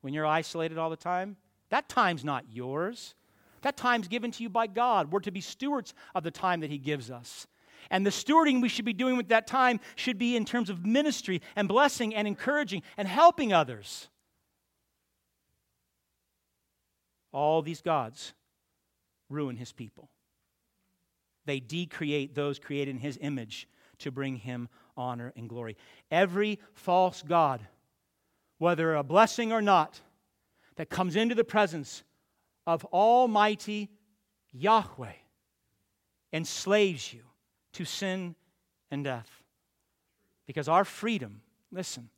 when 0.01 0.13
you're 0.13 0.25
isolated 0.25 0.77
all 0.77 0.89
the 0.89 0.97
time, 0.97 1.37
that 1.69 1.87
time's 1.87 2.25
not 2.25 2.43
yours. 2.51 3.15
That 3.61 3.77
time's 3.77 4.09
given 4.09 4.31
to 4.31 4.43
you 4.43 4.49
by 4.49 4.67
God. 4.67 5.13
We're 5.13 5.21
to 5.21 5.31
be 5.31 5.39
stewards 5.39 5.93
of 6.13 6.23
the 6.25 6.31
time 6.31 6.59
that 6.59 6.69
He 6.69 6.77
gives 6.77 7.09
us. 7.09 7.47
And 7.89 8.05
the 8.05 8.09
stewarding 8.09 8.61
we 8.61 8.69
should 8.69 8.85
be 8.85 8.93
doing 8.93 9.17
with 9.17 9.29
that 9.29 9.47
time 9.47 9.79
should 9.95 10.17
be 10.17 10.35
in 10.35 10.45
terms 10.45 10.69
of 10.69 10.85
ministry 10.85 11.41
and 11.55 11.67
blessing 11.67 12.15
and 12.15 12.27
encouraging 12.27 12.83
and 12.97 13.07
helping 13.07 13.53
others. 13.53 14.09
All 17.31 17.61
these 17.61 17.81
gods 17.81 18.33
ruin 19.29 19.55
his 19.55 19.71
people. 19.71 20.09
They 21.45 21.59
decreate 21.59 22.35
those 22.35 22.59
created 22.59 22.95
in 22.95 22.99
his 22.99 23.17
image 23.21 23.67
to 23.99 24.11
bring 24.11 24.35
him 24.35 24.69
honor 24.95 25.33
and 25.35 25.47
glory. 25.47 25.77
Every 26.11 26.59
false 26.73 27.21
God, 27.21 27.65
whether 28.57 28.95
a 28.95 29.03
blessing 29.03 29.51
or 29.51 29.61
not, 29.61 30.01
that 30.75 30.89
comes 30.89 31.15
into 31.15 31.35
the 31.35 31.43
presence 31.43 32.03
of 32.65 32.85
Almighty 32.85 33.89
Yahweh 34.51 35.13
enslaves 36.33 37.13
you 37.13 37.23
to 37.77 37.85
sin 37.85 38.35
and 38.89 39.03
death. 39.03 39.29
Because 40.47 40.67
our 40.67 40.83
freedom, 40.83 41.41
listen, 41.71 42.09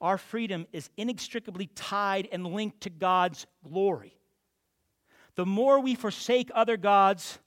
our 0.00 0.18
freedom 0.18 0.66
is 0.72 0.90
inextricably 0.96 1.68
tied 1.74 2.28
and 2.32 2.44
linked 2.46 2.80
to 2.82 2.90
God's 2.90 3.46
glory. 3.64 4.18
The 5.36 5.46
more 5.46 5.78
we 5.80 5.94
forsake 5.94 6.50
other 6.54 6.76
gods 6.76 7.38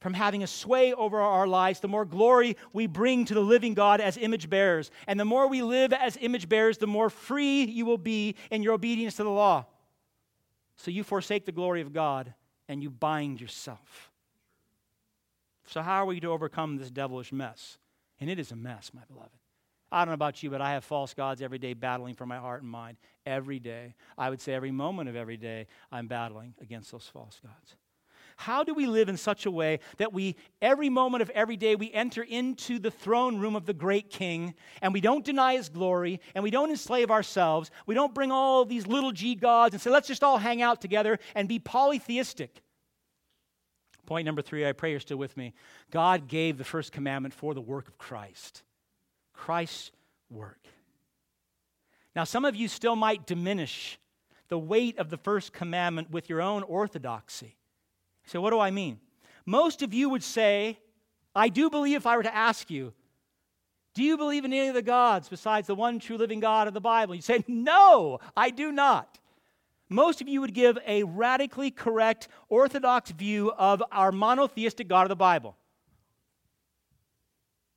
from 0.00 0.12
having 0.12 0.42
a 0.42 0.46
sway 0.46 0.92
over 0.92 1.20
our 1.20 1.46
lives, 1.46 1.80
the 1.80 1.88
more 1.88 2.04
glory 2.04 2.56
we 2.72 2.86
bring 2.86 3.24
to 3.26 3.34
the 3.34 3.40
living 3.40 3.74
God 3.74 4.00
as 4.00 4.16
image 4.16 4.50
bearers. 4.50 4.90
And 5.06 5.18
the 5.18 5.24
more 5.24 5.46
we 5.46 5.62
live 5.62 5.92
as 5.92 6.18
image 6.20 6.48
bearers, 6.48 6.78
the 6.78 6.86
more 6.86 7.10
free 7.10 7.64
you 7.64 7.86
will 7.86 7.96
be 7.96 8.34
in 8.50 8.62
your 8.62 8.74
obedience 8.74 9.14
to 9.16 9.24
the 9.24 9.30
law. 9.30 9.66
So 10.76 10.90
you 10.90 11.04
forsake 11.04 11.46
the 11.46 11.52
glory 11.52 11.80
of 11.80 11.92
God 11.92 12.34
and 12.68 12.82
you 12.82 12.90
bind 12.90 13.40
yourself. 13.40 14.10
So, 15.66 15.82
how 15.82 16.02
are 16.02 16.06
we 16.06 16.20
to 16.20 16.30
overcome 16.30 16.76
this 16.76 16.90
devilish 16.90 17.32
mess? 17.32 17.78
And 18.20 18.30
it 18.30 18.38
is 18.38 18.52
a 18.52 18.56
mess, 18.56 18.90
my 18.94 19.02
beloved. 19.08 19.30
I 19.90 20.00
don't 20.00 20.08
know 20.08 20.14
about 20.14 20.42
you, 20.42 20.50
but 20.50 20.60
I 20.60 20.72
have 20.72 20.84
false 20.84 21.14
gods 21.14 21.40
every 21.40 21.58
day 21.58 21.72
battling 21.72 22.14
for 22.14 22.26
my 22.26 22.38
heart 22.38 22.62
and 22.62 22.70
mind. 22.70 22.96
Every 23.24 23.60
day. 23.60 23.94
I 24.18 24.28
would 24.28 24.40
say 24.40 24.52
every 24.54 24.72
moment 24.72 25.08
of 25.08 25.16
every 25.16 25.36
day, 25.36 25.66
I'm 25.92 26.08
battling 26.08 26.54
against 26.60 26.90
those 26.90 27.06
false 27.06 27.38
gods. 27.40 27.76
How 28.36 28.64
do 28.64 28.74
we 28.74 28.86
live 28.86 29.08
in 29.08 29.16
such 29.16 29.46
a 29.46 29.50
way 29.50 29.78
that 29.98 30.12
we, 30.12 30.34
every 30.60 30.88
moment 30.88 31.22
of 31.22 31.30
every 31.30 31.56
day, 31.56 31.76
we 31.76 31.92
enter 31.92 32.22
into 32.22 32.80
the 32.80 32.90
throne 32.90 33.38
room 33.38 33.54
of 33.54 33.66
the 33.66 33.72
great 33.72 34.10
king 34.10 34.54
and 34.82 34.92
we 34.92 35.00
don't 35.00 35.24
deny 35.24 35.54
his 35.54 35.68
glory 35.68 36.20
and 36.34 36.42
we 36.42 36.50
don't 36.50 36.70
enslave 36.70 37.12
ourselves? 37.12 37.70
We 37.86 37.94
don't 37.94 38.12
bring 38.12 38.32
all 38.32 38.64
these 38.64 38.88
little 38.88 39.12
g 39.12 39.36
gods 39.36 39.74
and 39.74 39.80
say, 39.80 39.90
let's 39.90 40.08
just 40.08 40.24
all 40.24 40.38
hang 40.38 40.62
out 40.62 40.80
together 40.80 41.20
and 41.36 41.48
be 41.48 41.60
polytheistic. 41.60 42.63
Point 44.06 44.26
number 44.26 44.42
three, 44.42 44.66
I 44.66 44.72
pray 44.72 44.90
you're 44.90 45.00
still 45.00 45.16
with 45.16 45.36
me. 45.36 45.54
God 45.90 46.28
gave 46.28 46.58
the 46.58 46.64
first 46.64 46.92
commandment 46.92 47.34
for 47.34 47.54
the 47.54 47.60
work 47.60 47.88
of 47.88 47.98
Christ. 47.98 48.62
Christ's 49.32 49.90
work. 50.30 50.66
Now, 52.14 52.24
some 52.24 52.44
of 52.44 52.54
you 52.54 52.68
still 52.68 52.96
might 52.96 53.26
diminish 53.26 53.98
the 54.48 54.58
weight 54.58 54.98
of 54.98 55.10
the 55.10 55.16
first 55.16 55.52
commandment 55.52 56.10
with 56.10 56.28
your 56.28 56.40
own 56.40 56.62
orthodoxy. 56.62 57.56
So, 58.26 58.40
what 58.40 58.50
do 58.50 58.60
I 58.60 58.70
mean? 58.70 59.00
Most 59.46 59.82
of 59.82 59.92
you 59.92 60.08
would 60.10 60.22
say, 60.22 60.78
I 61.34 61.48
do 61.48 61.68
believe 61.70 61.96
if 61.96 62.06
I 62.06 62.16
were 62.16 62.22
to 62.22 62.34
ask 62.34 62.70
you, 62.70 62.92
do 63.94 64.02
you 64.02 64.16
believe 64.16 64.44
in 64.44 64.52
any 64.52 64.68
of 64.68 64.74
the 64.74 64.82
gods 64.82 65.28
besides 65.28 65.66
the 65.66 65.74
one 65.74 65.98
true 65.98 66.16
living 66.16 66.40
God 66.40 66.66
of 66.66 66.74
the 66.74 66.80
Bible? 66.80 67.14
You'd 67.14 67.24
say, 67.24 67.44
No, 67.46 68.18
I 68.36 68.50
do 68.50 68.72
not. 68.72 69.18
Most 69.88 70.20
of 70.20 70.28
you 70.28 70.40
would 70.40 70.54
give 70.54 70.78
a 70.86 71.02
radically 71.02 71.70
correct, 71.70 72.28
orthodox 72.48 73.10
view 73.10 73.52
of 73.52 73.82
our 73.92 74.12
monotheistic 74.12 74.88
God 74.88 75.02
of 75.02 75.08
the 75.10 75.16
Bible. 75.16 75.56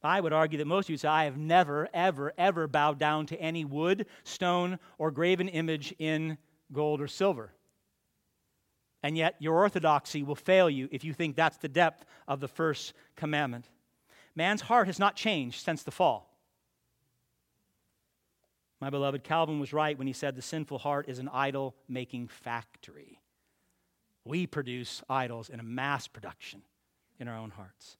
I 0.04 0.22
would 0.22 0.34
argue 0.34 0.58
that 0.60 0.66
most 0.66 0.86
of 0.86 0.92
you 0.92 0.98
say, 0.98 1.08
I 1.08 1.26
have 1.26 1.38
never, 1.38 1.90
ever, 1.94 2.32
ever 2.38 2.68
bowed 2.68 2.98
down 2.98 3.26
to 3.28 3.42
any 3.42 3.66
wood, 3.66 4.06
stone, 4.24 4.80
or 4.98 5.12
graven 5.12 5.50
image 5.50 5.94
in 6.00 6.38
gold 6.72 7.02
or 7.02 7.08
silver. 7.08 7.52
And 9.04 9.18
yet, 9.18 9.36
your 9.40 9.56
orthodoxy 9.56 10.24
will 10.24 10.36
fail 10.36 10.70
you 10.70 10.88
if 10.92 11.04
you 11.04 11.14
think 11.14 11.36
that's 11.36 11.58
the 11.58 11.68
depth 11.68 12.06
of 12.28 12.40
the 12.40 12.48
first 12.48 12.94
commandment. 13.16 13.70
Man's 14.36 14.62
heart 14.62 14.88
has 14.88 15.00
not 15.00 15.16
changed 15.16 15.64
since 15.64 15.84
the 15.84 15.92
fall. 15.92 16.37
My 18.80 18.90
beloved 18.90 19.24
Calvin 19.24 19.60
was 19.60 19.74
right 19.74 19.98
when 19.98 20.08
he 20.08 20.14
said 20.14 20.36
the 20.36 20.42
sinful 20.42 20.80
heart 20.80 21.10
is 21.10 21.20
an 21.20 21.30
idol 21.34 21.76
making 21.88 22.28
factory. 22.28 23.20
We 24.24 24.46
produce 24.46 25.02
idols 25.10 25.50
in 25.50 25.60
a 25.60 25.64
mass 25.64 26.08
production 26.08 26.62
in 27.20 27.28
our 27.28 27.38
own 27.38 27.52
hearts. 27.52 27.98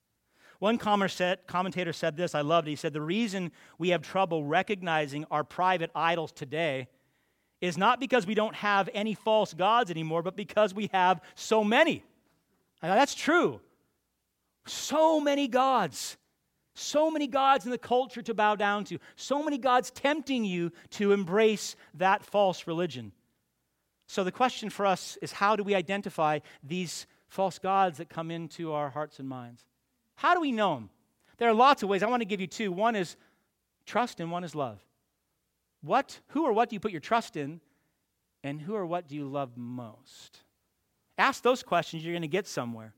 One 0.60 0.78
commentator 0.78 1.94
said 1.94 2.18
this, 2.18 2.34
I 2.34 2.42
loved 2.42 2.68
it. 2.68 2.72
He 2.72 2.76
said, 2.76 2.94
The 2.94 3.02
reason 3.02 3.52
we 3.78 3.90
have 3.90 4.02
trouble 4.02 4.44
recognizing 4.44 5.26
our 5.30 5.44
private 5.44 5.92
idols 5.96 6.32
today 6.32 6.88
is 7.62 7.78
not 7.78 8.00
because 8.00 8.28
we 8.28 8.36
don't 8.36 8.56
have 8.56 8.90
any 8.94 9.14
false 9.14 9.54
gods 9.54 9.90
anymore, 9.90 10.22
but 10.22 10.36
because 10.36 10.74
we 10.74 10.90
have 10.94 11.22
so 11.36 11.64
many. 11.64 12.04
Now, 12.84 12.96
that's 12.96 13.16
true. 13.16 13.62
So 14.66 15.20
many 15.20 15.48
gods. 15.48 16.18
So 16.80 17.10
many 17.10 17.26
gods 17.26 17.66
in 17.66 17.72
the 17.72 17.78
culture 17.80 18.22
to 18.22 18.36
bow 18.36 18.54
down 18.54 18.84
to. 18.86 19.00
So 19.16 19.42
many 19.42 19.58
gods 19.58 19.90
tempting 19.90 20.46
you 20.46 20.72
to 20.92 21.12
embrace 21.12 21.76
that 21.96 22.24
false 22.24 22.68
religion. 22.68 23.14
So, 24.06 24.24
the 24.24 24.32
question 24.32 24.70
for 24.70 24.86
us 24.86 25.18
is 25.24 25.32
how 25.32 25.56
do 25.56 25.64
we 25.64 25.74
identify 25.74 26.38
these 26.62 27.08
false 27.30 27.58
gods 27.58 27.98
that 27.98 28.10
come 28.10 28.30
into 28.30 28.74
our 28.74 28.92
hearts 28.92 29.18
and 29.18 29.28
minds? 29.28 29.66
How 30.14 30.36
do 30.36 30.40
we 30.40 30.52
know 30.52 30.76
them? 30.76 30.90
There 31.40 31.50
are 31.50 31.54
lots 31.56 31.82
of 31.82 31.90
ways. 31.90 32.04
I 32.04 32.08
want 32.08 32.22
to 32.22 32.28
give 32.28 32.40
you 32.40 32.48
two. 32.48 32.72
One 32.72 32.96
is 32.96 33.18
trust, 33.88 34.20
and 34.20 34.32
one 34.32 34.44
is 34.44 34.54
love. 34.54 34.80
What, 35.82 36.20
who 36.28 36.46
or 36.46 36.54
what 36.54 36.70
do 36.70 36.76
you 36.76 36.80
put 36.80 36.92
your 36.92 37.02
trust 37.02 37.36
in? 37.38 37.60
And 38.44 38.62
who 38.62 38.76
or 38.76 38.86
what 38.86 39.08
do 39.08 39.16
you 39.16 39.28
love 39.28 39.58
most? 39.58 40.42
Ask 41.18 41.42
those 41.42 41.64
questions, 41.64 42.06
you're 42.06 42.14
going 42.14 42.22
to 42.22 42.28
get 42.28 42.46
somewhere. 42.46 42.94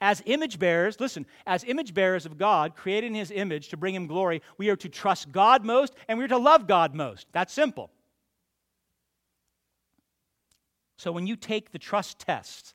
As 0.00 0.22
image 0.26 0.58
bearers, 0.58 1.00
listen, 1.00 1.24
as 1.46 1.64
image 1.64 1.94
bearers 1.94 2.26
of 2.26 2.36
God, 2.36 2.76
created 2.76 3.06
in 3.06 3.14
his 3.14 3.30
image 3.30 3.68
to 3.68 3.76
bring 3.76 3.94
him 3.94 4.06
glory, 4.06 4.42
we 4.58 4.68
are 4.68 4.76
to 4.76 4.88
trust 4.88 5.32
God 5.32 5.64
most 5.64 5.94
and 6.08 6.18
we 6.18 6.24
are 6.24 6.28
to 6.28 6.38
love 6.38 6.66
God 6.66 6.94
most. 6.94 7.26
That's 7.32 7.52
simple. 7.52 7.90
So 10.96 11.12
when 11.12 11.26
you 11.26 11.36
take 11.36 11.72
the 11.72 11.78
trust 11.78 12.18
test, 12.18 12.74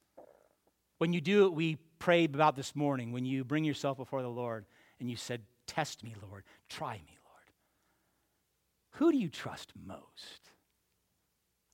when 0.98 1.14
you 1.14 1.22
do 1.22 1.46
it, 1.46 1.54
we 1.54 1.78
prayed 2.00 2.34
about 2.36 2.56
this 2.56 2.76
morning, 2.76 3.12
when 3.12 3.26
you 3.26 3.44
bring 3.44 3.64
yourself 3.64 3.98
before 3.98 4.22
the 4.22 4.30
Lord 4.30 4.66
and 5.00 5.10
you 5.10 5.16
said, 5.16 5.42
Test 5.68 6.04
me, 6.04 6.16
Lord, 6.28 6.44
try 6.68 6.94
me, 6.94 7.18
Lord. 7.24 7.46
who 8.94 9.12
do 9.12 9.18
you 9.18 9.30
trust 9.30 9.72
most? 9.86 10.50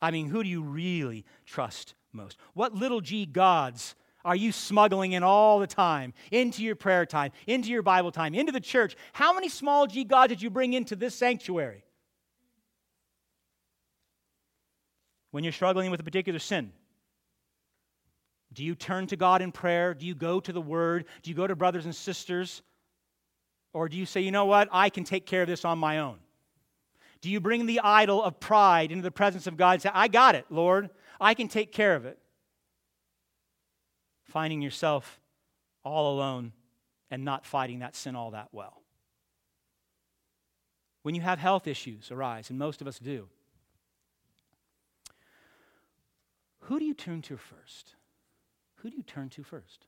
I 0.02 0.12
mean, 0.12 0.28
who 0.28 0.44
do 0.44 0.50
you 0.50 0.62
really 0.62 1.26
trust 1.46 1.94
most? 2.12 2.38
What 2.54 2.76
little 2.76 3.00
g 3.00 3.26
gods 3.26 3.96
are 4.26 4.36
you 4.36 4.52
smuggling 4.52 5.12
in 5.12 5.22
all 5.22 5.60
the 5.60 5.68
time 5.68 6.14
into 6.32 6.64
your 6.64 6.76
prayer 6.76 7.06
time, 7.06 7.32
into 7.46 7.70
your 7.70 7.84
Bible 7.84 8.12
time, 8.12 8.34
into 8.34 8.52
the 8.52 8.60
church? 8.60 8.98
How 9.14 9.34
many 9.34 9.48
small 9.48 9.86
g 9.86 10.04
gods 10.04 10.30
did 10.30 10.42
you 10.42 10.50
bring 10.50 10.74
into 10.74 10.96
this 10.96 11.14
sanctuary? 11.14 11.86
When 15.30 15.44
you're 15.44 15.54
struggling 15.54 15.92
with 15.92 16.00
a 16.00 16.04
particular 16.04 16.40
sin, 16.40 16.72
do 18.52 18.64
you 18.64 18.74
turn 18.74 19.06
to 19.08 19.16
God 19.16 19.42
in 19.42 19.52
prayer? 19.52 19.94
Do 19.94 20.08
you 20.08 20.16
go 20.16 20.40
to 20.40 20.52
the 20.52 20.62
Word? 20.62 21.06
Do 21.22 21.30
you 21.30 21.36
go 21.36 21.46
to 21.46 21.56
brothers 21.56 21.86
and 21.86 21.94
sisters? 21.94 22.64
Or 23.74 23.88
do 23.88 23.98
you 23.98 24.06
say, 24.06 24.22
you 24.22 24.32
know 24.32 24.46
what, 24.46 24.70
I 24.72 24.90
can 24.90 25.04
take 25.04 25.26
care 25.26 25.44
of 25.44 25.48
this 25.48 25.66
on 25.66 25.78
my 25.78 26.00
own? 26.00 26.18
Do 27.22 27.30
you 27.30 27.40
bring 27.40 27.66
the 27.66 27.82
idol 27.82 28.24
of 28.24 28.40
pride 28.40 28.92
into 28.92 29.04
the 29.04 29.12
presence 29.12 29.46
of 29.46 29.58
God 29.58 29.74
and 29.74 29.82
say, 29.84 29.92
I 29.94 30.08
got 30.08 30.36
it, 30.36 30.46
Lord. 30.50 30.90
I 31.20 31.34
can 31.34 31.48
take 31.48 31.72
care 31.72 31.96
of 31.96 32.06
it? 32.06 32.18
Finding 34.26 34.62
yourself 34.62 35.20
all 35.84 36.16
alone 36.16 36.52
and 37.10 37.24
not 37.24 37.46
fighting 37.46 37.80
that 37.80 37.96
sin 37.96 38.16
all 38.16 38.32
that 38.32 38.50
well. 38.52 38.82
When 41.04 41.16
you 41.16 41.22
have 41.22 41.40
health 41.40 41.68
issues 41.68 42.12
arise, 42.12 42.50
and 42.50 42.58
most 42.58 42.82
of 42.82 42.88
us 42.88 42.98
do, 42.98 43.30
who 46.62 46.80
do 46.80 46.86
you 46.86 46.96
turn 46.96 47.22
to 47.24 47.38
first? 47.38 47.94
Who 48.78 48.90
do 48.90 48.98
you 48.98 49.04
turn 49.04 49.30
to 49.30 49.44
first? 49.44 49.86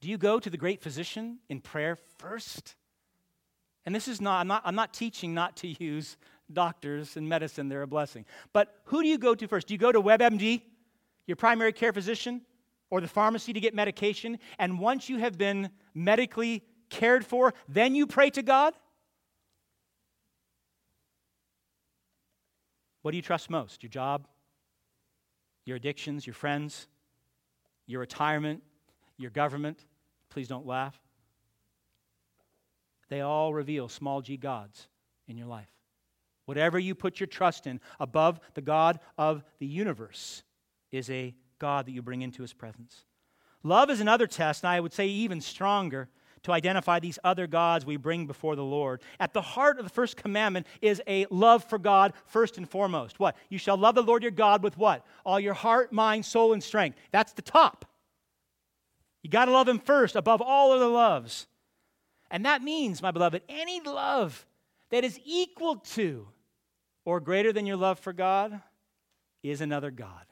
Do 0.00 0.08
you 0.08 0.16
go 0.16 0.38
to 0.38 0.48
the 0.48 0.56
great 0.56 0.80
physician 0.80 1.38
in 1.48 1.60
prayer 1.60 1.98
first? 2.18 2.74
And 3.84 3.94
this 3.94 4.08
is 4.08 4.20
not 4.20 4.40
I'm, 4.40 4.48
not, 4.48 4.62
I'm 4.64 4.74
not 4.74 4.94
teaching 4.94 5.34
not 5.34 5.56
to 5.58 5.68
use 5.82 6.16
doctors 6.50 7.16
and 7.16 7.28
medicine, 7.28 7.68
they're 7.68 7.82
a 7.82 7.86
blessing. 7.86 8.24
But 8.52 8.74
who 8.84 9.02
do 9.02 9.08
you 9.08 9.18
go 9.18 9.34
to 9.34 9.46
first? 9.46 9.66
Do 9.66 9.74
you 9.74 9.78
go 9.78 9.92
to 9.92 10.00
WebMD, 10.00 10.62
your 11.28 11.36
primary 11.36 11.72
care 11.72 11.92
physician, 11.92 12.40
or 12.90 13.00
the 13.00 13.06
pharmacy 13.06 13.52
to 13.52 13.60
get 13.60 13.74
medication? 13.74 14.38
And 14.58 14.80
once 14.80 15.08
you 15.08 15.18
have 15.18 15.38
been 15.38 15.70
medically 15.94 16.64
cared 16.88 17.24
for, 17.24 17.54
then 17.68 17.94
you 17.94 18.06
pray 18.06 18.30
to 18.30 18.42
God? 18.42 18.74
What 23.02 23.12
do 23.12 23.16
you 23.16 23.22
trust 23.22 23.50
most? 23.50 23.82
Your 23.82 23.90
job? 23.90 24.26
Your 25.64 25.76
addictions? 25.76 26.26
Your 26.26 26.34
friends? 26.34 26.88
Your 27.86 28.00
retirement? 28.00 28.62
Your 29.18 29.30
government? 29.30 29.84
Please 30.30 30.48
don't 30.48 30.66
laugh. 30.66 30.98
They 33.10 33.20
all 33.20 33.52
reveal 33.52 33.88
small 33.88 34.22
g 34.22 34.36
gods 34.36 34.88
in 35.26 35.36
your 35.36 35.46
life. 35.46 35.70
Whatever 36.46 36.78
you 36.78 36.94
put 36.94 37.20
your 37.20 37.26
trust 37.26 37.66
in 37.66 37.80
above 38.00 38.40
the 38.54 38.62
God 38.62 39.00
of 39.18 39.44
the 39.58 39.66
universe 39.66 40.42
is 40.92 41.10
a 41.10 41.34
God 41.58 41.86
that 41.86 41.92
you 41.92 42.02
bring 42.02 42.22
into 42.22 42.42
his 42.42 42.52
presence. 42.52 43.04
Love 43.62 43.90
is 43.90 44.00
another 44.00 44.26
test, 44.26 44.62
and 44.62 44.70
I 44.70 44.80
would 44.80 44.92
say 44.92 45.06
even 45.06 45.40
stronger 45.40 46.08
to 46.44 46.52
identify 46.52 47.00
these 47.00 47.18
other 47.24 47.46
gods 47.46 47.84
we 47.84 47.96
bring 47.96 48.26
before 48.26 48.56
the 48.56 48.64
Lord. 48.64 49.02
At 49.18 49.32
the 49.32 49.42
heart 49.42 49.78
of 49.78 49.84
the 49.84 49.90
first 49.90 50.16
commandment 50.16 50.66
is 50.80 51.02
a 51.06 51.26
love 51.30 51.64
for 51.64 51.78
God 51.78 52.12
first 52.26 52.56
and 52.56 52.68
foremost. 52.68 53.18
What? 53.18 53.36
You 53.48 53.58
shall 53.58 53.76
love 53.76 53.94
the 53.96 54.02
Lord 54.02 54.22
your 54.22 54.30
God 54.30 54.62
with 54.62 54.78
what? 54.78 55.04
All 55.26 55.40
your 55.40 55.54
heart, 55.54 55.92
mind, 55.92 56.24
soul, 56.24 56.52
and 56.52 56.62
strength. 56.62 56.98
That's 57.10 57.32
the 57.32 57.42
top. 57.42 57.84
You 59.22 59.30
got 59.30 59.46
to 59.46 59.50
love 59.50 59.68
him 59.68 59.80
first 59.80 60.14
above 60.14 60.40
all 60.40 60.72
other 60.72 60.86
loves. 60.86 61.46
And 62.30 62.44
that 62.44 62.62
means, 62.62 63.02
my 63.02 63.10
beloved, 63.10 63.42
any 63.48 63.80
love 63.80 64.46
that 64.90 65.04
is 65.04 65.18
equal 65.24 65.76
to 65.76 66.28
or 67.04 67.20
greater 67.20 67.52
than 67.52 67.66
your 67.66 67.76
love 67.76 67.98
for 67.98 68.12
God 68.12 68.60
is 69.42 69.60
another 69.60 69.90
God. 69.90 70.24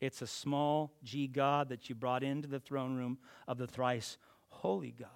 It's 0.00 0.22
a 0.22 0.26
small 0.26 0.92
g 1.02 1.26
God 1.26 1.70
that 1.70 1.88
you 1.88 1.94
brought 1.94 2.22
into 2.22 2.48
the 2.48 2.60
throne 2.60 2.96
room 2.96 3.18
of 3.46 3.58
the 3.58 3.66
thrice 3.66 4.16
holy 4.48 4.92
God. 4.92 5.08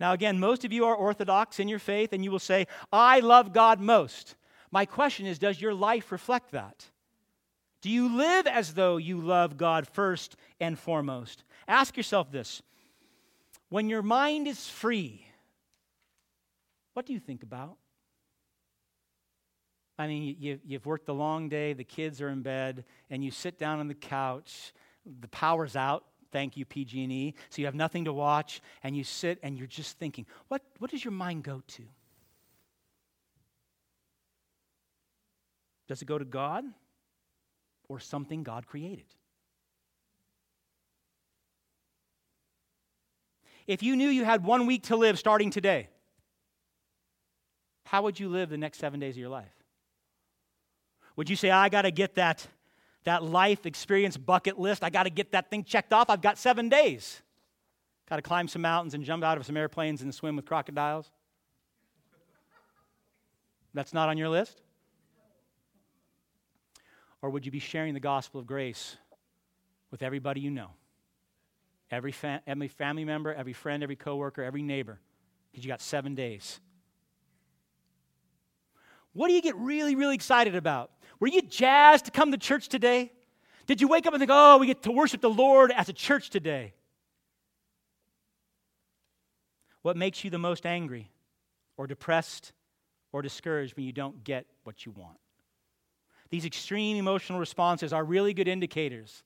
Now, 0.00 0.12
again, 0.12 0.40
most 0.40 0.64
of 0.64 0.72
you 0.72 0.84
are 0.84 0.96
orthodox 0.96 1.60
in 1.60 1.68
your 1.68 1.78
faith, 1.78 2.12
and 2.12 2.24
you 2.24 2.30
will 2.30 2.40
say, 2.40 2.66
I 2.92 3.20
love 3.20 3.52
God 3.52 3.80
most. 3.80 4.34
My 4.72 4.84
question 4.84 5.26
is, 5.26 5.38
does 5.38 5.60
your 5.60 5.74
life 5.74 6.10
reflect 6.10 6.50
that? 6.52 6.86
Do 7.82 7.90
you 7.90 8.16
live 8.16 8.46
as 8.46 8.74
though 8.74 8.96
you 8.96 9.20
love 9.20 9.56
God 9.56 9.86
first 9.86 10.36
and 10.60 10.78
foremost? 10.78 11.44
Ask 11.68 11.96
yourself 11.96 12.30
this 12.32 12.62
when 13.68 13.88
your 13.88 14.02
mind 14.02 14.48
is 14.48 14.68
free, 14.68 15.26
what 16.94 17.06
do 17.06 17.12
you 17.12 17.20
think 17.20 17.42
about? 17.42 17.76
I 19.98 20.06
mean, 20.06 20.36
you, 20.38 20.58
you've 20.64 20.86
worked 20.86 21.08
a 21.08 21.12
long 21.12 21.48
day, 21.48 21.74
the 21.74 21.84
kids 21.84 22.20
are 22.20 22.28
in 22.28 22.42
bed, 22.42 22.84
and 23.10 23.22
you 23.22 23.30
sit 23.30 23.58
down 23.58 23.78
on 23.78 23.88
the 23.88 23.94
couch 23.94 24.72
the 25.20 25.28
power's 25.28 25.76
out. 25.76 26.04
Thank 26.30 26.56
you, 26.56 26.64
PG&E. 26.64 27.34
So 27.50 27.60
you 27.60 27.66
have 27.66 27.74
nothing 27.74 28.06
to 28.06 28.12
watch, 28.12 28.62
and 28.82 28.96
you 28.96 29.04
sit 29.04 29.38
and 29.42 29.58
you're 29.58 29.66
just 29.66 29.98
thinking, 29.98 30.26
what, 30.48 30.62
what 30.78 30.90
does 30.90 31.04
your 31.04 31.12
mind 31.12 31.44
go 31.44 31.62
to? 31.66 31.82
Does 35.88 36.00
it 36.00 36.06
go 36.06 36.16
to 36.16 36.24
God 36.24 36.64
or 37.88 38.00
something 38.00 38.42
God 38.42 38.66
created? 38.66 39.04
If 43.66 43.82
you 43.82 43.94
knew 43.94 44.08
you 44.08 44.24
had 44.24 44.44
one 44.44 44.66
week 44.66 44.84
to 44.84 44.96
live 44.96 45.18
starting 45.18 45.50
today, 45.50 45.88
how 47.84 48.02
would 48.02 48.18
you 48.18 48.28
live 48.28 48.48
the 48.48 48.56
next 48.56 48.78
seven 48.78 49.00
days 49.00 49.14
of 49.14 49.18
your 49.18 49.28
life? 49.28 49.61
Would 51.16 51.28
you 51.28 51.36
say, 51.36 51.50
I 51.50 51.68
got 51.68 51.82
to 51.82 51.90
get 51.90 52.14
that, 52.14 52.46
that 53.04 53.22
life 53.22 53.66
experience 53.66 54.16
bucket 54.16 54.58
list? 54.58 54.82
I 54.82 54.90
got 54.90 55.04
to 55.04 55.10
get 55.10 55.32
that 55.32 55.50
thing 55.50 55.64
checked 55.64 55.92
off. 55.92 56.08
I've 56.08 56.22
got 56.22 56.38
seven 56.38 56.68
days. 56.68 57.22
Got 58.08 58.16
to 58.16 58.22
climb 58.22 58.48
some 58.48 58.62
mountains 58.62 58.94
and 58.94 59.04
jump 59.04 59.24
out 59.24 59.38
of 59.38 59.46
some 59.46 59.56
airplanes 59.56 60.02
and 60.02 60.14
swim 60.14 60.36
with 60.36 60.46
crocodiles? 60.46 61.10
That's 63.74 63.94
not 63.94 64.08
on 64.08 64.18
your 64.18 64.28
list? 64.28 64.60
Or 67.22 67.30
would 67.30 67.46
you 67.46 67.52
be 67.52 67.60
sharing 67.60 67.94
the 67.94 68.00
gospel 68.00 68.40
of 68.40 68.46
grace 68.46 68.96
with 69.90 70.02
everybody 70.02 70.40
you 70.40 70.50
know? 70.50 70.70
Every, 71.90 72.12
fa- 72.12 72.42
every 72.46 72.68
family 72.68 73.04
member, 73.04 73.32
every 73.32 73.52
friend, 73.52 73.82
every 73.82 73.96
coworker, 73.96 74.42
every 74.42 74.62
neighbor, 74.62 74.98
because 75.50 75.64
you 75.64 75.68
got 75.68 75.80
seven 75.80 76.14
days. 76.14 76.58
What 79.12 79.28
do 79.28 79.34
you 79.34 79.42
get 79.42 79.54
really, 79.56 79.94
really 79.94 80.14
excited 80.14 80.54
about? 80.54 80.90
Were 81.22 81.28
you 81.28 81.40
jazzed 81.40 82.06
to 82.06 82.10
come 82.10 82.32
to 82.32 82.36
church 82.36 82.68
today? 82.68 83.12
Did 83.68 83.80
you 83.80 83.86
wake 83.86 84.06
up 84.06 84.12
and 84.12 84.20
think, 84.20 84.32
oh, 84.34 84.58
we 84.58 84.66
get 84.66 84.82
to 84.82 84.90
worship 84.90 85.20
the 85.20 85.30
Lord 85.30 85.70
as 85.70 85.88
a 85.88 85.92
church 85.92 86.30
today? 86.30 86.74
What 89.82 89.96
makes 89.96 90.24
you 90.24 90.30
the 90.30 90.38
most 90.38 90.66
angry 90.66 91.12
or 91.76 91.86
depressed 91.86 92.50
or 93.12 93.22
discouraged 93.22 93.76
when 93.76 93.86
you 93.86 93.92
don't 93.92 94.24
get 94.24 94.46
what 94.64 94.84
you 94.84 94.90
want? 94.90 95.16
These 96.30 96.44
extreme 96.44 96.96
emotional 96.96 97.38
responses 97.38 97.92
are 97.92 98.02
really 98.02 98.34
good 98.34 98.48
indicators 98.48 99.22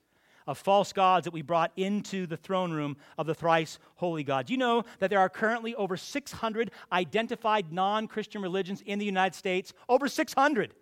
of 0.47 0.59
false 0.59 0.93
gods 0.93 1.25
that 1.25 1.33
we 1.33 1.41
brought 1.41 1.73
into 1.79 2.27
the 2.27 2.37
throne 2.37 2.73
room 2.73 2.99
of 3.17 3.27
the 3.27 3.35
thrice 3.35 3.79
holy 3.95 4.23
God. 4.23 4.51
You 4.51 4.59
know 4.59 4.85
that 4.99 5.09
there 5.09 5.21
are 5.21 5.31
currently 5.31 5.75
over 5.77 5.97
600 5.97 6.73
identified 6.93 7.73
non 7.73 8.07
Christian 8.07 8.43
religions 8.43 8.83
in 8.85 8.99
the 8.99 9.07
United 9.07 9.35
States? 9.35 9.73
Over 9.89 10.09
600. 10.09 10.75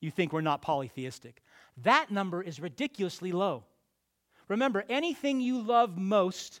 You 0.00 0.10
think 0.10 0.32
we're 0.32 0.40
not 0.40 0.62
polytheistic. 0.62 1.42
That 1.78 2.10
number 2.10 2.42
is 2.42 2.60
ridiculously 2.60 3.32
low. 3.32 3.64
Remember, 4.48 4.84
anything 4.88 5.40
you 5.40 5.60
love 5.60 5.96
most 5.96 6.60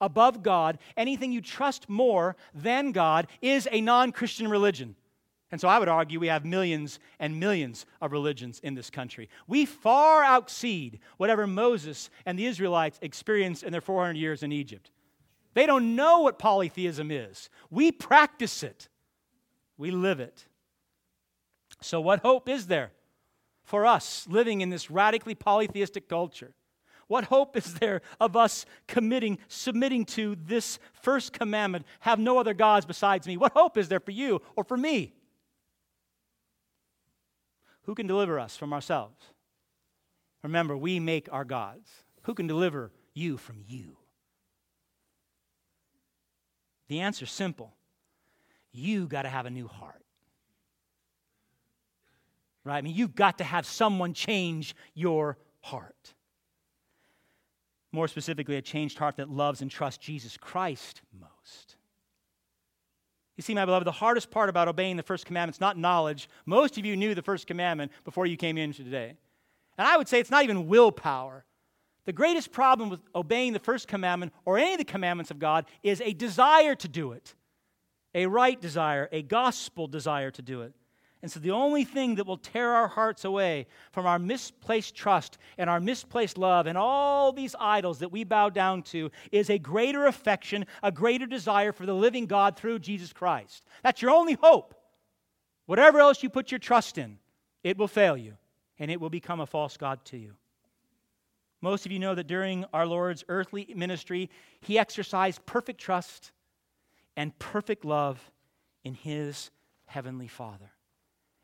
above 0.00 0.42
God, 0.42 0.78
anything 0.96 1.32
you 1.32 1.40
trust 1.40 1.88
more 1.88 2.36
than 2.52 2.92
God, 2.92 3.28
is 3.40 3.68
a 3.70 3.80
non 3.80 4.12
Christian 4.12 4.48
religion. 4.48 4.96
And 5.52 5.60
so 5.60 5.68
I 5.68 5.78
would 5.78 5.88
argue 5.88 6.18
we 6.18 6.28
have 6.28 6.46
millions 6.46 6.98
and 7.18 7.38
millions 7.38 7.84
of 8.00 8.10
religions 8.10 8.58
in 8.64 8.74
this 8.74 8.88
country. 8.88 9.28
We 9.46 9.66
far 9.66 10.38
exceed 10.38 10.98
whatever 11.18 11.46
Moses 11.46 12.08
and 12.24 12.38
the 12.38 12.46
Israelites 12.46 12.98
experienced 13.02 13.62
in 13.62 13.70
their 13.70 13.82
400 13.82 14.16
years 14.16 14.42
in 14.42 14.50
Egypt. 14.50 14.90
They 15.54 15.66
don't 15.66 15.94
know 15.94 16.20
what 16.20 16.38
polytheism 16.38 17.10
is. 17.10 17.50
We 17.70 17.92
practice 17.92 18.62
it, 18.62 18.88
we 19.76 19.90
live 19.90 20.20
it. 20.20 20.46
So, 21.82 22.00
what 22.00 22.20
hope 22.20 22.48
is 22.48 22.66
there 22.66 22.92
for 23.64 23.86
us 23.86 24.26
living 24.28 24.60
in 24.60 24.70
this 24.70 24.90
radically 24.90 25.34
polytheistic 25.34 26.08
culture? 26.08 26.54
What 27.08 27.24
hope 27.24 27.56
is 27.56 27.74
there 27.74 28.00
of 28.20 28.36
us 28.36 28.64
committing, 28.86 29.38
submitting 29.48 30.04
to 30.06 30.36
this 30.36 30.78
first 31.02 31.32
commandment 31.32 31.84
have 32.00 32.18
no 32.18 32.38
other 32.38 32.54
gods 32.54 32.86
besides 32.86 33.26
me? 33.26 33.36
What 33.36 33.52
hope 33.52 33.76
is 33.76 33.88
there 33.88 34.00
for 34.00 34.12
you 34.12 34.40
or 34.56 34.64
for 34.64 34.76
me? 34.76 35.12
Who 37.82 37.94
can 37.94 38.06
deliver 38.06 38.38
us 38.38 38.56
from 38.56 38.72
ourselves? 38.72 39.20
Remember, 40.42 40.76
we 40.76 41.00
make 41.00 41.28
our 41.32 41.44
gods. 41.44 41.88
Who 42.22 42.34
can 42.34 42.46
deliver 42.46 42.92
you 43.14 43.36
from 43.36 43.62
you? 43.66 43.96
The 46.88 47.00
answer's 47.00 47.32
simple. 47.32 47.74
You 48.72 49.06
got 49.06 49.22
to 49.22 49.28
have 49.28 49.46
a 49.46 49.50
new 49.50 49.68
heart. 49.68 50.01
Right? 52.64 52.78
I 52.78 52.80
mean, 52.82 52.94
you've 52.94 53.14
got 53.14 53.38
to 53.38 53.44
have 53.44 53.66
someone 53.66 54.14
change 54.14 54.74
your 54.94 55.38
heart. 55.60 56.14
More 57.90 58.08
specifically, 58.08 58.56
a 58.56 58.62
changed 58.62 58.98
heart 58.98 59.16
that 59.16 59.28
loves 59.28 59.60
and 59.60 59.70
trusts 59.70 60.04
Jesus 60.04 60.36
Christ 60.36 61.02
most. 61.20 61.76
You 63.36 63.42
see, 63.42 63.54
my 63.54 63.64
beloved, 63.64 63.86
the 63.86 63.92
hardest 63.92 64.30
part 64.30 64.48
about 64.48 64.68
obeying 64.68 64.96
the 64.96 65.02
first 65.02 65.26
commandment 65.26 65.56
is 65.56 65.60
not 65.60 65.76
knowledge. 65.76 66.28
Most 66.46 66.78
of 66.78 66.84
you 66.84 66.96
knew 66.96 67.14
the 67.14 67.22
first 67.22 67.46
commandment 67.46 67.90
before 68.04 68.26
you 68.26 68.36
came 68.36 68.58
in 68.58 68.72
today. 68.72 69.14
And 69.78 69.86
I 69.86 69.96
would 69.96 70.08
say 70.08 70.20
it's 70.20 70.30
not 70.30 70.44
even 70.44 70.68
willpower. 70.68 71.44
The 72.04 72.12
greatest 72.12 72.52
problem 72.52 72.90
with 72.90 73.00
obeying 73.14 73.52
the 73.52 73.58
first 73.58 73.88
commandment 73.88 74.32
or 74.44 74.58
any 74.58 74.72
of 74.72 74.78
the 74.78 74.84
commandments 74.84 75.30
of 75.30 75.38
God 75.38 75.66
is 75.82 76.00
a 76.00 76.12
desire 76.12 76.74
to 76.76 76.88
do 76.88 77.12
it, 77.12 77.34
a 78.14 78.26
right 78.26 78.60
desire, 78.60 79.08
a 79.12 79.22
gospel 79.22 79.86
desire 79.86 80.30
to 80.32 80.42
do 80.42 80.62
it. 80.62 80.74
And 81.22 81.30
so, 81.30 81.38
the 81.38 81.52
only 81.52 81.84
thing 81.84 82.16
that 82.16 82.26
will 82.26 82.36
tear 82.36 82.72
our 82.72 82.88
hearts 82.88 83.24
away 83.24 83.68
from 83.92 84.06
our 84.06 84.18
misplaced 84.18 84.96
trust 84.96 85.38
and 85.56 85.70
our 85.70 85.78
misplaced 85.78 86.36
love 86.36 86.66
and 86.66 86.76
all 86.76 87.30
these 87.30 87.54
idols 87.60 88.00
that 88.00 88.10
we 88.10 88.24
bow 88.24 88.48
down 88.48 88.82
to 88.84 89.08
is 89.30 89.48
a 89.48 89.58
greater 89.58 90.06
affection, 90.06 90.66
a 90.82 90.90
greater 90.90 91.26
desire 91.26 91.70
for 91.70 91.86
the 91.86 91.94
living 91.94 92.26
God 92.26 92.56
through 92.56 92.80
Jesus 92.80 93.12
Christ. 93.12 93.64
That's 93.84 94.02
your 94.02 94.10
only 94.10 94.34
hope. 94.34 94.74
Whatever 95.66 96.00
else 96.00 96.24
you 96.24 96.28
put 96.28 96.50
your 96.50 96.58
trust 96.58 96.98
in, 96.98 97.18
it 97.62 97.78
will 97.78 97.88
fail 97.88 98.16
you 98.16 98.36
and 98.80 98.90
it 98.90 99.00
will 99.00 99.10
become 99.10 99.38
a 99.38 99.46
false 99.46 99.76
God 99.76 100.04
to 100.06 100.18
you. 100.18 100.34
Most 101.60 101.86
of 101.86 101.92
you 101.92 102.00
know 102.00 102.16
that 102.16 102.26
during 102.26 102.64
our 102.72 102.84
Lord's 102.84 103.22
earthly 103.28 103.72
ministry, 103.76 104.28
he 104.60 104.76
exercised 104.76 105.46
perfect 105.46 105.80
trust 105.80 106.32
and 107.16 107.38
perfect 107.38 107.84
love 107.84 108.32
in 108.82 108.94
his 108.94 109.52
heavenly 109.86 110.26
Father. 110.26 110.71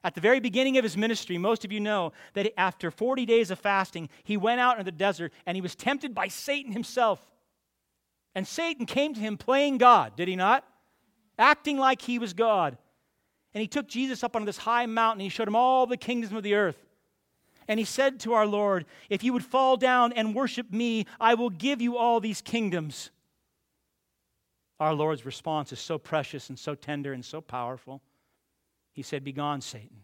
At 0.09 0.15
the 0.15 0.23
very 0.23 0.41
beginning 0.41 0.79
of 0.79 0.85
his 0.85 0.97
ministry, 0.97 1.37
most 1.37 1.67
of 1.67 1.71
you 1.71 1.81
know 1.81 2.15
that 2.33 2.51
after 2.59 2.91
40 2.91 3.27
days 3.27 3.51
of 3.51 3.59
fasting, 3.59 4.09
he 4.25 4.39
went 4.39 4.59
out 4.59 4.79
in 4.79 4.87
the 4.87 4.91
desert 4.91 5.35
and 5.45 5.55
he 5.55 5.61
was 5.61 5.75
tempted 5.75 6.15
by 6.15 6.29
Satan 6.29 6.73
himself. 6.73 7.21
And 8.35 8.49
Satan 8.49 8.87
came 8.87 9.13
to 9.13 9.21
him 9.21 9.37
playing 9.37 9.77
God, 9.77 10.17
did 10.17 10.27
he 10.27 10.35
not? 10.35 10.65
Acting 11.39 11.77
like 11.77 12.01
he 12.01 12.19
was 12.19 12.33
God. 12.33 12.79
And 13.53 13.61
he 13.61 13.69
took 13.69 13.87
Jesus 13.87 14.25
up 14.25 14.35
on 14.35 14.47
this 14.47 14.57
high 14.57 14.87
mountain 14.87 15.21
and 15.21 15.25
he 15.25 15.29
showed 15.29 15.47
him 15.47 15.55
all 15.55 15.85
the 15.85 15.99
kingdoms 15.99 16.33
of 16.33 16.43
the 16.43 16.55
earth. 16.55 16.83
And 17.69 17.79
he 17.79 17.85
said 17.85 18.19
to 18.21 18.33
our 18.33 18.47
Lord, 18.47 18.87
If 19.11 19.23
you 19.23 19.35
would 19.35 19.45
fall 19.45 19.77
down 19.77 20.15
and 20.15 20.35
worship 20.35 20.73
me, 20.73 21.05
I 21.21 21.35
will 21.35 21.51
give 21.51 21.83
you 21.83 21.99
all 21.99 22.19
these 22.19 22.41
kingdoms. 22.41 23.11
Our 24.81 24.95
Lord's 24.95 25.27
response 25.27 25.71
is 25.71 25.81
so 25.81 25.99
precious 25.99 26.49
and 26.49 26.59
so 26.59 26.75
tender 26.75 27.13
and 27.13 27.23
so 27.23 27.43
powerful. 27.43 28.01
He 28.99 29.05
said, 29.05 29.23
Begone, 29.23 29.61
Satan. 29.61 30.03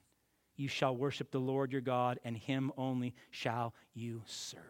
You 0.55 0.69
shall 0.69 0.95
worship 0.95 1.33
the 1.33 1.41
Lord 1.41 1.73
your 1.73 1.81
God, 1.81 2.21
and 2.25 2.37
him 2.37 2.71
only 2.79 3.13
shall 3.33 3.75
you 3.93 4.23
serve. 4.25 4.61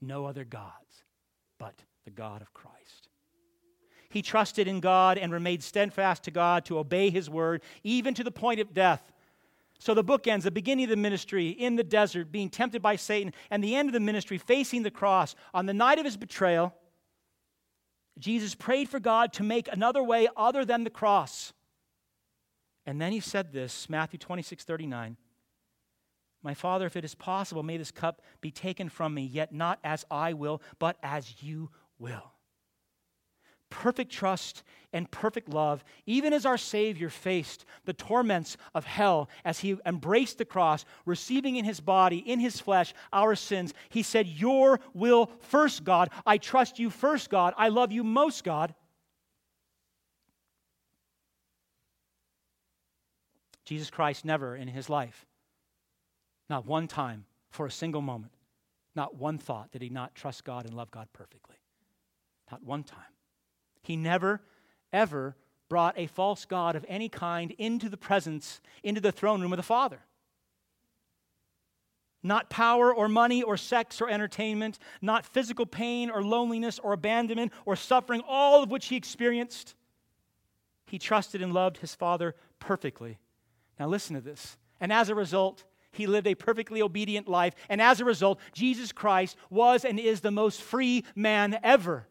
No 0.00 0.24
other 0.24 0.46
gods 0.46 1.04
but 1.58 1.74
the 2.06 2.10
God 2.10 2.40
of 2.40 2.54
Christ. 2.54 3.08
He 4.08 4.22
trusted 4.22 4.66
in 4.66 4.80
God 4.80 5.18
and 5.18 5.34
remained 5.34 5.62
steadfast 5.62 6.22
to 6.22 6.30
God 6.30 6.64
to 6.64 6.78
obey 6.78 7.10
his 7.10 7.28
word, 7.28 7.60
even 7.84 8.14
to 8.14 8.24
the 8.24 8.30
point 8.30 8.58
of 8.58 8.72
death. 8.72 9.12
So 9.78 9.92
the 9.92 10.02
book 10.02 10.26
ends 10.26 10.46
the 10.46 10.50
beginning 10.50 10.84
of 10.84 10.90
the 10.90 10.96
ministry 10.96 11.50
in 11.50 11.76
the 11.76 11.84
desert, 11.84 12.32
being 12.32 12.48
tempted 12.48 12.80
by 12.80 12.96
Satan, 12.96 13.34
and 13.50 13.62
the 13.62 13.76
end 13.76 13.90
of 13.90 13.92
the 13.92 14.00
ministry 14.00 14.38
facing 14.38 14.82
the 14.82 14.90
cross. 14.90 15.34
On 15.52 15.66
the 15.66 15.74
night 15.74 15.98
of 15.98 16.06
his 16.06 16.16
betrayal, 16.16 16.74
Jesus 18.18 18.54
prayed 18.54 18.88
for 18.88 18.98
God 18.98 19.34
to 19.34 19.42
make 19.42 19.70
another 19.70 20.02
way 20.02 20.26
other 20.38 20.64
than 20.64 20.84
the 20.84 20.88
cross. 20.88 21.52
And 22.86 23.00
then 23.00 23.12
he 23.12 23.20
said 23.20 23.52
this 23.52 23.88
Matthew 23.88 24.18
26, 24.18 24.64
39. 24.64 25.16
My 26.42 26.54
Father, 26.54 26.86
if 26.86 26.96
it 26.96 27.04
is 27.04 27.14
possible, 27.14 27.62
may 27.62 27.76
this 27.76 27.90
cup 27.90 28.22
be 28.40 28.50
taken 28.50 28.88
from 28.88 29.12
me, 29.12 29.22
yet 29.22 29.52
not 29.52 29.78
as 29.84 30.06
I 30.10 30.32
will, 30.32 30.62
but 30.78 30.96
as 31.02 31.42
you 31.42 31.70
will. 31.98 32.32
Perfect 33.68 34.10
trust 34.10 34.64
and 34.92 35.08
perfect 35.10 35.48
love, 35.48 35.84
even 36.06 36.32
as 36.32 36.44
our 36.44 36.56
Savior 36.56 37.08
faced 37.08 37.64
the 37.84 37.92
torments 37.92 38.56
of 38.74 38.84
hell 38.84 39.28
as 39.44 39.60
he 39.60 39.76
embraced 39.86 40.38
the 40.38 40.44
cross, 40.44 40.84
receiving 41.04 41.56
in 41.56 41.64
his 41.64 41.78
body, 41.78 42.18
in 42.18 42.40
his 42.40 42.58
flesh, 42.58 42.92
our 43.12 43.36
sins. 43.36 43.72
He 43.90 44.02
said, 44.02 44.26
Your 44.26 44.80
will 44.92 45.30
first, 45.40 45.84
God. 45.84 46.10
I 46.26 46.38
trust 46.38 46.80
you 46.80 46.90
first, 46.90 47.30
God. 47.30 47.54
I 47.56 47.68
love 47.68 47.92
you 47.92 48.02
most, 48.02 48.42
God. 48.42 48.74
Jesus 53.70 53.88
Christ 53.88 54.24
never 54.24 54.56
in 54.56 54.66
his 54.66 54.90
life, 54.90 55.26
not 56.48 56.66
one 56.66 56.88
time 56.88 57.24
for 57.50 57.66
a 57.66 57.70
single 57.70 58.02
moment, 58.02 58.32
Not 58.94 59.16
one 59.16 59.38
thought 59.38 59.70
did 59.70 59.82
he 59.82 59.88
not 59.88 60.14
trust 60.14 60.44
God 60.44 60.64
and 60.64 60.74
love 60.74 60.90
God 60.90 61.08
perfectly. 61.12 61.56
Not 62.50 62.62
one 62.62 62.82
time. 62.82 62.98
He 63.82 63.96
never, 63.96 64.42
ever 64.92 65.36
brought 65.68 65.96
a 65.96 66.08
false 66.08 66.44
God 66.44 66.74
of 66.74 66.84
any 66.88 67.08
kind 67.08 67.52
into 67.52 67.88
the 67.88 67.96
presence, 67.96 68.60
into 68.82 69.00
the 69.00 69.12
throne 69.12 69.40
room 69.40 69.52
of 69.52 69.56
the 69.56 69.62
Father. 69.62 70.00
Not 72.22 72.50
power 72.50 72.92
or 72.92 73.08
money 73.08 73.42
or 73.42 73.56
sex 73.56 74.00
or 74.00 74.08
entertainment, 74.10 74.78
not 75.00 75.24
physical 75.24 75.64
pain 75.64 76.10
or 76.10 76.22
loneliness 76.22 76.78
or 76.80 76.92
abandonment 76.92 77.52
or 77.64 77.76
suffering, 77.76 78.20
all 78.26 78.62
of 78.62 78.70
which 78.70 78.86
he 78.86 78.96
experienced. 78.96 79.74
He 80.86 80.98
trusted 80.98 81.40
and 81.40 81.54
loved 81.54 81.78
his 81.78 81.94
Father 81.94 82.34
perfectly. 82.58 83.18
Now, 83.80 83.88
listen 83.88 84.14
to 84.14 84.20
this. 84.20 84.58
And 84.78 84.92
as 84.92 85.08
a 85.08 85.14
result, 85.14 85.64
he 85.90 86.06
lived 86.06 86.26
a 86.26 86.34
perfectly 86.34 86.82
obedient 86.82 87.26
life. 87.26 87.54
And 87.70 87.80
as 87.80 87.98
a 88.00 88.04
result, 88.04 88.38
Jesus 88.52 88.92
Christ 88.92 89.36
was 89.48 89.86
and 89.86 89.98
is 89.98 90.20
the 90.20 90.30
most 90.30 90.60
free 90.60 91.04
man 91.16 91.58
ever. 91.64 92.06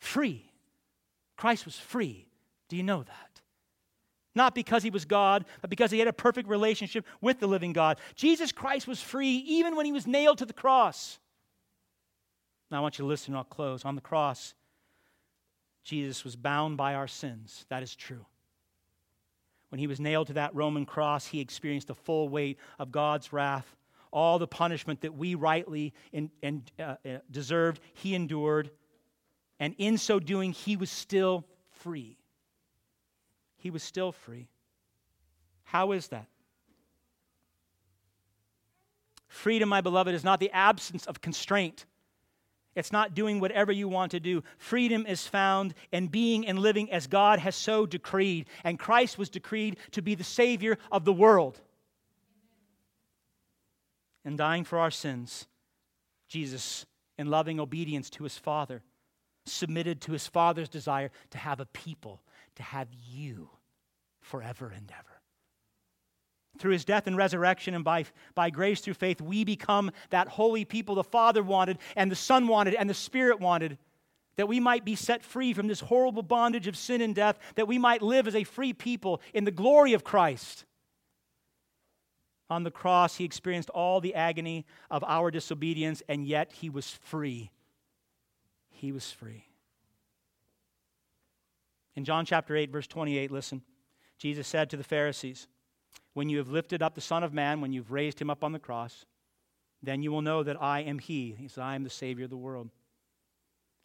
Free. 0.00 0.50
Christ 1.36 1.64
was 1.64 1.78
free. 1.78 2.26
Do 2.68 2.76
you 2.76 2.82
know 2.82 3.04
that? 3.04 3.40
Not 4.34 4.54
because 4.54 4.82
he 4.82 4.90
was 4.90 5.04
God, 5.04 5.44
but 5.60 5.70
because 5.70 5.92
he 5.92 6.00
had 6.00 6.08
a 6.08 6.12
perfect 6.12 6.48
relationship 6.48 7.06
with 7.20 7.38
the 7.38 7.46
living 7.46 7.72
God. 7.72 8.00
Jesus 8.16 8.50
Christ 8.50 8.88
was 8.88 9.00
free 9.00 9.36
even 9.46 9.76
when 9.76 9.86
he 9.86 9.92
was 9.92 10.08
nailed 10.08 10.38
to 10.38 10.46
the 10.46 10.52
cross. 10.52 11.20
Now 12.70 12.78
I 12.78 12.80
want 12.80 12.98
you 12.98 13.04
to 13.04 13.08
listen, 13.08 13.36
I'll 13.36 13.44
close. 13.44 13.84
On 13.84 13.94
the 13.94 14.00
cross, 14.00 14.54
Jesus 15.84 16.24
was 16.24 16.34
bound 16.34 16.76
by 16.76 16.94
our 16.94 17.06
sins. 17.06 17.64
That 17.68 17.82
is 17.82 17.94
true. 17.94 18.26
When 19.72 19.78
he 19.78 19.88
was 19.88 19.98
nailed 19.98 20.28
to 20.28 20.34
that 20.34 20.54
Roman 20.54 20.86
cross, 20.86 21.26
he 21.26 21.40
experienced 21.40 21.88
the 21.88 21.94
full 21.94 22.28
weight 22.28 22.58
of 22.78 22.92
God's 22.92 23.32
wrath. 23.32 23.74
All 24.12 24.38
the 24.38 24.46
punishment 24.46 25.00
that 25.00 25.14
we 25.14 25.34
rightly 25.34 25.94
in, 26.12 26.30
in, 26.42 26.62
uh, 26.78 26.96
uh 27.04 27.18
deserved, 27.30 27.80
he 27.94 28.14
endured. 28.14 28.70
And 29.58 29.74
in 29.78 29.98
so 29.98 30.20
doing, 30.20 30.52
he 30.52 30.76
was 30.76 30.90
still 30.90 31.46
free 31.80 32.18
he 33.62 33.70
was 33.70 33.84
still 33.84 34.10
free. 34.10 34.48
How 35.62 35.92
is 35.92 36.08
that? 36.08 36.26
Freedom, 39.28 39.68
my 39.68 39.80
beloved, 39.80 40.12
is 40.12 40.24
not 40.24 40.40
the 40.40 40.50
absence 40.50 41.06
of 41.06 41.20
constraint. 41.20 41.86
It's 42.74 42.92
not 42.92 43.14
doing 43.14 43.38
whatever 43.38 43.70
you 43.70 43.88
want 43.88 44.12
to 44.12 44.20
do. 44.20 44.42
Freedom 44.56 45.04
is 45.06 45.26
found 45.26 45.74
in 45.90 46.08
being 46.08 46.46
and 46.46 46.58
living 46.58 46.90
as 46.90 47.06
God 47.06 47.38
has 47.38 47.54
so 47.54 47.84
decreed. 47.84 48.46
And 48.64 48.78
Christ 48.78 49.18
was 49.18 49.28
decreed 49.28 49.76
to 49.90 50.02
be 50.02 50.14
the 50.14 50.24
Savior 50.24 50.78
of 50.90 51.04
the 51.04 51.12
world. 51.12 51.60
And 54.24 54.38
dying 54.38 54.64
for 54.64 54.78
our 54.78 54.90
sins, 54.90 55.46
Jesus, 56.28 56.86
in 57.18 57.26
loving 57.28 57.60
obedience 57.60 58.08
to 58.10 58.24
his 58.24 58.38
Father, 58.38 58.82
submitted 59.44 60.00
to 60.02 60.12
his 60.12 60.26
Father's 60.26 60.68
desire 60.68 61.10
to 61.30 61.38
have 61.38 61.60
a 61.60 61.66
people 61.66 62.22
to 62.54 62.62
have 62.62 62.88
you 63.10 63.50
forever 64.20 64.72
and 64.74 64.90
ever. 64.90 65.11
Through 66.58 66.72
his 66.72 66.84
death 66.84 67.06
and 67.06 67.16
resurrection, 67.16 67.74
and 67.74 67.82
by, 67.82 68.04
by 68.34 68.50
grace 68.50 68.80
through 68.80 68.94
faith, 68.94 69.20
we 69.20 69.44
become 69.44 69.90
that 70.10 70.28
holy 70.28 70.64
people 70.64 70.94
the 70.94 71.04
Father 71.04 71.42
wanted, 71.42 71.78
and 71.96 72.10
the 72.10 72.16
Son 72.16 72.46
wanted, 72.46 72.74
and 72.74 72.88
the 72.88 72.94
Spirit 72.94 73.40
wanted, 73.40 73.78
that 74.36 74.48
we 74.48 74.60
might 74.60 74.84
be 74.84 74.94
set 74.94 75.22
free 75.22 75.54
from 75.54 75.66
this 75.66 75.80
horrible 75.80 76.22
bondage 76.22 76.66
of 76.66 76.76
sin 76.76 77.00
and 77.00 77.14
death, 77.14 77.38
that 77.54 77.68
we 77.68 77.78
might 77.78 78.02
live 78.02 78.28
as 78.28 78.34
a 78.34 78.44
free 78.44 78.72
people 78.72 79.20
in 79.32 79.44
the 79.44 79.50
glory 79.50 79.94
of 79.94 80.04
Christ. 80.04 80.64
On 82.50 82.64
the 82.64 82.70
cross, 82.70 83.16
he 83.16 83.24
experienced 83.24 83.70
all 83.70 84.00
the 84.00 84.14
agony 84.14 84.66
of 84.90 85.02
our 85.04 85.30
disobedience, 85.30 86.02
and 86.06 86.26
yet 86.26 86.52
he 86.52 86.68
was 86.68 86.90
free. 87.02 87.50
He 88.70 88.92
was 88.92 89.10
free. 89.10 89.46
In 91.94 92.04
John 92.04 92.26
chapter 92.26 92.54
8, 92.56 92.70
verse 92.70 92.86
28, 92.86 93.30
listen. 93.30 93.62
Jesus 94.18 94.46
said 94.46 94.70
to 94.70 94.76
the 94.76 94.84
Pharisees, 94.84 95.46
When 96.14 96.28
you 96.28 96.38
have 96.38 96.48
lifted 96.48 96.82
up 96.82 96.94
the 96.94 97.00
Son 97.00 97.22
of 97.22 97.32
Man, 97.32 97.60
when 97.60 97.72
you've 97.72 97.90
raised 97.90 98.20
him 98.20 98.30
up 98.30 98.44
on 98.44 98.52
the 98.52 98.58
cross, 98.58 99.06
then 99.82 100.02
you 100.02 100.12
will 100.12 100.22
know 100.22 100.42
that 100.42 100.60
I 100.60 100.80
am 100.80 100.98
he. 100.98 101.34
He 101.38 101.48
says, 101.48 101.58
I 101.58 101.74
am 101.74 101.84
the 101.84 101.90
Savior 101.90 102.24
of 102.24 102.30
the 102.30 102.36
world. 102.36 102.70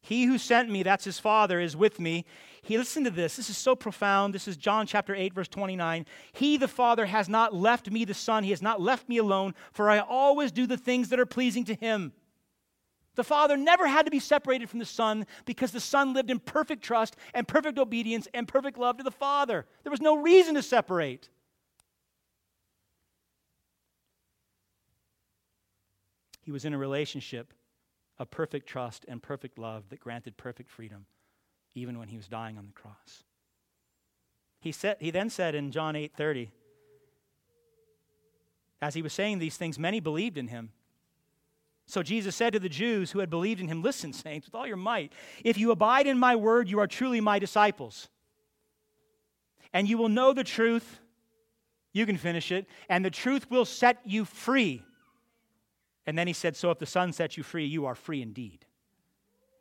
He 0.02 0.26
who 0.26 0.38
sent 0.38 0.70
me, 0.70 0.84
that's 0.84 1.04
his 1.04 1.20
Father, 1.20 1.60
is 1.60 1.76
with 1.76 2.00
me. 2.00 2.26
He 2.62 2.78
listen 2.78 3.04
to 3.04 3.10
this. 3.10 3.36
This 3.36 3.50
is 3.50 3.58
so 3.58 3.76
profound. 3.76 4.34
This 4.34 4.48
is 4.48 4.56
John 4.56 4.86
chapter 4.86 5.16
8, 5.16 5.34
verse 5.34 5.48
29. 5.48 6.06
He, 6.34 6.58
the 6.58 6.68
Father, 6.68 7.06
has 7.08 7.28
not 7.28 7.54
left 7.54 7.90
me 7.90 8.06
the 8.06 8.14
Son. 8.14 8.44
He 8.44 8.52
has 8.52 8.62
not 8.62 8.80
left 8.80 9.10
me 9.10 9.18
alone, 9.18 9.54
for 9.74 9.90
I 9.90 10.00
always 10.00 10.52
do 10.52 10.68
the 10.68 10.78
things 10.78 11.10
that 11.10 11.20
are 11.20 11.26
pleasing 11.26 11.66
to 11.66 11.74
him. 11.74 12.14
The 13.16 13.24
Father 13.24 13.58
never 13.58 13.88
had 13.88 14.06
to 14.06 14.12
be 14.12 14.20
separated 14.20 14.70
from 14.70 14.80
the 14.80 14.86
Son 14.86 15.26
because 15.46 15.72
the 15.72 15.80
Son 15.80 16.14
lived 16.14 16.30
in 16.30 16.40
perfect 16.40 16.84
trust 16.84 17.16
and 17.34 17.48
perfect 17.48 17.80
obedience 17.80 18.28
and 18.34 18.48
perfect 18.48 18.78
love 18.78 18.98
to 18.98 19.04
the 19.04 19.12
Father. 19.12 19.66
There 19.84 19.92
was 19.92 20.02
no 20.02 20.16
reason 20.16 20.54
to 20.54 20.62
separate. 20.62 21.30
He 26.48 26.52
was 26.54 26.64
in 26.64 26.74
a 26.74 26.78
relationship 26.78 27.54
of 28.18 28.32
perfect 28.32 28.68
trust 28.68 29.04
and 29.10 29.22
perfect 29.22 29.60
love 29.60 29.84
that 29.90 30.00
granted 30.00 30.38
perfect 30.38 30.70
freedom, 30.70 31.06
even 31.76 32.00
when 32.00 32.08
he 32.08 32.16
was 32.16 32.30
dying 32.30 32.58
on 32.58 32.68
the 32.68 32.72
cross. 32.72 33.26
He, 34.62 34.72
said, 34.72 34.96
he 35.02 35.12
then 35.12 35.30
said 35.30 35.56
in 35.56 35.72
John 35.72 35.98
8 35.98 36.14
30, 36.16 36.50
as 38.82 38.94
he 38.94 39.02
was 39.02 39.12
saying 39.12 39.40
these 39.40 39.58
things, 39.58 39.78
many 39.78 40.00
believed 40.00 40.38
in 40.38 40.48
him. 40.48 40.70
So 41.86 42.02
Jesus 42.02 42.34
said 42.34 42.54
to 42.54 42.60
the 42.60 42.70
Jews 42.70 43.12
who 43.12 43.20
had 43.20 43.30
believed 43.30 43.60
in 43.60 43.68
him, 43.68 43.84
Listen, 43.84 44.14
saints, 44.14 44.48
with 44.48 44.56
all 44.56 44.66
your 44.66 44.78
might, 44.78 45.12
if 45.44 45.58
you 45.58 45.72
abide 45.72 46.08
in 46.08 46.18
my 46.18 46.38
word, 46.38 46.70
you 46.70 46.80
are 46.80 46.88
truly 46.88 47.20
my 47.20 47.40
disciples. 47.40 48.08
And 49.74 49.86
you 49.86 49.98
will 49.98 50.08
know 50.08 50.32
the 50.32 50.46
truth. 50.46 51.02
You 51.92 52.06
can 52.06 52.16
finish 52.16 52.54
it. 52.54 52.68
And 52.88 53.04
the 53.04 53.12
truth 53.12 53.52
will 53.52 53.66
set 53.66 54.00
you 54.06 54.24
free. 54.24 54.86
And 56.08 56.18
then 56.18 56.26
he 56.26 56.34
said, 56.34 56.56
So 56.56 56.72
if 56.72 56.80
the 56.80 56.88
Son 56.88 57.14
sets 57.14 57.38
you 57.38 57.44
free, 57.44 57.66
you 57.66 57.86
are 57.86 57.94
free 57.94 58.24
indeed. 58.24 58.66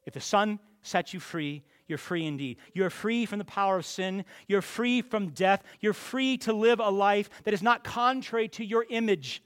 If 0.07 0.15
the 0.15 0.21
Son 0.21 0.59
sets 0.81 1.13
you 1.13 1.21
free, 1.21 1.65
you're 1.87 1.99
free 1.99 2.25
indeed. 2.25 2.57
You're 2.73 2.89
free 2.89 3.27
from 3.27 3.39
the 3.39 3.45
power 3.45 3.77
of 3.77 3.85
sin. 3.85 4.25
You're 4.49 4.63
free 4.63 5.03
from 5.03 5.29
death. 5.31 5.63
You're 5.81 5.93
free 5.93 6.39
to 6.39 6.55
live 6.55 6.81
a 6.81 6.89
life 6.89 7.29
that 7.45 7.53
is 7.53 7.63
not 7.63 7.85
contrary 7.85 8.49
to 8.49 8.65
your 8.65 8.87
image 8.89 9.43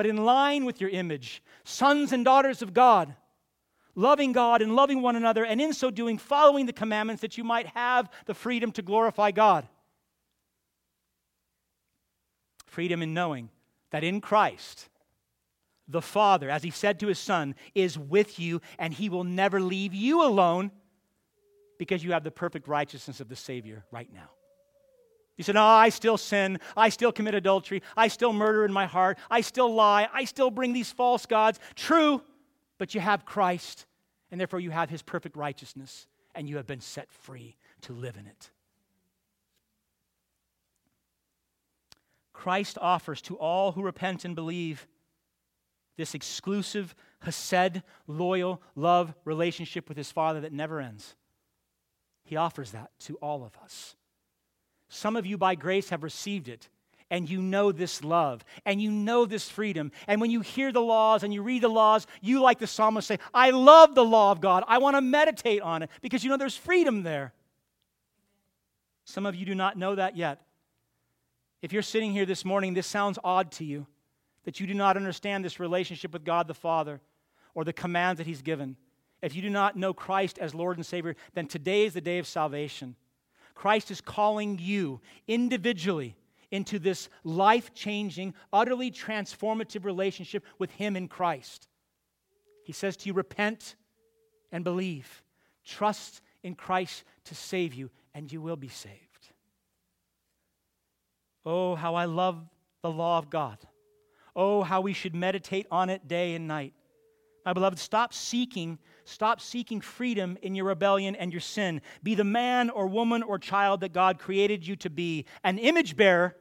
but 0.00 0.06
in 0.06 0.24
line 0.24 0.64
with 0.64 0.80
your 0.80 0.88
image, 0.88 1.42
sons 1.64 2.12
and 2.12 2.24
daughters 2.24 2.62
of 2.62 2.72
God, 2.72 3.14
loving 3.94 4.32
God 4.32 4.62
and 4.62 4.74
loving 4.74 5.02
one 5.02 5.16
another, 5.16 5.44
and 5.44 5.60
in 5.60 5.72
so 5.72 5.90
doing, 5.90 6.16
following 6.16 6.66
the 6.66 6.72
commandments 6.72 7.22
that 7.22 7.36
you 7.36 7.44
might 7.44 7.66
have 7.66 8.08
the 8.26 8.34
freedom 8.34 8.72
to 8.72 8.82
glorify 8.82 9.30
God. 9.30 9.68
Freedom 12.64 13.02
in 13.02 13.12
knowing 13.12 13.50
that 13.90 14.04
in 14.04 14.20
Christ, 14.20 14.88
the 15.90 16.02
Father, 16.02 16.48
as 16.50 16.62
He 16.62 16.70
said 16.70 17.00
to 17.00 17.06
His 17.06 17.18
Son, 17.18 17.54
is 17.74 17.98
with 17.98 18.38
you, 18.38 18.60
and 18.78 18.92
He 18.92 19.08
will 19.08 19.24
never 19.24 19.60
leave 19.60 19.94
you 19.94 20.22
alone 20.22 20.70
because 21.78 22.04
you 22.04 22.12
have 22.12 22.24
the 22.24 22.30
perfect 22.30 22.68
righteousness 22.68 23.20
of 23.20 23.28
the 23.28 23.36
Savior 23.36 23.84
right 23.90 24.12
now. 24.12 24.30
You 25.36 25.44
said, 25.44 25.54
No, 25.54 25.64
I 25.64 25.88
still 25.88 26.18
sin. 26.18 26.58
I 26.76 26.90
still 26.90 27.12
commit 27.12 27.34
adultery. 27.34 27.82
I 27.96 28.08
still 28.08 28.34
murder 28.34 28.66
in 28.66 28.72
my 28.74 28.84
heart. 28.84 29.18
I 29.30 29.40
still 29.40 29.72
lie. 29.72 30.06
I 30.12 30.24
still 30.24 30.50
bring 30.50 30.74
these 30.74 30.92
false 30.92 31.24
gods. 31.24 31.58
True, 31.74 32.22
but 32.76 32.94
you 32.94 33.00
have 33.00 33.24
Christ, 33.24 33.86
and 34.30 34.38
therefore 34.38 34.60
you 34.60 34.70
have 34.70 34.90
his 34.90 35.00
perfect 35.00 35.36
righteousness, 35.36 36.06
and 36.34 36.48
you 36.48 36.56
have 36.56 36.66
been 36.66 36.82
set 36.82 37.10
free 37.10 37.56
to 37.82 37.94
live 37.94 38.18
in 38.18 38.26
it. 38.26 38.50
Christ 42.34 42.76
offers 42.80 43.22
to 43.22 43.36
all 43.36 43.72
who 43.72 43.82
repent 43.82 44.26
and 44.26 44.34
believe 44.34 44.86
this 46.00 46.14
exclusive, 46.14 46.94
Hesed, 47.20 47.82
loyal, 48.06 48.62
love 48.74 49.14
relationship 49.26 49.86
with 49.86 49.98
his 49.98 50.10
Father 50.10 50.40
that 50.40 50.52
never 50.52 50.80
ends. 50.80 51.14
He 52.24 52.36
offers 52.36 52.70
that 52.70 52.90
to 53.00 53.16
all 53.16 53.44
of 53.44 53.52
us. 53.62 53.96
Some 54.88 55.14
of 55.14 55.26
you, 55.26 55.36
by 55.36 55.54
grace, 55.54 55.90
have 55.90 56.02
received 56.02 56.48
it, 56.48 56.70
and 57.10 57.28
you 57.28 57.42
know 57.42 57.70
this 57.70 58.02
love, 58.02 58.42
and 58.64 58.80
you 58.80 58.90
know 58.90 59.26
this 59.26 59.50
freedom. 59.50 59.92
And 60.06 60.22
when 60.22 60.30
you 60.30 60.40
hear 60.40 60.72
the 60.72 60.80
laws 60.80 61.22
and 61.22 61.34
you 61.34 61.42
read 61.42 61.62
the 61.62 61.68
laws, 61.68 62.06
you, 62.22 62.40
like 62.40 62.58
the 62.58 62.66
psalmist, 62.66 63.06
say, 63.06 63.18
I 63.34 63.50
love 63.50 63.94
the 63.94 64.04
law 64.04 64.32
of 64.32 64.40
God. 64.40 64.64
I 64.66 64.78
want 64.78 64.96
to 64.96 65.02
meditate 65.02 65.60
on 65.60 65.82
it 65.82 65.90
because 66.00 66.24
you 66.24 66.30
know 66.30 66.38
there's 66.38 66.56
freedom 66.56 67.02
there. 67.02 67.34
Some 69.04 69.26
of 69.26 69.34
you 69.34 69.44
do 69.44 69.54
not 69.54 69.76
know 69.76 69.94
that 69.94 70.16
yet. 70.16 70.40
If 71.60 71.74
you're 71.74 71.82
sitting 71.82 72.12
here 72.12 72.24
this 72.24 72.44
morning, 72.44 72.72
this 72.72 72.86
sounds 72.86 73.18
odd 73.22 73.52
to 73.52 73.64
you 73.64 73.86
that 74.44 74.60
you 74.60 74.66
do 74.66 74.74
not 74.74 74.96
understand 74.96 75.44
this 75.44 75.60
relationship 75.60 76.12
with 76.12 76.24
God 76.24 76.46
the 76.46 76.54
Father 76.54 77.00
or 77.54 77.64
the 77.64 77.72
commands 77.72 78.18
that 78.18 78.26
He's 78.26 78.42
given. 78.42 78.76
If 79.22 79.34
you 79.34 79.42
do 79.42 79.50
not 79.50 79.76
know 79.76 79.92
Christ 79.92 80.38
as 80.38 80.54
Lord 80.54 80.76
and 80.76 80.86
Savior, 80.86 81.14
then 81.34 81.46
today 81.46 81.84
is 81.84 81.92
the 81.92 82.00
day 82.00 82.18
of 82.18 82.26
salvation. 82.26 82.96
Christ 83.54 83.90
is 83.90 84.00
calling 84.00 84.58
you 84.58 85.00
individually 85.28 86.16
into 86.50 86.78
this 86.78 87.08
life 87.22 87.74
changing, 87.74 88.34
utterly 88.52 88.90
transformative 88.90 89.84
relationship 89.84 90.44
with 90.58 90.70
Him 90.72 90.96
in 90.96 91.08
Christ. 91.08 91.68
He 92.64 92.72
says 92.72 92.96
to 92.98 93.08
you, 93.08 93.12
Repent 93.12 93.76
and 94.50 94.64
believe. 94.64 95.22
Trust 95.64 96.22
in 96.42 96.54
Christ 96.54 97.04
to 97.24 97.34
save 97.34 97.74
you, 97.74 97.90
and 98.14 98.32
you 98.32 98.40
will 98.40 98.56
be 98.56 98.68
saved. 98.68 98.96
Oh, 101.44 101.74
how 101.74 101.94
I 101.94 102.06
love 102.06 102.42
the 102.82 102.90
law 102.90 103.18
of 103.18 103.30
God. 103.30 103.58
Oh, 104.34 104.62
how 104.62 104.80
we 104.80 104.92
should 104.92 105.14
meditate 105.14 105.66
on 105.70 105.90
it 105.90 106.08
day 106.08 106.34
and 106.34 106.46
night. 106.46 106.74
My 107.44 107.52
beloved, 107.52 107.78
stop 107.78 108.12
seeking, 108.12 108.78
stop 109.04 109.40
seeking 109.40 109.80
freedom 109.80 110.36
in 110.42 110.54
your 110.54 110.66
rebellion 110.66 111.16
and 111.16 111.32
your 111.32 111.40
sin. 111.40 111.80
Be 112.02 112.14
the 112.14 112.24
man 112.24 112.70
or 112.70 112.86
woman 112.86 113.22
or 113.22 113.38
child 113.38 113.80
that 113.80 113.92
God 113.92 114.18
created 114.18 114.66
you 114.66 114.76
to 114.76 114.90
be, 114.90 115.24
an 115.42 115.58
image 115.58 115.96
bearer 115.96 116.36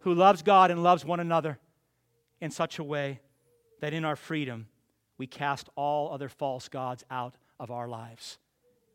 who 0.00 0.14
loves 0.14 0.42
God 0.42 0.70
and 0.70 0.82
loves 0.82 1.04
one 1.04 1.20
another 1.20 1.58
in 2.40 2.50
such 2.50 2.78
a 2.78 2.84
way 2.84 3.20
that 3.80 3.92
in 3.92 4.04
our 4.04 4.16
freedom 4.16 4.66
we 5.18 5.26
cast 5.26 5.68
all 5.76 6.12
other 6.12 6.28
false 6.28 6.68
gods 6.68 7.04
out 7.10 7.36
of 7.60 7.70
our 7.70 7.86
lives. 7.86 8.38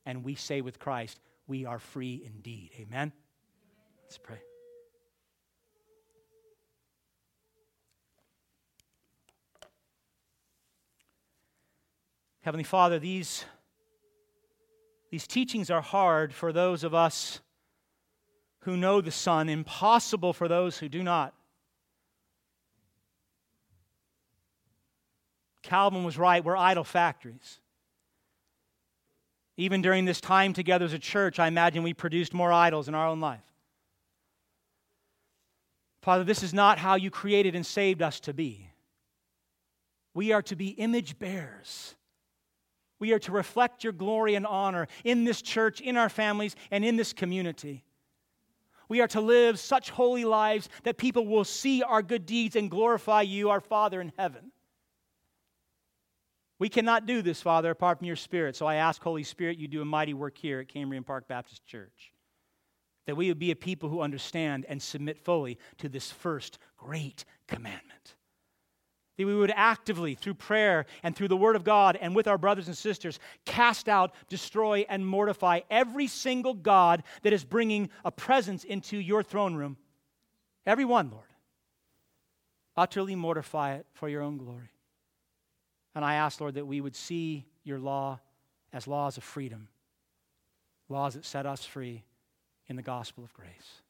And 0.05 0.23
we 0.23 0.35
say 0.35 0.61
with 0.61 0.79
Christ, 0.79 1.19
we 1.47 1.65
are 1.65 1.79
free 1.79 2.23
indeed. 2.25 2.71
Amen? 2.79 3.13
Let's 4.03 4.17
pray. 4.17 4.46
Heavenly 12.47 12.63
Father, 12.63 12.97
these, 12.97 13.43
these 15.11 15.27
teachings 15.27 15.69
are 15.69 15.81
hard 15.81 16.33
for 16.33 16.53
those 16.53 16.85
of 16.85 16.93
us 16.93 17.41
who 18.59 18.77
know 18.77 19.01
the 19.01 19.11
Son, 19.11 19.49
impossible 19.49 20.31
for 20.31 20.47
those 20.47 20.77
who 20.77 20.87
do 20.87 21.03
not. 21.03 21.33
Calvin 25.61 26.05
was 26.05 26.17
right, 26.17 26.41
we're 26.41 26.55
idol 26.55 26.85
factories. 26.85 27.59
Even 29.57 29.81
during 29.81 30.05
this 30.05 30.21
time 30.21 30.53
together 30.53 30.85
as 30.85 30.93
a 30.93 30.99
church, 30.99 31.39
I 31.39 31.47
imagine 31.47 31.83
we 31.83 31.93
produced 31.93 32.33
more 32.33 32.53
idols 32.53 32.87
in 32.87 32.95
our 32.95 33.09
own 33.09 33.19
life. 33.19 33.43
Father, 36.01 36.23
this 36.23 36.43
is 36.43 36.53
not 36.53 36.77
how 36.77 36.95
you 36.95 37.11
created 37.11 37.55
and 37.55 37.65
saved 37.65 38.01
us 38.01 38.21
to 38.21 38.33
be. 38.33 38.69
We 40.13 40.31
are 40.31 40.43
to 40.43 40.55
be 40.55 40.69
image 40.69 41.19
bearers. 41.19 41.95
We 42.99 43.13
are 43.13 43.19
to 43.19 43.31
reflect 43.31 43.83
your 43.83 43.93
glory 43.93 44.35
and 44.35 44.45
honor 44.45 44.87
in 45.03 45.23
this 45.23 45.41
church, 45.41 45.81
in 45.81 45.97
our 45.97 46.09
families, 46.09 46.55
and 46.71 46.83
in 46.83 46.95
this 46.95 47.13
community. 47.13 47.83
We 48.89 49.01
are 49.01 49.07
to 49.09 49.21
live 49.21 49.59
such 49.59 49.89
holy 49.89 50.25
lives 50.25 50.69
that 50.83 50.97
people 50.97 51.27
will 51.27 51.43
see 51.43 51.83
our 51.83 52.01
good 52.01 52.25
deeds 52.25 52.55
and 52.55 52.71
glorify 52.71 53.21
you, 53.21 53.49
our 53.49 53.59
Father 53.59 53.99
in 54.01 54.13
heaven. 54.17 54.51
We 56.59 56.69
cannot 56.69 57.05
do 57.05 57.21
this, 57.21 57.41
Father, 57.41 57.69
apart 57.71 57.99
from 57.99 58.07
your 58.07 58.15
Spirit. 58.15 58.55
So 58.55 58.65
I 58.65 58.75
ask, 58.75 59.01
Holy 59.01 59.23
Spirit, 59.23 59.59
you 59.59 59.67
do 59.67 59.81
a 59.81 59.85
mighty 59.85 60.13
work 60.13 60.37
here 60.37 60.59
at 60.59 60.69
Cambrian 60.69 61.03
Park 61.03 61.27
Baptist 61.27 61.65
Church. 61.65 62.13
That 63.05 63.15
we 63.15 63.27
would 63.27 63.39
be 63.39 63.51
a 63.51 63.55
people 63.55 63.89
who 63.89 64.01
understand 64.01 64.65
and 64.67 64.81
submit 64.81 65.23
fully 65.23 65.59
to 65.77 65.87
this 65.87 66.11
first 66.11 66.57
great 66.77 67.25
commandment. 67.47 68.15
That 69.17 69.25
we 69.25 69.35
would 69.35 69.51
actively, 69.55 70.15
through 70.15 70.35
prayer 70.35 70.85
and 71.01 71.15
through 71.15 71.29
the 71.29 71.37
Word 71.37 71.55
of 71.55 71.63
God 71.63 71.97
and 71.99 72.15
with 72.15 72.27
our 72.27 72.37
brothers 72.37 72.67
and 72.67 72.77
sisters, 72.77 73.19
cast 73.45 73.89
out, 73.89 74.13
destroy, 74.29 74.85
and 74.89 75.05
mortify 75.05 75.61
every 75.71 76.07
single 76.07 76.53
God 76.53 77.03
that 77.23 77.33
is 77.33 77.43
bringing 77.43 77.89
a 78.05 78.11
presence 78.11 78.63
into 78.63 78.97
your 78.97 79.23
throne 79.23 79.55
room. 79.55 79.77
Every 80.65 80.85
one, 80.85 81.09
Lord. 81.09 81.23
Utterly 82.75 83.15
mortify 83.15 83.75
it 83.75 83.87
for 83.93 84.07
your 84.07 84.21
own 84.21 84.37
glory. 84.37 84.69
And 85.95 86.05
I 86.05 86.15
ask, 86.15 86.39
Lord, 86.39 86.53
that 86.53 86.67
we 86.67 86.79
would 86.79 86.95
see 86.95 87.45
your 87.63 87.79
law 87.79 88.19
as 88.71 88.85
laws 88.85 89.17
of 89.17 89.23
freedom, 89.23 89.67
laws 90.89 91.15
that 91.15 91.25
set 91.25 91.47
us 91.47 91.65
free 91.65 92.03
in 92.67 92.75
the 92.75 92.83
gospel 92.83 93.23
of 93.23 93.33
grace. 93.33 93.81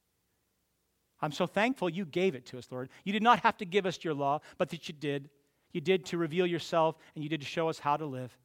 I'm 1.22 1.32
so 1.32 1.48
thankful 1.48 1.90
you 1.90 2.06
gave 2.06 2.36
it 2.36 2.46
to 2.48 2.58
us, 2.58 2.68
Lord. 2.72 2.90
You 3.04 3.14
did 3.14 3.24
not 3.24 3.40
have 3.42 3.58
to 3.58 3.66
give 3.66 3.86
us 3.86 4.04
your 4.04 4.14
law, 4.14 4.40
but 4.58 4.70
that 4.70 4.88
you 4.88 4.94
did. 4.94 5.30
You 5.72 5.82
did 5.82 6.06
to 6.08 6.18
reveal 6.18 6.46
yourself, 6.46 6.98
and 7.16 7.24
you 7.24 7.30
did 7.30 7.42
to 7.42 7.48
show 7.48 7.70
us 7.70 7.80
how 7.80 7.98
to 7.98 8.06
live. 8.06 8.36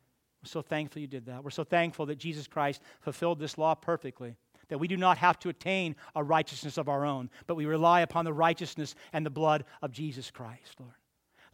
We're 0.43 0.49
so 0.49 0.63
thankful 0.63 1.01
you 1.01 1.07
did 1.07 1.27
that. 1.27 1.45
We're 1.45 1.51
so 1.51 1.65
thankful 1.65 2.07
that 2.07 2.19
Jesus 2.19 2.47
Christ 2.49 2.83
fulfilled 3.01 3.39
this 3.39 3.59
law 3.59 3.75
perfectly, 3.75 4.35
that 4.69 4.79
we 4.79 4.89
do 4.89 4.97
not 4.97 5.19
have 5.19 5.39
to 5.41 5.51
attain 5.51 5.95
a 6.17 6.25
righteousness 6.25 6.79
of 6.79 6.89
our 6.89 7.05
own, 7.05 7.31
but 7.47 7.55
we 7.55 7.67
rely 7.67 8.01
upon 8.01 8.25
the 8.25 8.33
righteousness 8.33 8.95
and 9.13 9.25
the 9.25 9.31
blood 9.31 9.65
of 9.83 9.93
Jesus 9.93 10.31
Christ, 10.31 10.81
Lord. 10.81 10.95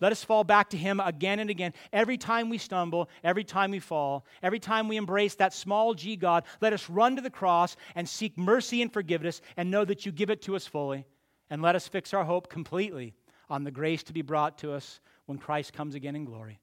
Let 0.01 0.13
us 0.13 0.23
fall 0.23 0.45
back 0.45 0.71
to 0.71 0.77
Him 0.77 1.01
again 1.01 1.41
and 1.41 1.51
again. 1.51 1.73
Every 1.93 2.17
time 2.17 2.49
we 2.49 2.59
stumble, 2.59 3.09
every 3.25 3.45
time 3.45 3.71
we 3.71 3.81
fall, 3.81 4.25
every 4.43 4.61
time 4.61 4.87
we 4.87 4.97
embrace 4.97 5.35
that 5.37 5.53
small 5.53 5.95
g 5.95 6.17
God, 6.17 6.45
let 6.61 6.73
us 6.73 6.89
run 6.89 7.17
to 7.17 7.23
the 7.23 7.31
cross 7.31 7.77
and 7.95 8.09
seek 8.09 8.39
mercy 8.39 8.83
and 8.83 8.93
forgiveness 8.93 9.41
and 9.57 9.71
know 9.71 9.85
that 9.85 10.07
you 10.07 10.13
give 10.13 10.31
it 10.31 10.43
to 10.43 10.57
us 10.57 10.67
fully. 10.67 11.05
And 11.51 11.63
let 11.63 11.75
us 11.75 11.89
fix 11.89 12.13
our 12.13 12.25
hope 12.25 12.49
completely 12.49 13.15
on 13.49 13.65
the 13.65 13.71
grace 13.71 14.03
to 14.05 14.13
be 14.13 14.23
brought 14.23 14.59
to 14.59 14.73
us 14.73 15.01
when 15.27 15.39
Christ 15.39 15.73
comes 15.73 15.95
again 15.95 16.15
in 16.15 16.25
glory. 16.25 16.61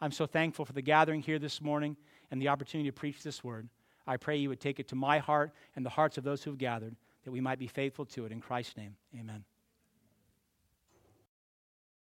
I'm 0.00 0.12
so 0.12 0.26
thankful 0.26 0.64
for 0.64 0.72
the 0.72 0.82
gathering 0.82 1.22
here 1.22 1.38
this 1.38 1.60
morning 1.60 1.96
and 2.30 2.42
the 2.42 2.48
opportunity 2.48 2.88
to 2.88 2.92
preach 2.92 3.22
this 3.22 3.42
word. 3.42 3.68
I 4.06 4.16
pray 4.16 4.36
you 4.36 4.48
would 4.48 4.60
take 4.60 4.78
it 4.78 4.88
to 4.88 4.96
my 4.96 5.18
heart 5.18 5.52
and 5.74 5.84
the 5.84 5.90
hearts 5.90 6.18
of 6.18 6.24
those 6.24 6.42
who 6.42 6.50
have 6.50 6.58
gathered, 6.58 6.94
that 7.24 7.30
we 7.30 7.40
might 7.40 7.58
be 7.58 7.66
faithful 7.66 8.04
to 8.06 8.26
it. 8.26 8.32
In 8.32 8.40
Christ's 8.40 8.76
name, 8.76 8.96
amen. 9.18 9.44